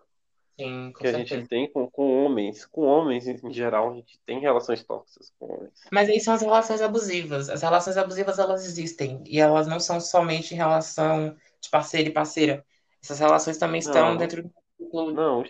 Sim, 0.58 0.92
Que 0.98 1.06
a 1.06 1.12
gente 1.12 1.28
certeza. 1.28 1.48
tem 1.48 1.70
com, 1.70 1.90
com 1.90 2.24
homens. 2.24 2.64
Com 2.66 2.82
homens, 2.82 3.26
em 3.26 3.52
geral, 3.52 3.90
a 3.90 3.94
gente 3.94 4.18
tem 4.26 4.40
relações 4.40 4.82
tóxicas 4.82 5.32
com 5.38 5.46
homens. 5.54 5.72
Mas 5.92 6.08
aí 6.08 6.20
são 6.20 6.34
as 6.34 6.42
relações 6.42 6.80
abusivas. 6.80 7.48
As 7.48 7.62
relações 7.62 7.96
abusivas, 7.96 8.38
elas 8.38 8.64
existem. 8.64 9.22
E 9.26 9.38
elas 9.38 9.66
não 9.66 9.78
são 9.80 10.00
somente 10.00 10.54
em 10.54 10.56
relação 10.56 11.36
de 11.60 11.68
parceiro 11.68 12.08
e 12.08 12.12
parceira. 12.12 12.64
Essas 13.02 13.18
relações 13.18 13.58
também 13.58 13.78
estão 13.80 14.10
Não, 14.10 14.16
dentro 14.16 14.42
do 14.42 14.48
de 14.48 15.12
não, 15.12 15.44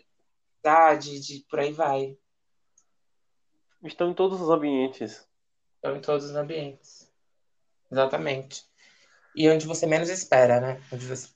amizade, 0.64 1.20
de 1.20 1.44
por 1.48 1.60
aí 1.60 1.72
vai. 1.72 2.16
estão 3.84 4.10
em 4.10 4.14
todos 4.14 4.40
os 4.40 4.48
ambientes. 4.50 5.26
Estão 5.76 5.96
em 5.96 6.00
todos 6.00 6.24
os 6.26 6.36
ambientes. 6.36 7.10
Exatamente. 7.90 8.64
E 9.34 9.48
onde 9.48 9.66
você 9.66 9.86
menos 9.86 10.08
espera, 10.08 10.60
né? 10.60 10.82
Onde 10.92 11.06
você... 11.06 11.28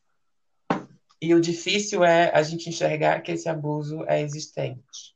E 1.21 1.35
o 1.35 1.41
difícil 1.41 2.05
é 2.05 2.31
a 2.35 2.43
gente 2.43 2.69
enxergar 2.69 3.21
que 3.21 3.33
esse 3.33 3.49
abuso 3.49 4.05
é 4.07 4.21
existente. 4.21 5.15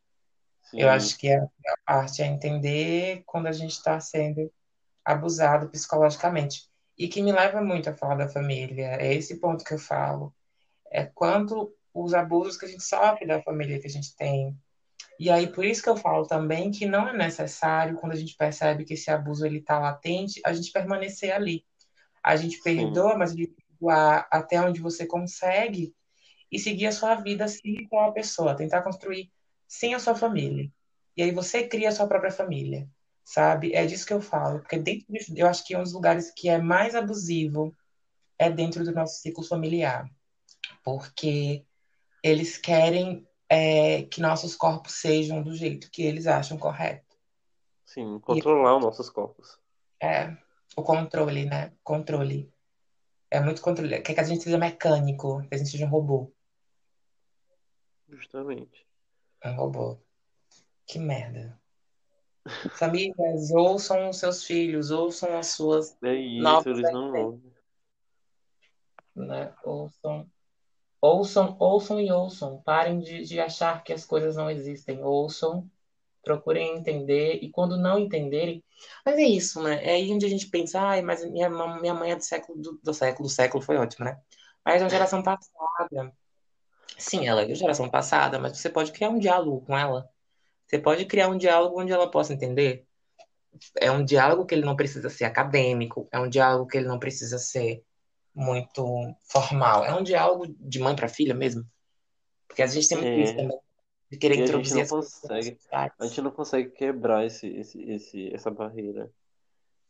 Eu 0.77 0.89
Sim, 0.89 0.89
acho 0.89 1.17
que 1.19 1.33
a 1.33 1.43
a 1.43 1.77
parte 1.87 2.23
é 2.23 2.27
entender 2.27 3.23
quando 3.27 3.47
a 3.47 3.53
gente 3.53 3.73
está 3.73 3.99
sendo 4.01 4.53
abusado 5.05 5.69
psicologicamente. 5.71 6.69
E 6.99 7.09
que 7.09 7.23
me 7.23 7.33
leva 7.33 7.61
muito 7.63 7.91
a 7.91 7.95
falar 7.95 8.17
da 8.17 8.29
família. 8.29 8.97
É 9.01 9.15
esse 9.15 9.41
ponto 9.41 9.65
que 9.65 9.75
eu 9.75 9.79
falo. 9.79 10.35
É 10.91 11.05
quanto 11.05 11.75
os 11.93 12.15
abusos 12.15 12.57
que 12.57 12.67
a 12.67 12.69
gente 12.69 12.83
sofre 12.83 13.27
da 13.27 13.43
família 13.43 13.81
que 13.81 13.87
a 13.87 13.91
gente 13.91 14.15
tem. 14.17 14.57
E 15.19 15.31
aí, 15.31 15.47
por 15.47 15.65
isso 15.65 15.83
que 15.83 15.89
eu 15.89 15.97
falo 15.97 16.27
também 16.27 16.71
que 16.71 16.87
não 16.87 17.09
é 17.09 17.17
necessário, 17.17 17.97
quando 17.97 18.13
a 18.13 18.17
gente 18.17 18.37
percebe 18.37 18.85
que 18.85 18.95
esse 18.95 19.11
abuso 19.11 19.47
está 19.47 19.79
latente, 19.79 20.41
a 20.45 20.53
gente 20.53 20.73
permanecer 20.73 21.33
ali. 21.33 21.65
A 22.23 22.37
gente 22.37 22.57
sim, 22.57 22.63
perdoa, 22.63 23.17
mas 23.17 23.33
a 23.33 23.37
gente 23.37 23.55
perdoar 23.79 24.29
até 24.31 24.61
onde 24.61 24.81
você 24.81 25.07
consegue 25.07 25.95
e 26.51 26.59
seguir 26.59 26.87
a 26.87 26.93
sua 26.93 27.15
vida 27.17 27.45
assim 27.45 27.87
com 27.89 28.01
a 28.01 28.13
pessoa, 28.13 28.57
tentar 28.57 28.83
construir 28.83 29.31
sem 29.67 29.95
a 29.95 29.99
sua 29.99 30.15
família. 30.15 30.71
E 31.17 31.23
aí 31.23 31.31
você 31.31 31.67
cria 31.67 31.89
a 31.89 31.93
sua 31.93 32.07
própria 32.07 32.31
família, 32.31 32.89
sabe? 33.25 33.73
É 33.73 33.85
disso 33.87 34.07
que 34.07 34.13
eu 34.13 34.21
falo, 34.21 34.61
porque 34.61 34.79
dentro 34.79 35.07
de, 35.13 35.41
eu 35.41 35.47
acho 35.47 35.65
que 35.65 35.77
um 35.77 35.83
dos 35.83 35.93
lugares 35.93 36.33
que 36.35 36.49
é 36.49 36.59
mais 36.59 36.95
abusivo 36.95 37.75
é 38.39 38.51
dentro 38.51 38.85
do 38.85 38.93
nosso 38.93 39.21
ciclo 39.21 39.45
familiar, 39.45 40.09
porque 40.85 41.65
eles 42.23 42.57
querem 42.57 43.27
é, 43.49 44.03
que 44.05 44.21
nossos 44.21 44.57
corpos 44.57 44.95
sejam 44.95 45.43
do 45.43 45.55
jeito 45.55 45.91
que 45.91 46.03
eles 46.03 46.27
acham 46.27 46.59
correto. 46.59 47.17
sim. 47.85 48.17
E 48.17 48.21
Controlar 48.21 48.77
os 48.77 48.85
nossos 48.85 49.11
corpos. 49.11 49.59
é 50.01 50.37
o 50.77 50.83
controle, 50.83 51.45
né? 51.45 51.73
Controle. 51.83 52.53
É 53.35 53.41
muito 53.41 53.61
controle. 53.61 54.01
Quer 54.01 54.15
que 54.15 54.21
a 54.21 54.23
gente 54.23 54.45
seja 54.45 54.57
mecânico, 54.57 55.43
que 55.49 55.57
a 55.57 55.59
gente 55.59 55.69
seja 55.69 55.87
um 55.87 55.89
robô. 55.89 56.33
Justamente. 58.09 58.87
Um 59.45 59.57
robô. 59.57 59.99
Que 60.87 61.01
merda. 61.01 61.61
Famílias, 62.77 63.51
ouçam 63.51 64.09
os 64.09 64.19
seus 64.19 64.45
filhos, 64.45 64.93
ouçam 64.93 65.37
as 65.37 65.49
suas 65.49 66.01
É 66.01 66.15
isso, 66.15 66.45
novas 66.45 66.79
eles 66.79 66.93
não 66.93 67.13
ouvem. 67.13 67.53
né? 69.17 69.53
Ouçam, 69.65 70.31
ouçam, 71.01 71.57
ouçam 71.59 72.01
e 72.01 72.13
ouçam. 72.13 72.63
Parem 72.63 73.01
de, 73.01 73.25
de 73.25 73.41
achar 73.41 73.83
que 73.83 73.93
as 73.93 74.07
coisas 74.07 74.37
não 74.37 74.49
existem. 74.49 75.03
Ouçam, 75.03 75.69
procurem 76.25 76.77
entender, 76.77 77.39
e 77.43 77.51
quando 77.51 77.77
não 77.77 77.99
entenderem. 77.99 78.65
Mas 79.05 79.17
é 79.17 79.23
isso, 79.23 79.63
né? 79.63 79.85
É 79.85 79.95
aí 79.95 80.13
onde 80.13 80.27
a 80.27 80.29
gente 80.29 80.49
pensa, 80.49 80.81
ai, 80.81 81.03
mas 81.03 81.25
minha, 81.31 81.49
minha 81.49 81.95
mãe 81.95 82.13
é 82.13 82.17
do 82.17 82.25
século, 82.25 82.61
do, 82.61 82.81
do 82.83 82.95
século, 82.95 83.29
do 83.29 83.33
século 83.33 83.63
foi 83.63 83.77
ótimo, 83.77 84.05
né? 84.07 84.19
Mas 84.65 84.81
é 84.81 84.85
uma 84.85 84.91
geração 84.91 85.23
passada. 85.23 86.13
Sim, 86.99 87.27
ela 87.27 87.43
é 87.43 87.47
da 87.47 87.55
geração 87.55 87.89
passada, 87.89 88.39
mas 88.39 88.57
você 88.59 88.71
pode 88.71 88.93
criar 88.93 89.11
um 89.11 89.19
diálogo 89.19 89.65
com 89.67 89.77
ela. 89.77 90.09
Você 90.67 90.79
pode 90.79 91.05
criar 91.05 91.29
um 91.29 91.37
diálogo 91.37 91.81
onde 91.81 91.93
ela 91.93 92.11
possa 92.11 92.33
entender. 92.33 92.87
É 93.81 93.91
um 93.91 94.05
diálogo 94.05 94.47
que 94.47 94.55
ele 94.55 94.65
não 94.65 94.75
precisa 94.75 95.09
ser 95.11 95.25
acadêmico, 95.25 96.09
é 96.11 96.19
um 96.19 96.29
diálogo 96.29 96.67
que 96.67 96.77
ele 96.77 96.89
não 96.89 96.99
precisa 96.99 97.39
ser 97.39 97.85
muito 98.35 99.15
formal. 99.23 99.85
É 99.85 99.95
um 99.95 100.03
diálogo 100.03 100.47
de 100.49 100.81
mãe 100.81 100.97
para 100.97 101.09
filha 101.09 101.35
mesmo. 101.35 101.65
Porque 102.49 102.63
a 102.63 102.67
gente 102.67 102.89
tem 102.89 102.99
muito 102.99 103.21
isso 103.21 103.33
É. 103.33 103.37
também, 103.37 103.59
de 104.15 104.19
querer 104.21 104.37
E 104.37 104.43
a 104.43 104.47
gente 104.47 104.73
introduzir 104.73 104.75
não 104.75 104.87
consegue. 104.87 105.59
A 105.99 106.07
gente 106.07 106.21
não 106.23 106.31
consegue 106.31 106.71
quebrar 106.71 107.25
esse, 107.25 107.47
esse, 107.49 107.81
esse, 107.83 108.35
essa 108.35 108.51
barreira 108.51 109.11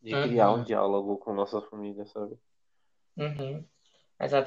de 0.02 0.16
criar 0.16 0.52
um 0.52 0.58
Uhum, 0.58 0.64
diálogo 0.64 1.18
com 1.18 1.34
nossa 1.34 1.60
família, 1.62 2.06
sabe? 2.06 2.38
uhum, 3.16 3.68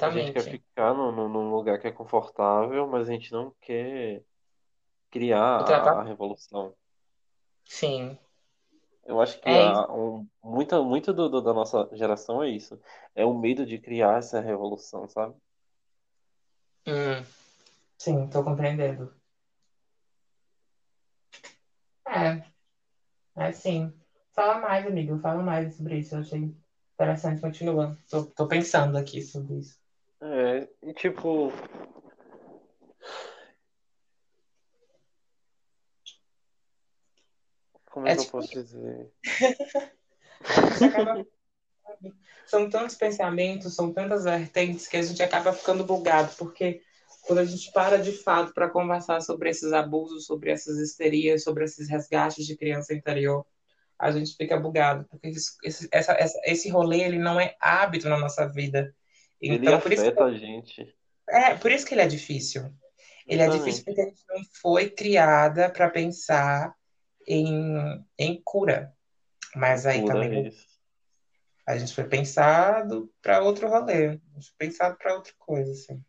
A 0.04 0.10
gente 0.10 0.32
quer 0.32 0.42
exatamente. 0.42 0.50
ficar 0.50 0.92
num, 0.94 1.12
num 1.12 1.28
num 1.28 1.50
lugar 1.54 1.78
que 1.80 1.86
é 1.86 1.92
confortável, 1.92 2.86
mas 2.88 3.08
a 3.08 3.12
gente 3.12 3.30
não 3.32 3.54
quer 3.60 4.24
criar 5.10 5.42
a, 5.42 6.00
a 6.00 6.04
revolução. 6.04 6.76
Sim. 7.64 8.18
Eu 9.04 9.20
acho 9.20 9.40
que 9.40 9.48
É 9.50 9.56
a, 9.56 9.92
um, 9.92 10.28
muita, 10.42 10.80
muito 10.82 11.12
do, 11.12 11.28
do- 11.28 11.40
da 11.42 11.52
nossa 11.54 11.88
geração 11.94 12.42
é 12.42 12.48
isso. 12.50 12.78
É 13.14 13.24
o 13.24 13.34
medo 13.36 13.64
de 13.66 13.78
criar 13.78 14.18
essa 14.18 14.40
revolução, 14.40 15.08
sabe? 15.08 15.34
Hum, 16.86 17.24
sim, 17.98 18.28
tô 18.30 18.44
compreendendo. 18.44 19.17
É, 22.08 22.42
é 23.36 23.52
sim. 23.52 23.92
Fala 24.32 24.58
mais, 24.60 24.86
amigo. 24.86 25.18
Fala 25.18 25.42
mais 25.42 25.74
sobre 25.74 25.98
isso. 25.98 26.14
Eu 26.14 26.20
achei 26.20 26.54
interessante. 26.94 27.40
Continua. 27.40 27.98
Tô, 28.08 28.24
tô 28.24 28.48
pensando 28.48 28.96
aqui 28.96 29.22
sobre 29.22 29.58
isso. 29.58 29.78
É, 30.20 30.68
e 30.82 30.92
tipo, 30.94 31.52
como 37.90 38.06
é 38.06 38.12
É 38.12 38.14
que 38.14 38.20
eu 38.20 38.24
tipo, 38.24 38.38
posso 38.38 38.50
dizer? 38.50 39.12
acaba. 40.84 41.26
São 42.46 42.70
tantos 42.70 42.96
pensamentos, 42.96 43.74
são 43.74 43.92
tantas 43.92 44.24
vertentes 44.24 44.88
que 44.88 44.96
a 44.96 45.02
gente 45.02 45.22
acaba 45.22 45.52
ficando 45.52 45.84
bugado, 45.84 46.34
porque 46.38 46.82
quando 47.28 47.40
a 47.40 47.44
gente 47.44 47.70
para 47.72 47.98
de 47.98 48.10
fato 48.10 48.54
para 48.54 48.70
conversar 48.70 49.20
sobre 49.20 49.50
esses 49.50 49.70
abusos, 49.74 50.24
sobre 50.24 50.50
essas 50.50 50.78
histerias, 50.78 51.44
sobre 51.44 51.62
esses 51.62 51.86
resgates 51.86 52.46
de 52.46 52.56
criança 52.56 52.94
interior, 52.94 53.46
a 53.98 54.10
gente 54.10 54.34
fica 54.34 54.58
bugado, 54.58 55.04
porque 55.10 55.28
esse, 55.28 55.88
essa, 55.92 56.14
essa, 56.14 56.40
esse 56.44 56.70
rolê 56.70 57.02
ele 57.02 57.18
não 57.18 57.38
é 57.38 57.54
hábito 57.60 58.08
na 58.08 58.18
nossa 58.18 58.46
vida. 58.46 58.94
Então, 59.42 59.74
ele 59.74 59.82
por 59.82 59.92
isso, 59.92 60.22
a 60.22 60.32
gente. 60.32 60.96
É, 61.28 61.54
por 61.54 61.70
isso 61.70 61.84
que 61.84 61.92
ele 61.92 62.00
é 62.00 62.06
difícil. 62.06 62.72
Ele 63.26 63.42
é 63.42 63.48
difícil 63.50 63.84
porque 63.84 64.00
a 64.00 64.06
gente 64.06 64.22
não 64.26 64.42
foi 64.62 64.88
criada 64.88 65.68
para 65.68 65.90
pensar 65.90 66.74
em, 67.26 68.02
em 68.18 68.40
cura. 68.42 68.90
Mas 69.54 69.84
aí 69.84 70.00
cura 70.00 70.14
também 70.14 70.46
é 70.46 70.50
a 71.68 71.76
gente 71.76 71.94
foi 71.94 72.04
pensado 72.04 73.12
para 73.20 73.42
outro 73.42 73.68
rolê, 73.68 74.06
a 74.06 74.12
gente 74.12 74.48
foi 74.56 74.68
pensado 74.68 74.96
para 74.96 75.14
outra 75.14 75.34
coisa, 75.38 75.70
assim. 75.70 76.02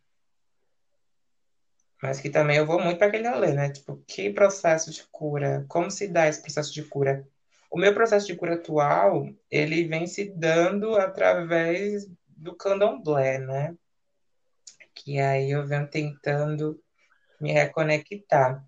Mas 2.01 2.21
que 2.21 2.29
também 2.29 2.57
eu 2.57 2.65
vou 2.65 2.79
muito 2.79 2.97
para 2.97 3.07
aquele 3.07 3.27
rolê, 3.27 3.53
né? 3.53 3.71
Tipo, 3.71 4.01
que 4.07 4.31
processo 4.31 4.91
de 4.91 5.03
cura? 5.11 5.65
Como 5.67 5.91
se 5.91 6.07
dá 6.07 6.27
esse 6.27 6.41
processo 6.41 6.73
de 6.73 6.83
cura? 6.83 7.27
O 7.69 7.77
meu 7.77 7.93
processo 7.93 8.25
de 8.25 8.35
cura 8.35 8.55
atual, 8.55 9.27
ele 9.51 9.87
vem 9.87 10.07
se 10.07 10.25
dando 10.25 10.95
através 10.95 12.09
do 12.27 12.55
candomblé, 12.55 13.37
né? 13.39 13.75
Que 14.95 15.19
aí 15.19 15.51
eu 15.51 15.67
venho 15.67 15.87
tentando 15.87 16.81
me 17.39 17.51
reconectar, 17.51 18.65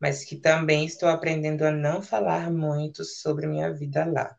mas 0.00 0.24
que 0.24 0.36
também 0.36 0.84
estou 0.84 1.08
aprendendo 1.08 1.64
a 1.64 1.70
não 1.70 2.02
falar 2.02 2.50
muito 2.50 3.04
sobre 3.04 3.46
minha 3.46 3.72
vida 3.72 4.04
lá. 4.04 4.36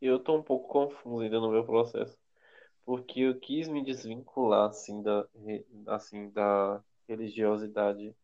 Eu 0.00 0.16
estou 0.16 0.38
um 0.38 0.42
pouco 0.42 0.68
confuso 0.68 1.22
ainda 1.22 1.40
no 1.40 1.50
meu 1.50 1.64
processo, 1.64 2.16
porque 2.84 3.20
eu 3.20 3.38
quis 3.38 3.68
me 3.68 3.84
desvincular 3.84 4.68
assim 4.68 5.02
da 5.02 5.26
assim 5.88 6.30
da 6.30 6.80
religiosidade 7.08 8.14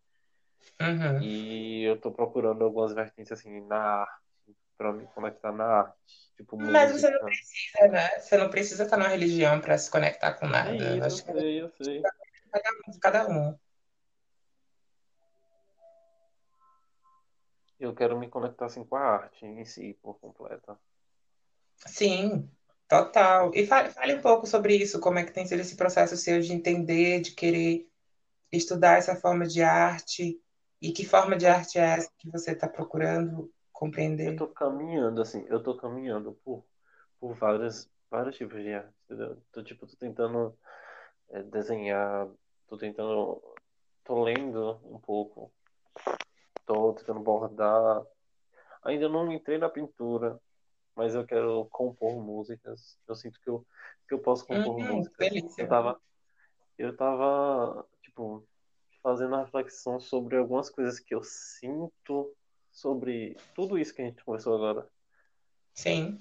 uhum. 0.80 1.22
e 1.22 1.84
eu 1.84 1.94
estou 1.94 2.12
procurando 2.12 2.64
algumas 2.64 2.92
vertentes 2.92 3.32
assim 3.32 3.60
na 3.60 3.78
arte 3.78 4.28
para 4.76 4.92
me 4.92 5.06
conectar 5.08 5.50
na 5.50 5.64
arte, 5.64 6.32
tipo 6.36 6.56
Mas 6.56 6.92
música. 6.92 7.08
você 7.08 7.18
não 7.18 7.24
precisa, 7.26 7.88
né? 7.88 8.20
Você 8.20 8.36
não 8.38 8.48
precisa 8.48 8.84
estar 8.84 8.96
na 8.96 9.08
religião 9.08 9.60
para 9.60 9.76
se 9.76 9.90
conectar 9.90 10.34
com 10.34 10.46
nada. 10.46 10.70
É 10.70 10.96
isso, 11.08 11.28
eu 11.28 11.34
sei, 11.34 11.62
eu 11.62 11.72
sei. 11.82 12.02
Cada 12.52 12.70
um, 12.70 12.98
cada 13.00 13.28
um. 13.28 13.58
Eu 17.80 17.94
quero 17.94 18.18
me 18.18 18.28
conectar 18.28 18.66
assim 18.66 18.84
com 18.84 18.96
a 18.96 19.00
arte 19.00 19.44
em 19.44 19.64
si, 19.64 19.98
por 20.00 20.18
completa. 20.20 20.78
Sim, 21.76 22.50
total. 22.88 23.52
E 23.54 23.66
fale, 23.66 23.90
fale 23.90 24.14
um 24.14 24.20
pouco 24.20 24.46
sobre 24.46 24.74
isso, 24.74 24.98
como 24.98 25.18
é 25.18 25.24
que 25.24 25.32
tem 25.32 25.46
sido 25.46 25.60
esse 25.60 25.76
processo 25.76 26.16
seu 26.16 26.40
de 26.40 26.52
entender, 26.52 27.20
de 27.20 27.32
querer 27.32 27.86
estudar 28.50 28.96
essa 28.96 29.14
forma 29.14 29.46
de 29.46 29.62
arte 29.62 30.40
e 30.80 30.92
que 30.92 31.04
forma 31.04 31.36
de 31.36 31.46
arte 31.46 31.78
é 31.78 31.82
essa 31.82 32.10
que 32.18 32.30
você 32.30 32.52
está 32.52 32.66
procurando 32.66 33.52
compreender? 33.72 34.32
Eu 34.32 34.36
tô 34.36 34.48
caminhando, 34.48 35.20
assim, 35.20 35.44
eu 35.48 35.62
tô 35.62 35.76
caminhando 35.76 36.32
por, 36.44 36.64
por 37.20 37.34
vários, 37.34 37.88
vários 38.10 38.36
tipos 38.36 38.62
de 38.62 38.72
arte, 38.72 38.94
entendeu? 39.04 39.36
Tô, 39.52 39.62
tipo, 39.62 39.86
tô 39.86 39.96
tentando 39.96 40.56
é, 41.30 41.42
desenhar, 41.42 42.26
tô 42.66 42.78
tentando, 42.78 43.42
tô 44.02 44.22
lendo 44.22 44.80
um 44.84 44.98
pouco, 44.98 45.52
tô 46.64 46.94
tentando 46.94 47.20
bordar. 47.20 48.02
Ainda 48.82 49.08
não 49.08 49.30
entrei 49.30 49.58
na 49.58 49.68
pintura, 49.68 50.40
mas 50.98 51.14
eu 51.14 51.24
quero 51.24 51.64
compor 51.66 52.20
músicas. 52.20 52.98
Eu 53.06 53.14
sinto 53.14 53.40
que 53.40 53.48
eu, 53.48 53.64
que 54.08 54.12
eu 54.12 54.18
posso 54.18 54.44
compor 54.44 54.74
hum, 54.74 54.96
músicas. 54.96 55.28
Delícia. 55.30 55.62
Eu 55.62 55.68
tava, 55.68 56.00
eu 56.76 56.96
tava, 56.96 57.88
tipo, 58.02 58.44
fazendo 59.00 59.28
uma 59.28 59.44
reflexão 59.44 60.00
sobre 60.00 60.36
algumas 60.36 60.68
coisas 60.68 60.98
que 60.98 61.14
eu 61.14 61.22
sinto 61.22 62.34
sobre 62.72 63.36
tudo 63.54 63.78
isso 63.78 63.94
que 63.94 64.02
a 64.02 64.06
gente 64.06 64.24
conversou 64.24 64.56
agora. 64.56 64.88
Sim. 65.72 66.20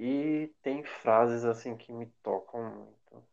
E 0.00 0.50
tem 0.62 0.82
frases 0.82 1.44
assim 1.44 1.76
que 1.76 1.92
me 1.92 2.06
tocam 2.22 2.64
muito. 2.74 3.28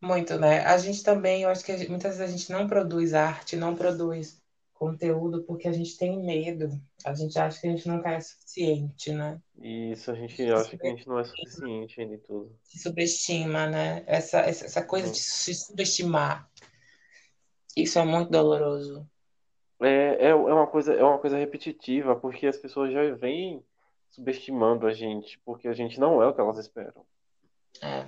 Muito, 0.00 0.38
né? 0.38 0.64
A 0.64 0.78
gente 0.78 1.02
também, 1.02 1.42
eu 1.42 1.50
acho 1.50 1.62
que 1.62 1.86
muitas 1.86 2.16
vezes 2.16 2.34
a 2.34 2.36
gente 2.38 2.50
não 2.50 2.66
produz 2.66 3.12
arte, 3.12 3.56
não 3.56 3.76
produz 3.76 4.40
conteúdo 4.80 5.42
porque 5.42 5.68
a 5.68 5.72
gente 5.72 5.94
tem 5.98 6.18
medo. 6.24 6.70
A 7.04 7.12
gente 7.12 7.38
acha 7.38 7.60
que 7.60 7.66
a 7.68 7.70
gente 7.70 7.86
nunca 7.86 8.12
é 8.12 8.20
suficiente, 8.20 9.12
né? 9.12 9.38
Isso, 9.60 10.10
a 10.10 10.14
gente 10.14 10.42
acha 10.50 10.78
que 10.78 10.86
a 10.86 10.90
gente 10.90 11.06
não 11.06 11.18
é 11.18 11.24
suficiente 11.24 12.00
ainda 12.00 12.14
em 12.14 12.18
tudo. 12.18 12.58
Se 12.64 12.78
subestima, 12.78 13.66
né? 13.66 14.02
Essa, 14.06 14.40
essa 14.40 14.82
coisa 14.82 15.08
uhum. 15.08 15.12
de 15.12 15.18
se 15.18 15.54
subestimar. 15.54 16.50
Isso 17.76 17.98
é 17.98 18.04
muito 18.06 18.30
doloroso. 18.30 19.06
É, 19.82 20.28
é, 20.28 20.28
é 20.30 20.34
uma 20.34 20.66
coisa, 20.66 20.94
é 20.94 21.04
uma 21.04 21.18
coisa 21.18 21.36
repetitiva, 21.36 22.16
porque 22.16 22.46
as 22.46 22.56
pessoas 22.56 22.90
já 22.90 23.14
vêm 23.14 23.62
subestimando 24.08 24.86
a 24.86 24.94
gente, 24.94 25.38
porque 25.44 25.68
a 25.68 25.74
gente 25.74 26.00
não 26.00 26.22
é 26.22 26.26
o 26.26 26.34
que 26.34 26.40
elas 26.40 26.58
esperam. 26.58 27.04
É. 27.82 28.06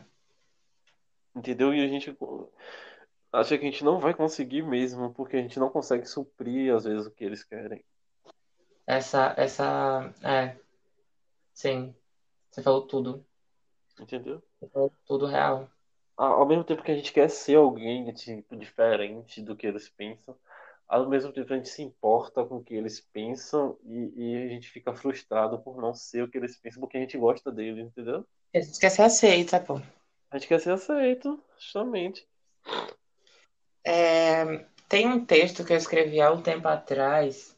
Entendeu? 1.36 1.74
E 1.74 1.84
a 1.84 1.88
gente 1.88 2.16
acha 3.32 3.56
que 3.56 3.66
a 3.66 3.70
gente 3.70 3.84
não 3.84 3.98
vai 3.98 4.12
conseguir 4.12 4.62
mesmo, 4.62 5.12
porque 5.14 5.36
a 5.36 5.42
gente 5.42 5.58
não 5.58 5.70
consegue 5.70 6.06
suprir, 6.06 6.74
às 6.74 6.84
vezes, 6.84 7.06
o 7.06 7.10
que 7.10 7.24
eles 7.24 7.42
querem. 7.42 7.84
Essa, 8.86 9.34
essa, 9.38 10.12
é, 10.22 10.56
sim, 11.54 11.94
você 12.50 12.62
falou 12.62 12.86
tudo. 12.86 13.24
Entendeu? 13.98 14.42
Você 14.60 14.68
falou 14.68 14.92
tudo 15.06 15.26
real. 15.26 15.70
Ao 16.16 16.46
mesmo 16.46 16.64
tempo 16.64 16.82
que 16.82 16.92
a 16.92 16.94
gente 16.94 17.12
quer 17.12 17.28
ser 17.30 17.56
alguém 17.56 18.12
tipo, 18.12 18.54
diferente 18.54 19.40
do 19.40 19.56
que 19.56 19.66
eles 19.66 19.88
pensam, 19.88 20.36
ao 20.86 21.08
mesmo 21.08 21.32
tempo 21.32 21.52
a 21.52 21.56
gente 21.56 21.70
se 21.70 21.82
importa 21.82 22.44
com 22.44 22.56
o 22.56 22.62
que 22.62 22.74
eles 22.74 23.00
pensam 23.00 23.78
e, 23.82 24.12
e, 24.14 24.44
a 24.44 24.48
gente 24.48 24.68
fica 24.68 24.94
frustrado 24.94 25.58
por 25.58 25.80
não 25.80 25.94
ser 25.94 26.22
o 26.22 26.28
que 26.28 26.36
eles 26.36 26.56
pensam, 26.56 26.80
porque 26.80 26.98
a 26.98 27.00
gente 27.00 27.16
gosta 27.16 27.50
deles, 27.50 27.86
entendeu? 27.86 28.26
A 28.54 28.60
gente 28.60 28.78
quer 28.78 28.90
ser 28.90 29.02
aceita, 29.02 29.58
pô. 29.58 29.80
A 30.30 30.38
gente 30.38 30.48
quer 30.48 30.60
ser 30.60 30.72
aceito, 30.72 31.42
justamente. 31.58 32.28
É, 33.84 34.64
tem 34.88 35.08
um 35.08 35.24
texto 35.24 35.64
que 35.64 35.72
eu 35.72 35.76
escrevi 35.76 36.20
há 36.20 36.30
um 36.30 36.42
tempo 36.42 36.68
atrás 36.68 37.56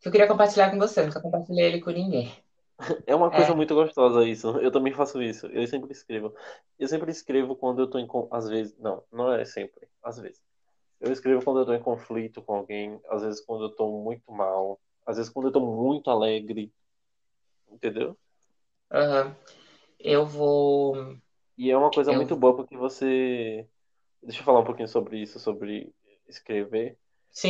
que 0.00 0.08
eu 0.08 0.12
queria 0.12 0.28
compartilhar 0.28 0.70
com 0.70 0.78
você, 0.78 1.04
nunca 1.04 1.20
compartilhei 1.20 1.66
ele 1.66 1.80
com 1.80 1.90
ninguém. 1.90 2.32
É 3.06 3.14
uma 3.14 3.30
coisa 3.30 3.50
é. 3.50 3.54
muito 3.54 3.74
gostosa 3.74 4.24
isso. 4.24 4.48
Eu 4.58 4.70
também 4.70 4.92
faço 4.92 5.20
isso. 5.20 5.46
Eu 5.48 5.66
sempre 5.66 5.90
escrevo. 5.90 6.32
Eu 6.78 6.86
sempre 6.86 7.10
escrevo 7.10 7.56
quando 7.56 7.80
eu 7.80 7.90
tô 7.90 7.98
em. 7.98 8.08
Às 8.30 8.48
vezes. 8.48 8.78
Não, 8.78 9.02
não 9.12 9.32
é 9.32 9.44
sempre. 9.44 9.88
Às 10.02 10.18
vezes. 10.18 10.40
Eu 11.00 11.12
escrevo 11.12 11.44
quando 11.44 11.60
eu 11.60 11.66
tô 11.66 11.74
em 11.74 11.82
conflito 11.82 12.42
com 12.42 12.54
alguém, 12.54 13.00
às 13.08 13.22
vezes 13.22 13.40
quando 13.40 13.64
eu 13.64 13.70
tô 13.70 13.88
muito 14.02 14.32
mal, 14.32 14.80
às 15.06 15.16
vezes 15.16 15.30
quando 15.30 15.48
eu 15.48 15.52
tô 15.52 15.60
muito 15.60 16.10
alegre. 16.10 16.72
Entendeu? 17.70 18.16
Aham. 18.90 19.36
Eu 19.98 20.24
vou. 20.24 21.16
E 21.56 21.70
é 21.70 21.76
uma 21.76 21.90
coisa 21.90 22.12
Eu- 22.12 22.16
muito 22.16 22.36
boa 22.36 22.54
porque 22.54 22.76
você. 22.76 23.66
Deixa 24.22 24.40
eu 24.40 24.44
falar 24.44 24.60
um 24.60 24.64
pouquinho 24.64 24.88
sobre 24.88 25.20
isso, 25.22 25.38
sobre 25.38 25.92
escrever. 26.28 26.98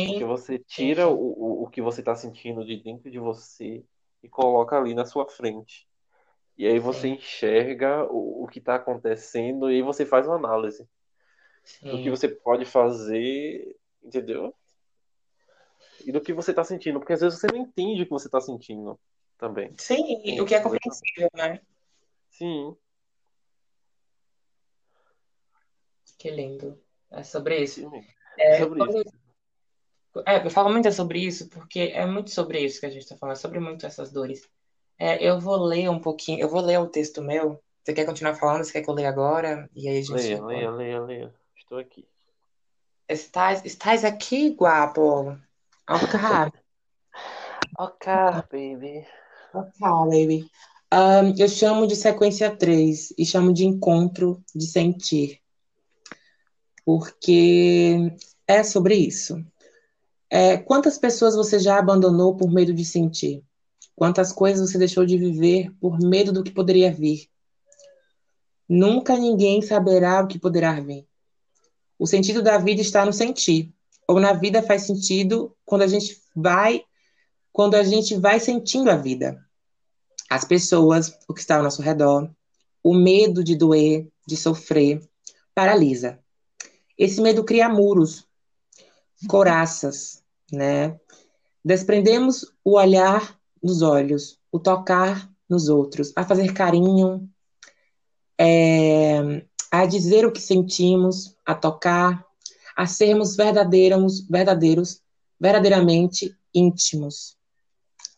Porque 0.03 0.23
Sim, 0.23 0.25
você 0.25 0.59
tira 0.59 1.07
o, 1.09 1.13
o, 1.15 1.63
o 1.63 1.69
que 1.69 1.81
você 1.81 2.03
tá 2.03 2.15
sentindo 2.15 2.65
de 2.65 2.77
dentro 2.81 3.11
de 3.11 3.19
você 3.19 3.83
e 4.23 4.29
coloca 4.29 4.77
ali 4.77 4.93
na 4.95 5.05
sua 5.05 5.27
frente. 5.29 5.87
E 6.57 6.67
aí 6.67 6.79
você 6.79 7.07
sim, 7.07 7.09
enxerga 7.09 8.05
o, 8.11 8.43
o 8.43 8.47
que 8.47 8.61
tá 8.61 8.75
acontecendo 8.75 9.71
e 9.71 9.75
aí 9.75 9.81
você 9.81 10.05
faz 10.05 10.27
uma 10.27 10.35
análise 10.37 10.87
do 11.89 11.99
que 11.99 12.09
sim. 12.09 12.11
você 12.11 12.27
pode 12.29 12.65
fazer, 12.65 13.75
entendeu? 14.03 14.55
E 16.05 16.11
do 16.11 16.21
que 16.21 16.33
você 16.33 16.53
tá 16.53 16.63
sentindo, 16.63 16.99
porque 16.99 17.13
às 17.13 17.21
vezes 17.21 17.39
você 17.39 17.47
não 17.47 17.57
entende 17.57 18.01
o 18.01 18.05
que 18.05 18.11
você 18.11 18.29
tá 18.29 18.41
sentindo 18.41 18.99
também. 19.37 19.77
Sim, 19.77 20.39
o 20.41 20.45
que 20.45 20.53
é 20.55 20.61
compreensível, 20.61 21.29
né? 21.33 21.59
Sim, 22.31 22.75
Que 26.19 26.29
lindo. 26.29 26.79
É 27.09 27.23
sobre 27.23 27.63
isso. 27.63 27.89
sim. 27.89 28.05
É, 28.37 28.59
Sobre 28.59 28.83
isso. 28.83 29.09
é, 30.27 30.45
eu 30.45 30.51
falo 30.51 30.69
muito 30.69 30.91
sobre 30.91 31.19
isso 31.19 31.49
porque 31.49 31.91
é 31.93 32.05
muito 32.05 32.29
sobre 32.29 32.59
isso 32.63 32.79
que 32.79 32.85
a 32.85 32.89
gente 32.89 33.01
está 33.01 33.17
falando, 33.17 33.35
é 33.35 33.39
sobre 33.39 33.59
muito 33.59 33.85
essas 33.85 34.11
dores. 34.11 34.47
É, 34.97 35.21
eu 35.23 35.39
vou 35.39 35.57
ler 35.57 35.89
um 35.89 35.99
pouquinho, 35.99 36.39
eu 36.39 36.47
vou 36.49 36.61
ler 36.61 36.77
o 36.79 36.87
texto 36.87 37.21
meu. 37.21 37.61
Você 37.83 37.93
quer 37.93 38.05
continuar 38.05 38.35
falando? 38.35 38.63
Você 38.63 38.71
quer 38.73 38.83
que 38.83 38.89
eu 38.89 38.93
leia 38.93 39.09
agora? 39.09 39.69
E 39.73 39.87
aí 39.89 39.97
a 39.97 40.01
gente 40.01 40.13
Leia, 40.13 40.45
leia, 40.45 40.71
leia, 40.71 41.01
leia. 41.01 41.35
Estou 41.57 41.77
aqui. 41.79 42.07
Estás, 43.07 43.65
estás 43.65 44.05
aqui, 44.05 44.49
guapo? 44.53 45.37
Ok, 45.89 46.19
Ok, 47.79 48.05
baby. 48.51 49.07
ok, 49.53 49.79
baby. 49.79 50.49
Ahn, 50.91 51.33
eu 51.37 51.47
chamo 51.47 51.87
de 51.87 51.95
sequência 51.95 52.55
3 52.55 53.13
e 53.17 53.25
chamo 53.25 53.53
de 53.53 53.65
encontro 53.65 54.43
de 54.53 54.67
sentir, 54.67 55.39
porque 56.89 58.17
é 58.47 58.63
sobre 58.63 58.95
isso. 58.95 59.45
É, 60.27 60.57
quantas 60.57 60.97
pessoas 60.97 61.35
você 61.35 61.59
já 61.59 61.77
abandonou 61.77 62.35
por 62.35 62.51
medo 62.51 62.73
de 62.73 62.83
sentir? 62.83 63.43
Quantas 63.95 64.31
coisas 64.31 64.67
você 64.67 64.79
deixou 64.79 65.05
de 65.05 65.15
viver 65.15 65.71
por 65.79 65.99
medo 65.99 66.33
do 66.33 66.41
que 66.43 66.49
poderia 66.49 66.91
vir? 66.91 67.29
Nunca 68.67 69.15
ninguém 69.15 69.61
saberá 69.61 70.23
o 70.23 70.27
que 70.27 70.39
poderá 70.39 70.79
vir. 70.79 71.07
O 71.99 72.07
sentido 72.07 72.41
da 72.41 72.57
vida 72.57 72.81
está 72.81 73.05
no 73.05 73.13
sentir. 73.13 73.71
Ou 74.07 74.19
na 74.19 74.33
vida 74.33 74.63
faz 74.63 74.81
sentido 74.81 75.55
quando 75.63 75.83
a 75.83 75.87
gente 75.87 76.19
vai 76.35 76.83
quando 77.53 77.75
a 77.75 77.83
gente 77.83 78.15
vai 78.15 78.39
sentindo 78.39 78.89
a 78.89 78.95
vida. 78.95 79.39
As 80.27 80.43
pessoas, 80.43 81.15
o 81.27 81.35
que 81.35 81.41
está 81.41 81.57
ao 81.57 81.63
nosso 81.63 81.83
redor, 81.83 82.27
o 82.83 82.95
medo 82.95 83.43
de 83.43 83.55
doer, 83.55 84.07
de 84.25 84.35
sofrer, 84.35 85.07
paralisa. 85.53 86.19
Esse 86.99 87.21
medo 87.21 87.45
cria 87.45 87.69
muros, 87.69 88.27
coraças, 89.29 90.21
né? 90.51 90.99
Desprendemos 91.63 92.45
o 92.61 92.77
olhar 92.77 93.39
nos 93.63 93.81
olhos, 93.81 94.37
o 94.51 94.59
tocar 94.59 95.31
nos 95.47 95.69
outros, 95.69 96.11
a 96.13 96.25
fazer 96.25 96.53
carinho, 96.53 97.29
é, 98.37 99.45
a 99.71 99.85
dizer 99.85 100.25
o 100.25 100.31
que 100.31 100.41
sentimos, 100.41 101.37
a 101.45 101.55
tocar, 101.55 102.25
a 102.75 102.85
sermos 102.85 103.33
verdadeiros, 103.33 104.27
verdadeiros, 104.27 105.01
verdadeiramente 105.39 106.35
íntimos. 106.53 107.37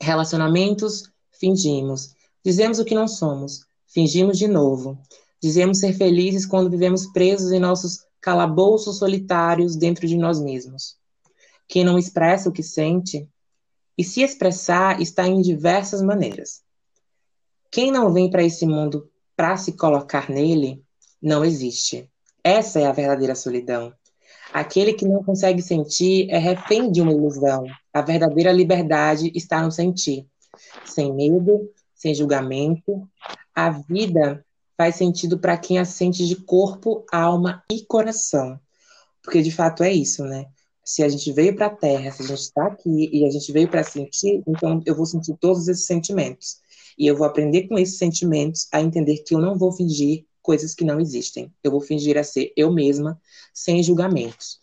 Relacionamentos, 0.01 1.03
fingimos. 1.31 2.15
Dizemos 2.43 2.79
o 2.79 2.85
que 2.85 2.95
não 2.95 3.07
somos, 3.07 3.63
fingimos 3.85 4.39
de 4.39 4.47
novo. 4.47 4.97
Dizemos 5.39 5.77
ser 5.77 5.93
felizes 5.93 6.47
quando 6.47 6.69
vivemos 6.69 7.05
presos 7.07 7.51
em 7.51 7.59
nossos 7.59 8.05
calabouços 8.21 8.97
solitários 8.97 9.75
dentro 9.75 10.07
de 10.07 10.17
nós 10.17 10.39
mesmos. 10.39 10.95
Quem 11.67 11.83
não 11.83 11.97
expressa 11.97 12.49
o 12.49 12.51
que 12.51 12.63
sente, 12.63 13.27
e 13.97 14.03
se 14.03 14.21
expressar 14.21 15.01
está 15.01 15.27
em 15.27 15.41
diversas 15.41 16.01
maneiras. 16.01 16.61
Quem 17.69 17.91
não 17.91 18.11
vem 18.11 18.29
para 18.29 18.43
esse 18.43 18.65
mundo 18.65 19.09
para 19.35 19.57
se 19.57 19.73
colocar 19.73 20.29
nele, 20.29 20.83
não 21.21 21.43
existe. 21.45 22.09
Essa 22.43 22.79
é 22.79 22.85
a 22.85 22.91
verdadeira 22.91 23.35
solidão. 23.35 23.93
Aquele 24.51 24.93
que 24.93 25.07
não 25.07 25.23
consegue 25.23 25.61
sentir 25.61 26.29
é 26.29 26.37
refém 26.37 26.91
de 26.91 27.01
uma 27.01 27.11
ilusão. 27.11 27.63
A 27.93 28.01
verdadeira 28.01 28.51
liberdade 28.51 29.31
está 29.33 29.61
no 29.61 29.71
sentir. 29.71 30.27
Sem 30.85 31.13
medo, 31.13 31.71
sem 31.95 32.13
julgamento. 32.13 33.07
A 33.55 33.69
vida 33.69 34.45
faz 34.77 34.95
sentido 34.95 35.37
para 35.37 35.57
quem 35.57 35.77
a 35.77 35.85
sente 35.85 36.27
de 36.27 36.35
corpo, 36.35 37.05
alma 37.11 37.63
e 37.71 37.85
coração. 37.85 38.59
Porque 39.23 39.41
de 39.41 39.51
fato 39.51 39.83
é 39.83 39.91
isso, 39.91 40.23
né? 40.23 40.45
Se 40.83 41.03
a 41.03 41.09
gente 41.09 41.31
veio 41.31 41.55
para 41.55 41.67
a 41.67 41.75
Terra, 41.75 42.11
se 42.11 42.23
a 42.23 42.27
gente 42.27 42.39
está 42.39 42.65
aqui 42.67 43.09
e 43.13 43.25
a 43.25 43.29
gente 43.29 43.51
veio 43.51 43.67
para 43.67 43.83
sentir, 43.83 44.43
então 44.47 44.81
eu 44.85 44.95
vou 44.95 45.05
sentir 45.05 45.35
todos 45.39 45.67
esses 45.67 45.85
sentimentos. 45.85 46.57
E 46.97 47.07
eu 47.07 47.15
vou 47.15 47.25
aprender 47.25 47.67
com 47.67 47.77
esses 47.77 47.97
sentimentos 47.97 48.67
a 48.71 48.81
entender 48.81 49.19
que 49.19 49.35
eu 49.35 49.39
não 49.39 49.57
vou 49.57 49.71
fingir 49.71 50.25
coisas 50.41 50.73
que 50.73 50.83
não 50.83 50.99
existem. 50.99 51.53
Eu 51.63 51.71
vou 51.71 51.81
fingir 51.81 52.17
a 52.17 52.23
ser 52.23 52.51
eu 52.57 52.71
mesma, 52.71 53.19
sem 53.53 53.83
julgamentos. 53.83 54.60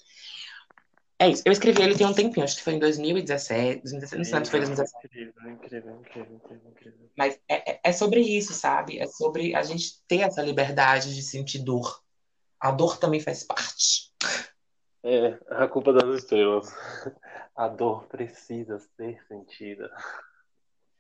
É 1.20 1.28
isso. 1.28 1.42
Eu 1.44 1.52
escrevi 1.52 1.82
ele 1.82 1.96
tem 1.96 2.06
um 2.06 2.14
tempinho, 2.14 2.44
acho 2.44 2.56
que 2.56 2.62
foi 2.62 2.74
em 2.74 2.78
2017, 2.78 3.82
2017 3.82 4.16
não 4.16 4.24
sei 4.24 4.44
se 4.44 4.50
foi 4.50 4.60
2017. 4.60 5.06
Incrível, 5.06 5.52
incrível, 5.52 6.00
incrível, 6.00 6.36
incrível, 6.36 6.70
incrível. 6.70 7.10
Mas 7.16 7.40
é, 7.48 7.72
é, 7.72 7.80
é 7.82 7.92
sobre 7.92 8.20
isso, 8.20 8.54
sabe? 8.54 9.00
É 9.00 9.06
sobre 9.06 9.54
a 9.56 9.62
gente 9.62 10.00
ter 10.06 10.20
essa 10.20 10.40
liberdade 10.42 11.14
de 11.14 11.22
sentir 11.22 11.58
dor. 11.58 12.00
A 12.60 12.70
dor 12.70 12.98
também 12.98 13.18
faz 13.18 13.42
parte. 13.42 14.12
É, 15.02 15.38
a 15.50 15.66
culpa 15.66 15.92
das 15.92 16.18
estrelas. 16.20 16.72
A 17.54 17.66
dor 17.66 18.06
precisa 18.06 18.78
ser 18.78 19.20
sentida. 19.26 19.90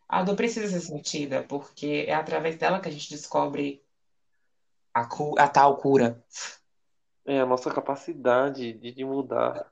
A 0.08 0.24
dor 0.24 0.34
precisa 0.34 0.66
ser 0.66 0.80
sentida, 0.80 1.44
porque 1.44 2.04
é 2.08 2.14
através 2.14 2.56
dela 2.56 2.80
que 2.80 2.88
a 2.88 2.92
gente 2.92 3.10
descobre 3.10 3.84
a, 4.92 5.04
cu 5.06 5.38
a 5.38 5.46
tal 5.46 5.76
cura. 5.76 6.20
É 7.24 7.38
a 7.38 7.46
nossa 7.46 7.70
capacidade 7.70 8.72
de, 8.72 8.90
de 8.90 9.04
mudar. 9.04 9.70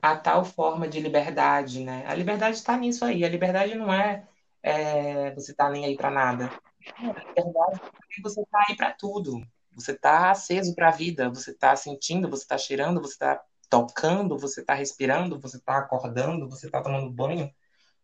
A 0.00 0.16
tal 0.16 0.44
forma 0.44 0.88
de 0.88 1.00
liberdade, 1.00 1.84
né? 1.84 2.04
A 2.06 2.14
liberdade 2.14 2.56
está 2.56 2.76
nisso 2.76 3.04
aí. 3.04 3.24
A 3.24 3.28
liberdade 3.28 3.74
não 3.74 3.92
é, 3.92 4.26
é 4.62 5.34
você 5.34 5.54
tá 5.54 5.68
nem 5.70 5.84
aí 5.84 5.96
para 5.96 6.10
nada. 6.10 6.50
A 6.96 7.02
liberdade 7.02 7.80
é 8.18 8.22
você 8.22 8.44
tá 8.50 8.64
aí 8.68 8.76
para 8.76 8.92
tudo. 8.92 9.40
Você 9.72 9.94
tá 9.94 10.30
aceso 10.30 10.74
para 10.74 10.88
a 10.88 10.92
vida, 10.92 11.28
você 11.28 11.54
tá 11.54 11.74
sentindo, 11.76 12.28
você 12.28 12.46
tá 12.46 12.58
cheirando, 12.58 13.00
você 13.00 13.16
tá 13.18 13.42
tocando, 13.70 14.38
você 14.38 14.64
tá 14.64 14.74
respirando, 14.74 15.38
você 15.38 15.60
tá 15.60 15.78
acordando, 15.78 16.48
você 16.48 16.70
tá 16.70 16.82
tomando 16.82 17.10
banho 17.10 17.52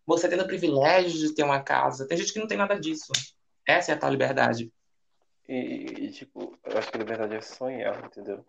você 0.06 0.28
tendo 0.28 0.42
o 0.42 0.46
privilégio 0.46 1.18
de 1.18 1.34
ter 1.34 1.42
uma 1.42 1.62
casa. 1.62 2.06
Tem 2.06 2.18
gente 2.18 2.32
que 2.32 2.38
não 2.38 2.46
tem 2.46 2.58
nada 2.58 2.78
disso. 2.78 3.10
Essa 3.66 3.92
é 3.92 3.94
a 3.94 3.98
tal 3.98 4.10
liberdade. 4.10 4.72
E, 5.48 5.54
e, 5.54 6.10
tipo, 6.10 6.58
eu 6.64 6.78
acho 6.78 6.90
que 6.90 6.96
a 6.96 7.00
liberdade 7.00 7.34
é 7.34 7.40
sonhar, 7.40 8.04
entendeu? 8.04 8.44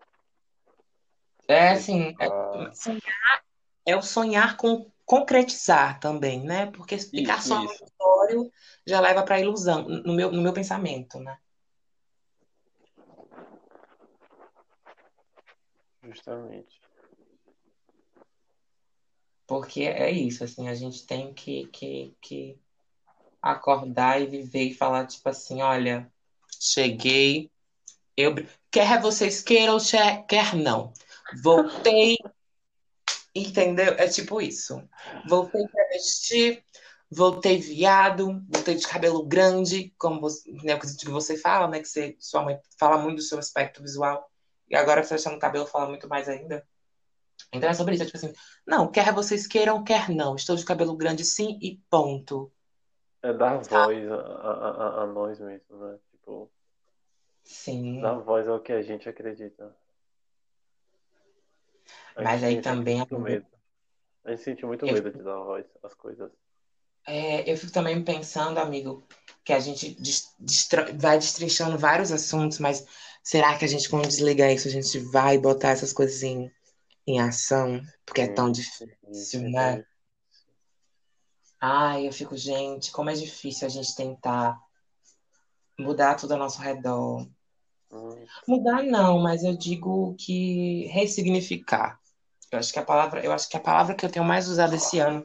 É, 1.48 1.70
assim, 1.70 2.14
é, 2.20 2.74
sonhar 2.74 3.46
é 3.86 3.96
o 3.96 4.02
sonhar 4.02 4.56
com 4.56 4.90
concretizar 5.04 6.00
também, 6.00 6.42
né? 6.42 6.66
Porque 6.72 6.98
ficar 6.98 7.40
só 7.40 7.62
no 7.62 7.70
auditório 7.70 8.52
já 8.84 9.00
leva 9.00 9.22
para 9.22 9.38
ilusão, 9.38 9.88
no 9.88 10.12
meu, 10.14 10.32
no 10.32 10.42
meu 10.42 10.52
pensamento, 10.52 11.20
né? 11.20 11.38
Justamente. 16.02 16.80
Porque 19.46 19.82
é 19.82 20.10
isso, 20.10 20.42
assim, 20.42 20.68
a 20.68 20.74
gente 20.74 21.06
tem 21.06 21.32
que, 21.32 21.68
que, 21.68 22.16
que 22.20 22.58
acordar 23.40 24.20
e 24.20 24.26
viver 24.26 24.64
e 24.64 24.74
falar, 24.74 25.06
tipo 25.06 25.28
assim, 25.28 25.62
olha, 25.62 26.12
cheguei, 26.60 27.48
eu 28.16 28.34
quer 28.72 29.00
vocês 29.00 29.40
queiram, 29.40 29.78
quer 30.26 30.56
não. 30.56 30.92
Voltei, 31.42 32.16
entendeu? 33.34 33.94
É 33.98 34.08
tipo 34.08 34.40
isso. 34.40 34.82
Voltei 35.28 35.64
vestir, 35.90 36.64
voltei 37.10 37.58
viado, 37.58 38.42
voltei 38.48 38.74
de 38.74 38.86
cabelo 38.86 39.24
grande, 39.24 39.94
como 39.98 40.20
você, 40.20 40.50
né, 40.62 40.78
que 40.78 41.08
você 41.08 41.36
fala, 41.36 41.68
né? 41.68 41.80
Que 41.80 41.88
você, 41.88 42.16
sua 42.18 42.42
mãe 42.42 42.58
fala 42.78 42.98
muito 42.98 43.16
do 43.16 43.22
seu 43.22 43.38
aspecto 43.38 43.82
visual. 43.82 44.30
E 44.68 44.76
agora 44.76 45.02
você 45.02 45.14
achando 45.14 45.36
o 45.36 45.40
cabelo 45.40 45.66
fala 45.66 45.88
muito 45.88 46.08
mais 46.08 46.28
ainda. 46.28 46.66
Então 47.52 47.68
é 47.68 47.74
sobre 47.74 47.94
isso, 47.94 48.02
é 48.02 48.06
tipo 48.06 48.16
assim, 48.16 48.32
não, 48.66 48.90
quer 48.90 49.12
vocês 49.12 49.46
queiram, 49.46 49.84
quer 49.84 50.08
não. 50.08 50.34
Estou 50.34 50.56
de 50.56 50.64
cabelo 50.64 50.96
grande 50.96 51.24
sim 51.24 51.58
e 51.62 51.80
ponto. 51.90 52.52
É 53.22 53.32
dar 53.32 53.58
voz 53.58 54.10
a, 54.10 54.14
a, 54.14 55.02
a, 55.02 55.06
nós 55.06 55.38
mesmos, 55.40 55.80
né? 55.80 55.98
Tipo, 56.10 56.50
sim. 57.44 58.00
dar 58.00 58.18
voz 58.18 58.48
ao 58.48 58.60
que 58.60 58.72
a 58.72 58.82
gente 58.82 59.08
acredita. 59.08 59.74
Mas 62.16 62.42
aí 62.42 62.60
também. 62.60 62.98
Muito 62.98 63.18
medo. 63.18 63.46
A 64.24 64.30
gente 64.30 64.42
sente 64.42 64.66
muito 64.66 64.86
eu 64.86 64.94
medo 64.94 65.10
de 65.10 65.22
dar 65.22 65.38
voz 65.38 65.64
às 65.82 65.94
coisas. 65.94 66.30
É, 67.06 67.50
eu 67.50 67.56
fico 67.56 67.72
também 67.72 68.02
pensando, 68.02 68.58
amigo, 68.58 69.06
que 69.44 69.52
a 69.52 69.60
gente 69.60 69.96
destra... 70.40 70.92
vai 70.96 71.18
destrinchando 71.18 71.78
vários 71.78 72.10
assuntos, 72.10 72.58
mas 72.58 72.84
será 73.22 73.56
que 73.56 73.64
a 73.64 73.68
gente, 73.68 73.88
quando 73.88 74.08
desligar 74.08 74.50
isso, 74.50 74.66
a 74.66 74.70
gente 74.70 74.98
vai 74.98 75.38
botar 75.38 75.70
essas 75.70 75.92
coisas 75.92 76.22
em 76.22 76.50
em 77.06 77.20
ação, 77.20 77.80
porque 78.04 78.22
é 78.22 78.26
tão 78.26 78.50
difícil, 78.50 79.48
né? 79.48 79.84
Ai, 81.60 82.06
eu 82.08 82.12
fico, 82.12 82.36
gente, 82.36 82.90
como 82.90 83.10
é 83.10 83.14
difícil 83.14 83.66
a 83.66 83.70
gente 83.70 83.94
tentar 83.94 84.58
mudar 85.78 86.16
tudo 86.16 86.32
ao 86.32 86.38
nosso 86.38 86.60
redor. 86.60 87.26
Mudar 88.46 88.82
não, 88.82 89.20
mas 89.20 89.44
eu 89.44 89.56
digo 89.56 90.16
que 90.18 90.86
ressignificar. 90.86 92.00
Eu 92.50 92.58
acho 92.58 92.72
que 92.72 92.78
a 92.78 92.84
palavra, 92.84 93.24
eu 93.24 93.32
acho 93.32 93.48
que 93.48 93.56
a 93.56 93.60
palavra 93.60 93.94
que 93.94 94.04
eu 94.04 94.10
tenho 94.10 94.24
mais 94.24 94.48
usado 94.48 94.74
esse 94.74 94.98
ano 94.98 95.24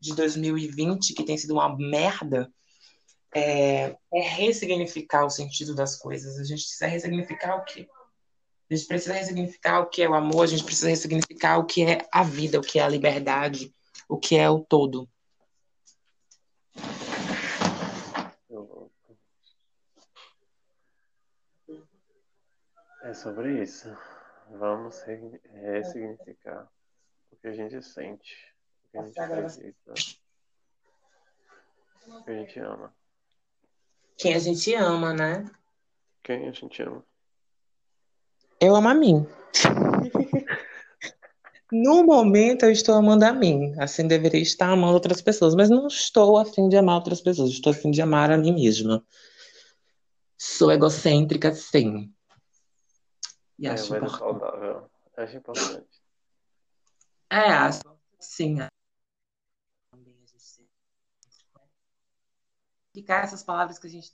de 0.00 0.14
2020, 0.14 1.14
que 1.14 1.24
tem 1.24 1.36
sido 1.36 1.54
uma 1.54 1.76
merda, 1.76 2.50
é, 3.34 3.96
é 4.12 4.20
ressignificar 4.20 5.24
o 5.24 5.30
sentido 5.30 5.74
das 5.74 5.96
coisas. 5.96 6.38
A 6.38 6.44
gente 6.44 6.62
precisa 6.62 6.86
ressignificar 6.86 7.56
o 7.56 7.64
quê? 7.64 7.88
A 8.70 8.74
gente 8.74 8.86
precisa 8.86 9.12
ressignificar 9.12 9.80
o 9.80 9.86
que 9.86 10.02
é 10.02 10.08
o 10.08 10.14
amor, 10.14 10.44
a 10.44 10.46
gente 10.46 10.64
precisa 10.64 10.88
ressignificar 10.88 11.58
o 11.58 11.66
que 11.66 11.84
é 11.84 12.06
a 12.10 12.22
vida, 12.22 12.58
o 12.58 12.62
que 12.62 12.78
é 12.78 12.82
a 12.82 12.88
liberdade, 12.88 13.72
o 14.08 14.18
que 14.18 14.36
é 14.36 14.48
o 14.48 14.60
todo. 14.60 15.08
É 23.02 23.12
sobre 23.14 23.62
isso. 23.62 23.94
Vamos 24.58 25.02
ressignificar 25.02 26.68
o 27.30 27.36
que 27.36 27.48
a 27.48 27.52
gente 27.52 27.82
sente, 27.82 28.36
o 28.84 28.90
que 28.90 28.98
a 28.98 29.02
gente 29.06 29.20
acredita, 29.20 29.94
o 32.06 32.22
que 32.22 32.30
a 32.30 32.34
gente 32.34 32.60
ama. 32.60 32.94
Quem 34.18 34.34
a 34.34 34.38
gente 34.38 34.74
ama, 34.74 35.14
né? 35.14 35.50
Quem 36.22 36.48
a 36.48 36.52
gente 36.52 36.82
ama. 36.82 37.02
Eu 38.60 38.76
amo 38.76 38.88
a 38.88 38.94
mim. 38.94 39.26
No 41.74 42.04
momento, 42.04 42.66
eu 42.66 42.70
estou 42.70 42.94
amando 42.94 43.24
a 43.24 43.32
mim. 43.32 43.74
Assim, 43.78 44.06
deveria 44.06 44.42
estar 44.42 44.68
amando 44.68 44.92
outras 44.92 45.22
pessoas, 45.22 45.54
mas 45.54 45.70
não 45.70 45.86
estou 45.86 46.36
afim 46.36 46.68
de 46.68 46.76
amar 46.76 46.96
outras 46.96 47.22
pessoas. 47.22 47.48
Estou 47.48 47.72
afim 47.72 47.90
de 47.90 48.02
amar 48.02 48.30
a 48.30 48.36
mim 48.36 48.52
mesma. 48.52 49.02
Sou 50.36 50.70
egocêntrica, 50.70 51.50
sim. 51.54 52.12
E 53.62 53.66
é, 53.68 53.70
acho 53.70 53.92
mas 53.92 54.10
saudável. 54.10 54.90
Acho 55.16 55.36
importante. 55.36 56.02
É, 57.30 57.46
acho 57.46 57.80
sim. 58.18 58.56
Também 59.92 60.16
a 60.20 60.26
gente 60.26 60.68
ficar 62.92 63.22
essas 63.22 63.44
palavras 63.44 63.78
que 63.78 63.86
a 63.86 63.90
gente 63.90 64.10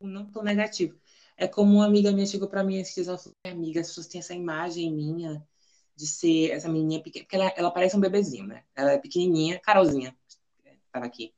não 0.00 0.30
tão 0.30 0.42
negativo. 0.42 0.98
É 1.36 1.46
como 1.46 1.74
uma 1.74 1.84
amiga 1.86 2.10
minha 2.10 2.26
chegou 2.26 2.48
para 2.48 2.64
mim 2.64 2.78
esses 2.78 2.94
dias, 2.94 3.08
ela 3.08 3.18
falou, 3.18 3.36
amiga, 3.44 3.82
as 3.82 3.88
pessoas 3.88 4.06
têm 4.06 4.20
essa 4.20 4.32
imagem 4.32 4.90
minha 4.90 5.46
de 5.94 6.06
ser 6.06 6.52
essa 6.52 6.70
menininha 6.70 7.02
pequena, 7.02 7.24
porque 7.26 7.36
ela, 7.36 7.52
ela 7.54 7.70
parece 7.70 7.94
um 7.98 8.00
bebezinho, 8.00 8.46
né? 8.46 8.64
Ela 8.74 8.92
é 8.92 8.98
pequenininha, 8.98 9.60
Carolzinha, 9.60 10.16
tava 10.90 11.04
aqui 11.04 11.34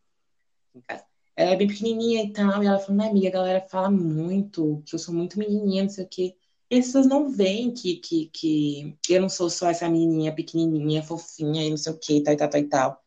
em 0.73 0.81
casa. 0.81 1.12
Ela 1.37 1.53
é 1.53 1.57
bem 1.57 1.67
pequenininha 1.67 2.23
e 2.25 2.33
tal, 2.33 2.63
e 2.63 2.67
ela 2.67 2.79
falou, 2.79 2.97
né, 2.97 3.09
amiga, 3.09 3.29
a 3.29 3.33
galera 3.33 3.67
fala 3.69 3.91
muito 3.91 4.83
que 4.87 4.95
eu 4.95 4.99
sou 4.99 5.15
muito 5.15 5.39
menininha, 5.39 5.85
não 5.85 5.91
sei 5.91 6.05
o 6.05 6.09
quê. 6.09 6.35
E 6.71 6.79
as 6.79 6.87
pessoas 6.87 7.07
não 7.07 7.31
veem 7.31 7.73
que, 7.73 7.97
que, 7.97 8.31
que 8.33 8.97
eu 9.11 9.21
não 9.21 9.29
sou 9.29 9.51
só 9.51 9.71
essa 9.71 9.89
menininha 9.89 10.35
pequenininha, 10.35 11.03
fofinha 11.03 11.65
e 11.67 11.71
não 11.71 11.77
sei 11.77 11.93
o 11.93 11.99
quê, 11.99 12.23
tal, 12.23 12.37
tal, 12.37 12.49
tal 12.49 12.61
e 12.61 12.69
tal. 12.69 13.03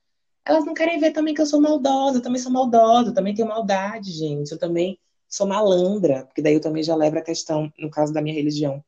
Elas 0.46 0.66
não 0.66 0.74
querem 0.76 1.00
ver 1.00 1.12
também 1.12 1.34
que 1.34 1.42
eu 1.42 1.46
sou 1.46 1.60
maldosa, 1.60 2.20
eu 2.20 2.22
também 2.22 2.40
sou 2.40 2.52
maldosa, 2.52 3.10
eu 3.10 3.14
também 3.14 3.34
tenho 3.34 3.48
maldade, 3.48 4.12
gente. 4.12 4.52
Eu 4.52 4.60
também 4.60 5.00
sou 5.28 5.48
malandra, 5.48 6.26
porque 6.26 6.42
daí 6.42 6.54
eu 6.54 6.62
também 6.62 6.84
já 6.84 6.96
levo 6.96 7.18
a 7.18 7.22
questão, 7.22 7.72
no 7.80 7.90
caso 7.90 8.14
da 8.14 8.22
minha 8.22 8.36
religião. 8.36 8.84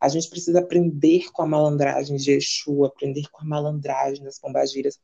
A 0.00 0.08
gente 0.08 0.28
precisa 0.28 0.60
aprender 0.60 1.30
com 1.30 1.42
a 1.42 1.46
malandragem 1.46 2.16
de 2.16 2.32
Exu, 2.32 2.84
aprender 2.84 3.28
com 3.30 3.42
a 3.42 3.44
malandragem 3.44 4.24
das 4.24 4.38
pombagiras. 4.38 4.98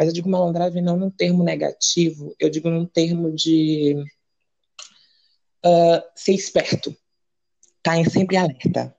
Mas 0.00 0.08
eu 0.08 0.14
digo 0.14 0.30
malandragem 0.30 0.80
não 0.80 0.96
num 0.96 1.10
termo 1.10 1.44
negativo, 1.44 2.34
eu 2.40 2.48
digo 2.48 2.70
num 2.70 2.86
termo 2.86 3.30
de 3.30 4.02
uh, 5.62 6.02
ser 6.16 6.32
esperto. 6.32 6.96
Tá 7.82 7.98
em 7.98 8.08
sempre 8.08 8.38
alerta. 8.38 8.96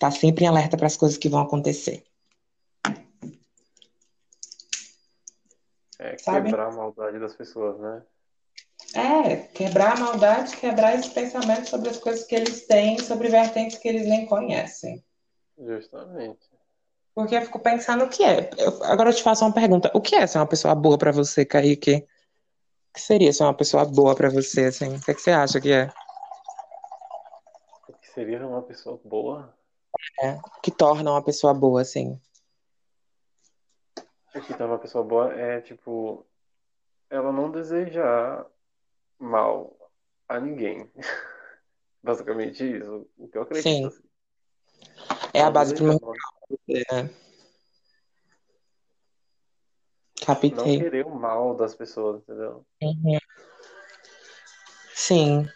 Tá 0.00 0.10
sempre 0.10 0.44
em 0.44 0.48
alerta 0.48 0.76
para 0.76 0.88
as 0.88 0.96
coisas 0.96 1.16
que 1.16 1.28
vão 1.28 1.42
acontecer. 1.42 2.02
É 6.00 6.18
Sabe? 6.18 6.46
quebrar 6.46 6.66
a 6.66 6.72
maldade 6.72 7.20
das 7.20 7.36
pessoas, 7.36 7.78
né? 7.78 8.02
É, 8.96 9.36
quebrar 9.36 9.96
a 9.96 10.00
maldade, 10.00 10.56
quebrar 10.56 10.98
esse 10.98 11.10
pensamento 11.10 11.68
sobre 11.68 11.88
as 11.88 11.98
coisas 11.98 12.26
que 12.26 12.34
eles 12.34 12.66
têm, 12.66 12.98
sobre 12.98 13.28
vertentes 13.28 13.78
que 13.78 13.86
eles 13.86 14.08
nem 14.08 14.26
conhecem. 14.26 15.04
Justamente. 15.56 16.51
Porque 17.14 17.34
eu 17.36 17.42
fico 17.42 17.58
pensando 17.58 18.04
o 18.04 18.08
que 18.08 18.24
é. 18.24 18.50
Eu- 18.56 18.82
agora 18.84 19.10
eu 19.10 19.14
te 19.14 19.22
faço 19.22 19.44
uma 19.44 19.52
pergunta. 19.52 19.90
O 19.94 20.00
que 20.00 20.14
é 20.14 20.26
ser 20.26 20.38
uma 20.38 20.46
pessoa 20.46 20.74
boa 20.74 20.96
pra 20.96 21.12
você, 21.12 21.44
Kaique? 21.44 21.96
O 21.96 22.94
que 22.94 23.00
seria 23.00 23.32
ser 23.32 23.44
uma 23.44 23.54
pessoa 23.54 23.84
boa 23.84 24.14
pra 24.14 24.30
você, 24.30 24.66
assim? 24.66 24.96
O 24.96 25.00
que, 25.00 25.10
é 25.10 25.14
que 25.14 25.20
você 25.20 25.30
acha 25.30 25.60
que 25.60 25.70
é? 25.72 25.92
O 27.88 27.92
que 27.94 28.08
seria 28.08 28.46
uma 28.46 28.62
pessoa 28.62 28.98
boa? 29.04 29.54
É, 30.22 30.32
O 30.32 30.60
que 30.62 30.70
torna 30.70 31.10
uma 31.10 31.22
pessoa 31.22 31.52
boa, 31.52 31.82
assim? 31.82 32.18
O 34.34 34.40
que 34.40 34.54
torna 34.54 34.74
uma 34.74 34.78
pessoa 34.78 35.04
boa 35.04 35.34
é, 35.34 35.60
tipo, 35.60 36.26
ela 37.10 37.30
não 37.30 37.50
desejar 37.50 38.46
mal 39.18 39.76
a 40.28 40.40
ninguém. 40.40 40.90
Basicamente 42.02 42.78
isso. 42.78 43.06
O 43.18 43.28
que 43.28 43.36
eu 43.36 43.42
acredito, 43.42 43.68
Sim. 43.68 43.86
assim. 43.86 44.02
É 45.34 45.42
a 45.42 45.50
base 45.50 45.74
primordial, 45.74 46.14
mal. 46.68 47.02
né? 47.02 47.02
Não 47.02 47.10
Captei. 50.26 50.78
querer 50.78 51.06
o 51.06 51.10
mal 51.14 51.54
das 51.56 51.74
pessoas, 51.74 52.22
entendeu? 52.22 52.64
Uhum. 52.82 53.18
Sim. 54.94 55.48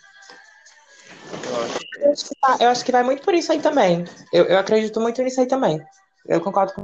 Eu 1.49 1.57
acho 1.65 1.79
que 1.79 1.87
Eu 2.01 2.13
acho 2.13 2.25
que 2.25 2.35
tá- 2.41 2.59
eu 2.61 2.69
acho 2.69 2.85
que 2.85 2.93
vai 2.93 3.03
muito 3.05 3.23
por 3.23 3.35
isso 3.35 3.53
aí 3.53 3.61
também. 3.63 4.05
Eu, 4.33 4.45
eu 4.47 4.59
acredito 4.59 5.01
muito 5.01 5.23
nisso 5.23 5.41
aí 5.41 5.47
também. 5.47 5.81
Eu 6.27 6.41
concordo 6.41 6.73
com... 6.75 6.83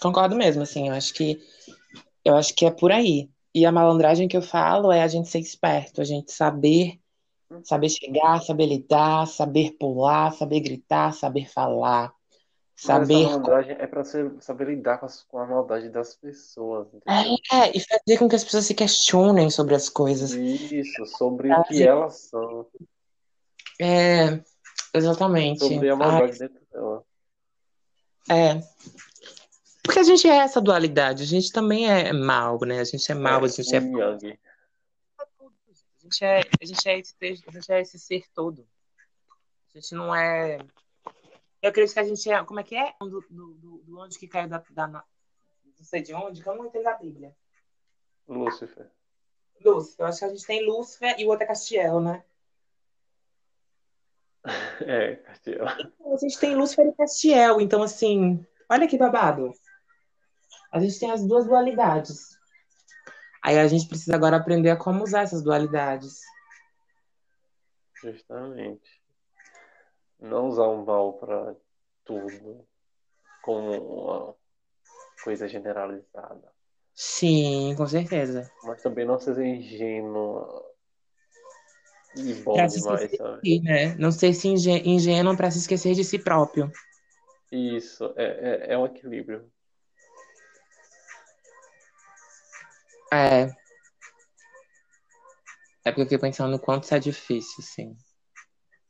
Concordo 0.00 0.36
mesmo, 0.36 0.62
assim. 0.62 0.88
Eu 0.88 0.94
acho 0.94 1.14
que 1.14 1.40
eu 2.24 2.36
acho 2.36 2.54
que 2.54 2.66
é 2.66 2.70
por 2.70 2.92
aí. 2.92 3.30
E 3.54 3.64
a 3.66 3.72
malandragem 3.72 4.28
que 4.28 4.36
eu 4.36 4.42
falo 4.42 4.92
é 4.92 5.02
a 5.02 5.08
gente 5.08 5.28
ser 5.28 5.38
esperto, 5.38 6.00
a 6.00 6.04
gente 6.04 6.32
saber, 6.32 6.98
saber 7.64 7.88
chegar, 7.88 8.40
saber 8.42 8.66
lidar, 8.66 9.26
saber 9.26 9.72
pular, 9.78 10.32
saber 10.32 10.60
gritar, 10.60 11.12
saber 11.12 11.48
falar, 11.50 12.12
saber 12.74 13.24
malandragem 13.24 13.76
é 13.78 13.86
pra 13.86 14.02
você 14.04 14.30
saber 14.40 14.68
lidar 14.68 14.98
com, 14.98 15.06
as- 15.06 15.22
com 15.22 15.38
a 15.38 15.46
maldade 15.46 15.88
das 15.88 16.14
pessoas, 16.16 16.86
entendeu? 16.88 17.38
é, 17.52 17.76
e 17.76 17.80
fazer 17.80 18.18
com 18.18 18.28
que 18.28 18.36
as 18.36 18.44
pessoas 18.44 18.66
se 18.66 18.74
questionem 18.74 19.50
sobre 19.50 19.74
as 19.74 19.88
coisas. 19.88 20.32
Isso, 20.32 21.06
sobre 21.06 21.52
o 21.52 21.62
que 21.64 21.82
elas 21.82 22.28
são, 22.28 22.66
É, 23.80 24.40
exatamente. 24.94 25.60
sobre 25.60 25.88
a 25.90 25.92
Ai, 25.92 25.98
maldade 25.98 26.38
dentro 26.38 26.60
dela. 26.72 27.04
é. 28.30 28.60
Porque 29.84 29.98
a 29.98 30.04
gente 30.04 30.28
é 30.28 30.36
essa 30.36 30.60
dualidade, 30.60 31.24
a 31.24 31.26
gente 31.26 31.50
também 31.50 31.90
é 31.90 32.12
mal, 32.12 32.58
né? 32.64 32.78
A 32.78 32.84
gente 32.84 33.10
é 33.10 33.14
mal, 33.14 33.44
a 33.44 33.48
gente 33.48 33.74
é 33.74 33.78
Yang. 33.80 34.38
A 36.12 36.14
gente 36.14 36.24
é, 36.24 36.40
a 36.60 36.64
gente 36.66 36.88
é, 36.88 36.98
esse, 36.98 37.14
a 37.48 37.50
gente 37.50 37.72
é 37.72 37.80
esse 37.80 37.98
ser 37.98 38.24
todo. 38.34 38.68
A 39.74 39.78
gente 39.78 39.94
não 39.94 40.14
é. 40.14 40.58
Eu 41.62 41.70
acredito 41.70 41.94
que 41.94 42.00
a 42.00 42.04
gente 42.04 42.30
é. 42.30 42.44
Como 42.44 42.60
é 42.60 42.62
que 42.62 42.76
é? 42.76 42.94
Do, 43.00 43.24
do, 43.30 43.54
do, 43.54 43.78
do 43.78 43.98
onde 43.98 44.18
que 44.18 44.28
caiu 44.28 44.46
da, 44.46 44.62
da. 44.72 44.88
Não 44.88 45.02
sei 45.80 46.02
de 46.02 46.12
onde, 46.12 46.42
que 46.42 46.48
eu 46.48 46.54
não 46.54 46.66
entendo 46.66 46.86
a 46.86 46.94
Bíblia. 46.94 47.34
Lúcifer. 48.28 48.90
Lúcifer. 49.64 50.04
Eu 50.04 50.06
acho 50.06 50.18
que 50.18 50.24
a 50.26 50.28
gente 50.28 50.46
tem 50.46 50.66
Lúcifer 50.66 51.18
e 51.18 51.24
o 51.24 51.28
outro 51.28 51.44
é 51.44 51.46
Castiel, 51.46 52.00
né? 52.00 52.22
É, 54.84 55.16
Castiel. 55.16 55.64
Então, 55.64 56.14
a 56.14 56.16
gente 56.18 56.38
tem 56.38 56.54
Lúcifer 56.54 56.88
e 56.88 56.92
Castiel. 56.92 57.58
Então, 57.58 57.82
assim, 57.82 58.44
olha 58.68 58.86
que 58.86 58.98
babado. 58.98 59.50
A 60.70 60.78
gente 60.78 60.98
tem 60.98 61.10
as 61.10 61.24
duas 61.24 61.46
dualidades. 61.46 62.36
Aí 63.42 63.58
a 63.58 63.66
gente 63.66 63.88
precisa 63.88 64.14
agora 64.14 64.36
aprender 64.36 64.70
a 64.70 64.76
como 64.76 65.02
usar 65.02 65.22
essas 65.22 65.42
dualidades. 65.42 66.20
Justamente. 68.00 69.02
Não 70.20 70.48
usar 70.48 70.64
o 70.66 70.84
mal 70.84 71.14
pra 71.14 71.54
tudo 72.04 72.64
como 73.42 74.04
uma 74.04 74.34
coisa 75.24 75.48
generalizada. 75.48 76.52
Sim, 76.94 77.74
com 77.76 77.86
certeza. 77.86 78.50
Mas 78.62 78.82
também 78.82 79.04
não 79.04 79.18
ser 79.18 79.36
ingênuo 79.44 80.62
e 82.14 82.34
bom 82.34 82.54
Pra 82.54 82.68
se 82.68 82.80
demais, 82.80 83.02
esquecer 83.02 83.16
sabe? 83.16 83.60
né? 83.60 83.94
Não 83.96 84.12
ser 84.12 84.32
se 84.34 84.48
ingê- 84.48 84.82
ingênuo 84.84 85.36
para 85.36 85.50
se 85.50 85.58
esquecer 85.58 85.94
de 85.94 86.04
si 86.04 86.18
próprio. 86.18 86.70
Isso, 87.50 88.12
é, 88.16 88.68
é, 88.70 88.72
é 88.74 88.78
um 88.78 88.86
equilíbrio. 88.86 89.50
É. 93.12 93.42
É 95.84 95.90
porque 95.90 96.00
eu 96.02 96.06
fiquei 96.06 96.18
pensando 96.18 96.52
no 96.52 96.58
quanto 96.58 96.84
isso 96.84 96.94
é 96.94 96.98
difícil, 96.98 97.62
sim. 97.62 97.96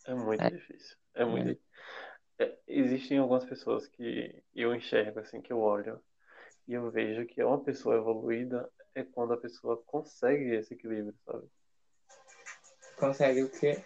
É 0.06 0.14
muito 0.14 0.42
É. 0.42 0.50
difícil. 0.50 0.96
É 1.14 1.24
muito. 1.24 1.60
é, 2.38 2.58
existem 2.66 3.18
algumas 3.18 3.44
pessoas 3.44 3.86
que 3.86 4.42
eu 4.54 4.74
enxergo 4.74 5.20
assim, 5.20 5.40
que 5.40 5.52
eu 5.52 5.58
olho 5.60 6.02
e 6.66 6.74
eu 6.74 6.90
vejo 6.90 7.26
que 7.26 7.40
é 7.40 7.44
uma 7.44 7.62
pessoa 7.62 7.96
evoluída 7.96 8.70
é 8.94 9.02
quando 9.02 9.32
a 9.32 9.36
pessoa 9.36 9.82
consegue 9.86 10.54
esse 10.54 10.74
equilíbrio, 10.74 11.14
sabe? 11.24 11.48
Consegue 12.96 13.42
o 13.42 13.50
quê? 13.50 13.82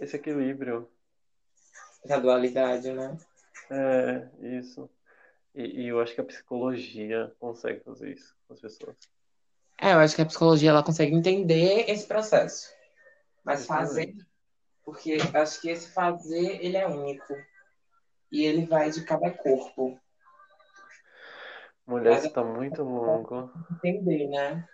Esse 0.00 0.16
equilíbrio. 0.16 0.90
Essa 2.04 2.20
dualidade, 2.20 2.92
né? 2.92 3.16
É, 3.70 4.58
isso. 4.58 4.88
E, 5.54 5.82
e 5.82 5.88
eu 5.88 6.00
acho 6.00 6.14
que 6.14 6.20
a 6.20 6.24
psicologia 6.24 7.34
consegue 7.38 7.80
fazer 7.80 8.12
isso 8.12 8.34
com 8.46 8.54
as 8.54 8.60
pessoas. 8.60 8.96
É, 9.82 9.94
eu 9.94 9.98
acho 9.98 10.14
que 10.14 10.22
a 10.22 10.26
psicologia 10.26 10.70
ela 10.70 10.84
consegue 10.84 11.12
entender 11.12 11.90
esse 11.90 12.06
processo. 12.06 12.72
Mas 13.42 13.66
fazer, 13.66 14.14
porque 14.84 15.14
eu 15.14 15.40
acho 15.40 15.60
que 15.60 15.68
esse 15.70 15.90
fazer, 15.90 16.64
ele 16.64 16.76
é 16.76 16.86
único. 16.86 17.34
E 18.30 18.44
ele 18.44 18.64
vai 18.64 18.92
de 18.92 19.04
cada 19.04 19.28
corpo. 19.32 20.00
Mulher, 21.84 22.20
você 22.20 22.30
tá 22.30 22.44
muito 22.44 22.84
longo. 22.84 23.50
Entender, 23.72 24.28
né? 24.28 24.68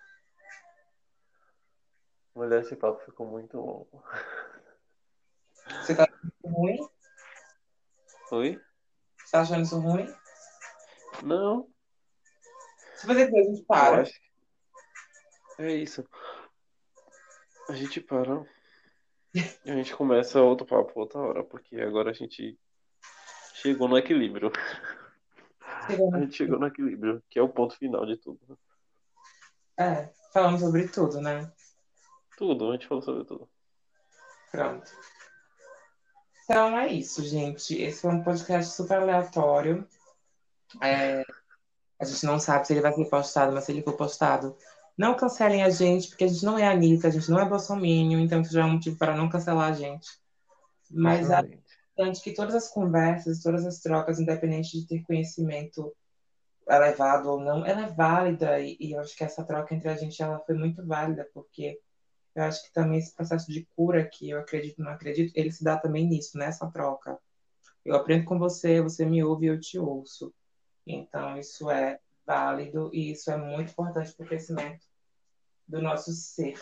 Mulher, 2.34 2.60
esse 2.60 2.76
papo 2.76 3.02
ficou 3.02 3.26
muito 3.26 3.56
longo. 3.56 4.04
Você 5.80 5.94
tá 5.94 6.04
achando 6.04 6.28
isso 6.28 6.48
ruim? 6.54 6.88
Oi? 8.30 8.60
Você 9.24 9.32
tá 9.32 9.40
achando 9.40 9.62
isso 9.62 9.80
ruim? 9.80 10.14
Não, 11.22 11.66
Se 12.94 13.06
fazer 13.06 13.24
depois, 13.24 13.46
a 13.46 13.50
gente 13.50 13.60
eu 13.60 13.66
para. 13.66 14.02
acho 14.02 14.12
que 14.12 14.27
é 15.58 15.74
isso. 15.74 16.04
A 17.68 17.72
gente 17.72 18.00
para 18.00 18.46
e 19.64 19.70
a 19.70 19.74
gente 19.74 19.94
começa 19.94 20.40
outro 20.40 20.66
papo 20.66 20.98
outra 20.98 21.20
hora, 21.20 21.44
porque 21.44 21.76
agora 21.76 22.10
a 22.10 22.14
gente 22.14 22.58
chegou 23.54 23.88
no 23.88 23.98
equilíbrio. 23.98 24.50
A 25.88 26.20
gente 26.20 26.36
chegou 26.36 26.58
no 26.58 26.66
equilíbrio, 26.66 27.22
que 27.28 27.38
é 27.38 27.42
o 27.42 27.48
ponto 27.48 27.76
final 27.76 28.04
de 28.06 28.16
tudo. 28.16 28.58
É, 29.78 30.10
falamos 30.32 30.60
sobre 30.60 30.88
tudo, 30.88 31.20
né? 31.20 31.52
Tudo, 32.36 32.70
a 32.70 32.72
gente 32.72 32.86
falou 32.86 33.02
sobre 33.02 33.24
tudo. 33.24 33.48
Pronto. 34.50 34.90
Então 36.44 36.78
é 36.78 36.88
isso, 36.88 37.22
gente. 37.22 37.80
Esse 37.80 38.00
foi 38.00 38.10
um 38.10 38.22
podcast 38.22 38.74
super 38.74 38.98
aleatório. 38.98 39.86
É, 40.82 41.22
a 41.98 42.04
gente 42.04 42.24
não 42.24 42.38
sabe 42.38 42.66
se 42.66 42.72
ele 42.72 42.80
vai 42.80 42.92
ser 42.92 43.04
postado, 43.08 43.52
mas 43.52 43.64
se 43.64 43.72
ele 43.72 43.82
for 43.82 43.96
postado, 43.96 44.56
não 44.98 45.16
cancelem 45.16 45.62
a 45.62 45.70
gente, 45.70 46.08
porque 46.08 46.24
a 46.24 46.28
gente 46.28 46.44
não 46.44 46.58
é 46.58 46.66
Anitta, 46.66 47.06
a 47.06 47.10
gente 47.10 47.30
não 47.30 47.38
é 47.38 47.48
Bolsonaro, 47.48 47.86
então 47.86 48.40
isso 48.40 48.52
já 48.52 48.62
é 48.62 48.64
um 48.64 48.72
motivo 48.72 48.98
para 48.98 49.16
não 49.16 49.28
cancelar 49.28 49.70
a 49.70 49.72
gente. 49.72 50.08
Mas 50.90 51.30
é 51.30 51.38
importante 51.38 52.20
que 52.20 52.32
todas 52.32 52.56
as 52.56 52.68
conversas, 52.68 53.40
todas 53.40 53.64
as 53.64 53.78
trocas, 53.78 54.18
independente 54.18 54.76
de 54.76 54.86
ter 54.86 55.02
conhecimento 55.04 55.94
elevado 56.68 57.30
ou 57.30 57.40
não, 57.40 57.64
ela 57.64 57.82
é 57.82 57.88
válida 57.88 58.58
e, 58.58 58.76
e 58.80 58.92
eu 58.92 59.00
acho 59.00 59.16
que 59.16 59.22
essa 59.22 59.44
troca 59.44 59.72
entre 59.72 59.88
a 59.88 59.96
gente 59.96 60.20
ela 60.20 60.40
foi 60.40 60.56
muito 60.56 60.84
válida, 60.84 61.26
porque 61.32 61.78
eu 62.34 62.42
acho 62.42 62.64
que 62.64 62.72
também 62.72 62.98
esse 62.98 63.14
processo 63.14 63.50
de 63.52 63.66
cura 63.76 64.04
que 64.04 64.30
eu 64.30 64.40
acredito 64.40 64.82
não 64.82 64.90
acredito, 64.90 65.32
ele 65.36 65.52
se 65.52 65.62
dá 65.62 65.78
também 65.78 66.06
nisso, 66.08 66.36
nessa 66.36 66.68
troca. 66.70 67.16
Eu 67.84 67.94
aprendo 67.94 68.24
com 68.24 68.38
você, 68.38 68.82
você 68.82 69.06
me 69.06 69.22
ouve 69.22 69.46
e 69.46 69.48
eu 69.48 69.60
te 69.60 69.78
ouço. 69.78 70.34
Então, 70.84 71.38
isso 71.38 71.70
é 71.70 72.00
válido 72.28 72.90
e 72.92 73.10
isso 73.12 73.30
é 73.30 73.38
muito 73.38 73.72
importante 73.72 74.14
para 74.14 74.24
o 74.24 74.28
crescimento 74.28 74.84
do 75.66 75.80
nosso 75.80 76.12
ser. 76.12 76.60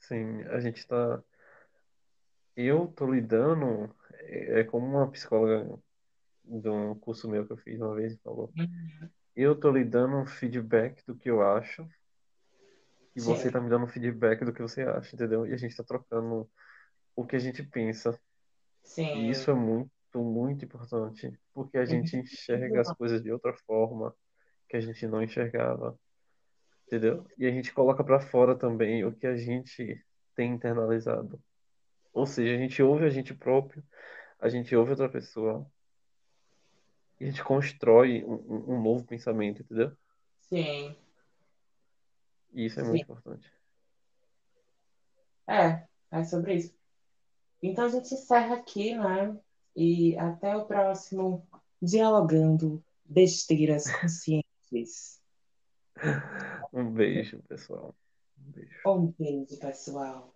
Sim, 0.00 0.42
a 0.44 0.58
gente 0.58 0.78
está. 0.78 1.22
Eu 2.56 2.88
tô 2.88 3.12
lidando, 3.12 3.94
é, 4.14 4.60
é 4.60 4.64
como 4.64 4.86
uma 4.86 5.10
psicóloga 5.10 5.78
de 6.42 6.68
um 6.68 6.94
curso 6.94 7.28
meu 7.28 7.46
que 7.46 7.52
eu 7.52 7.58
fiz 7.58 7.78
uma 7.78 7.94
vez 7.94 8.18
falou. 8.22 8.50
Uhum. 8.56 9.10
Eu 9.36 9.54
tô 9.54 9.70
lhe 9.70 9.84
dando 9.84 10.16
um 10.16 10.26
feedback 10.26 11.04
do 11.06 11.14
que 11.14 11.30
eu 11.30 11.42
acho 11.42 11.86
e 13.14 13.20
Sim. 13.20 13.34
você 13.34 13.50
tá 13.50 13.60
me 13.60 13.68
dando 13.68 13.84
um 13.84 13.88
feedback 13.88 14.44
do 14.44 14.52
que 14.52 14.62
você 14.62 14.82
acha, 14.82 15.14
entendeu? 15.14 15.46
E 15.46 15.52
a 15.52 15.56
gente 15.56 15.76
tá 15.76 15.84
trocando 15.84 16.50
o 17.14 17.26
que 17.26 17.36
a 17.36 17.38
gente 17.38 17.62
pensa. 17.62 18.18
Sim. 18.82 19.26
E 19.26 19.30
isso 19.30 19.50
é 19.50 19.54
muito, 19.54 19.90
muito 20.16 20.64
importante, 20.64 21.38
porque 21.52 21.76
a 21.76 21.84
gente 21.84 22.16
uhum. 22.16 22.22
enxerga 22.22 22.80
as 22.80 22.92
coisas 22.96 23.22
de 23.22 23.30
outra 23.30 23.52
forma 23.66 24.14
que 24.68 24.76
a 24.76 24.80
gente 24.80 25.06
não 25.06 25.22
enxergava. 25.22 25.98
Entendeu? 26.86 27.26
E 27.36 27.46
a 27.46 27.50
gente 27.50 27.72
coloca 27.72 28.02
para 28.02 28.20
fora 28.20 28.56
também 28.56 29.04
o 29.04 29.12
que 29.12 29.26
a 29.26 29.36
gente 29.36 30.02
tem 30.34 30.52
internalizado. 30.52 31.40
Ou 32.12 32.26
seja, 32.26 32.54
a 32.54 32.58
gente 32.58 32.82
ouve 32.82 33.04
a 33.04 33.10
gente 33.10 33.34
próprio, 33.34 33.82
a 34.40 34.48
gente 34.48 34.74
ouve 34.74 34.90
outra 34.92 35.08
pessoa, 35.08 35.66
e 37.20 37.24
a 37.24 37.26
gente 37.26 37.42
constrói 37.42 38.24
um, 38.24 38.74
um 38.74 38.82
novo 38.82 39.04
pensamento, 39.04 39.62
entendeu? 39.62 39.92
Sim. 40.40 40.96
E 42.52 42.66
isso 42.66 42.80
é 42.80 42.84
Sim. 42.84 42.90
muito 42.90 43.02
importante. 43.02 43.52
É, 45.46 45.86
é 46.10 46.24
sobre 46.24 46.54
isso. 46.54 46.74
Então 47.62 47.86
a 47.86 47.88
gente 47.88 48.14
encerra 48.14 48.56
aqui, 48.56 48.94
né? 48.94 49.36
E 49.74 50.16
até 50.16 50.56
o 50.56 50.66
próximo 50.66 51.46
Dialogando 51.82 52.82
Besteiras 53.04 53.90
Conscientes. 54.00 54.47
Um 56.72 56.90
beijo, 56.92 57.42
pessoal. 57.48 57.94
Um 58.38 58.50
beijo. 58.52 58.80
Um 58.86 59.06
beijo, 59.18 59.58
pessoal. 59.58 60.34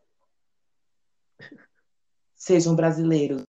Sejam 2.34 2.74
brasileiros. 2.74 3.44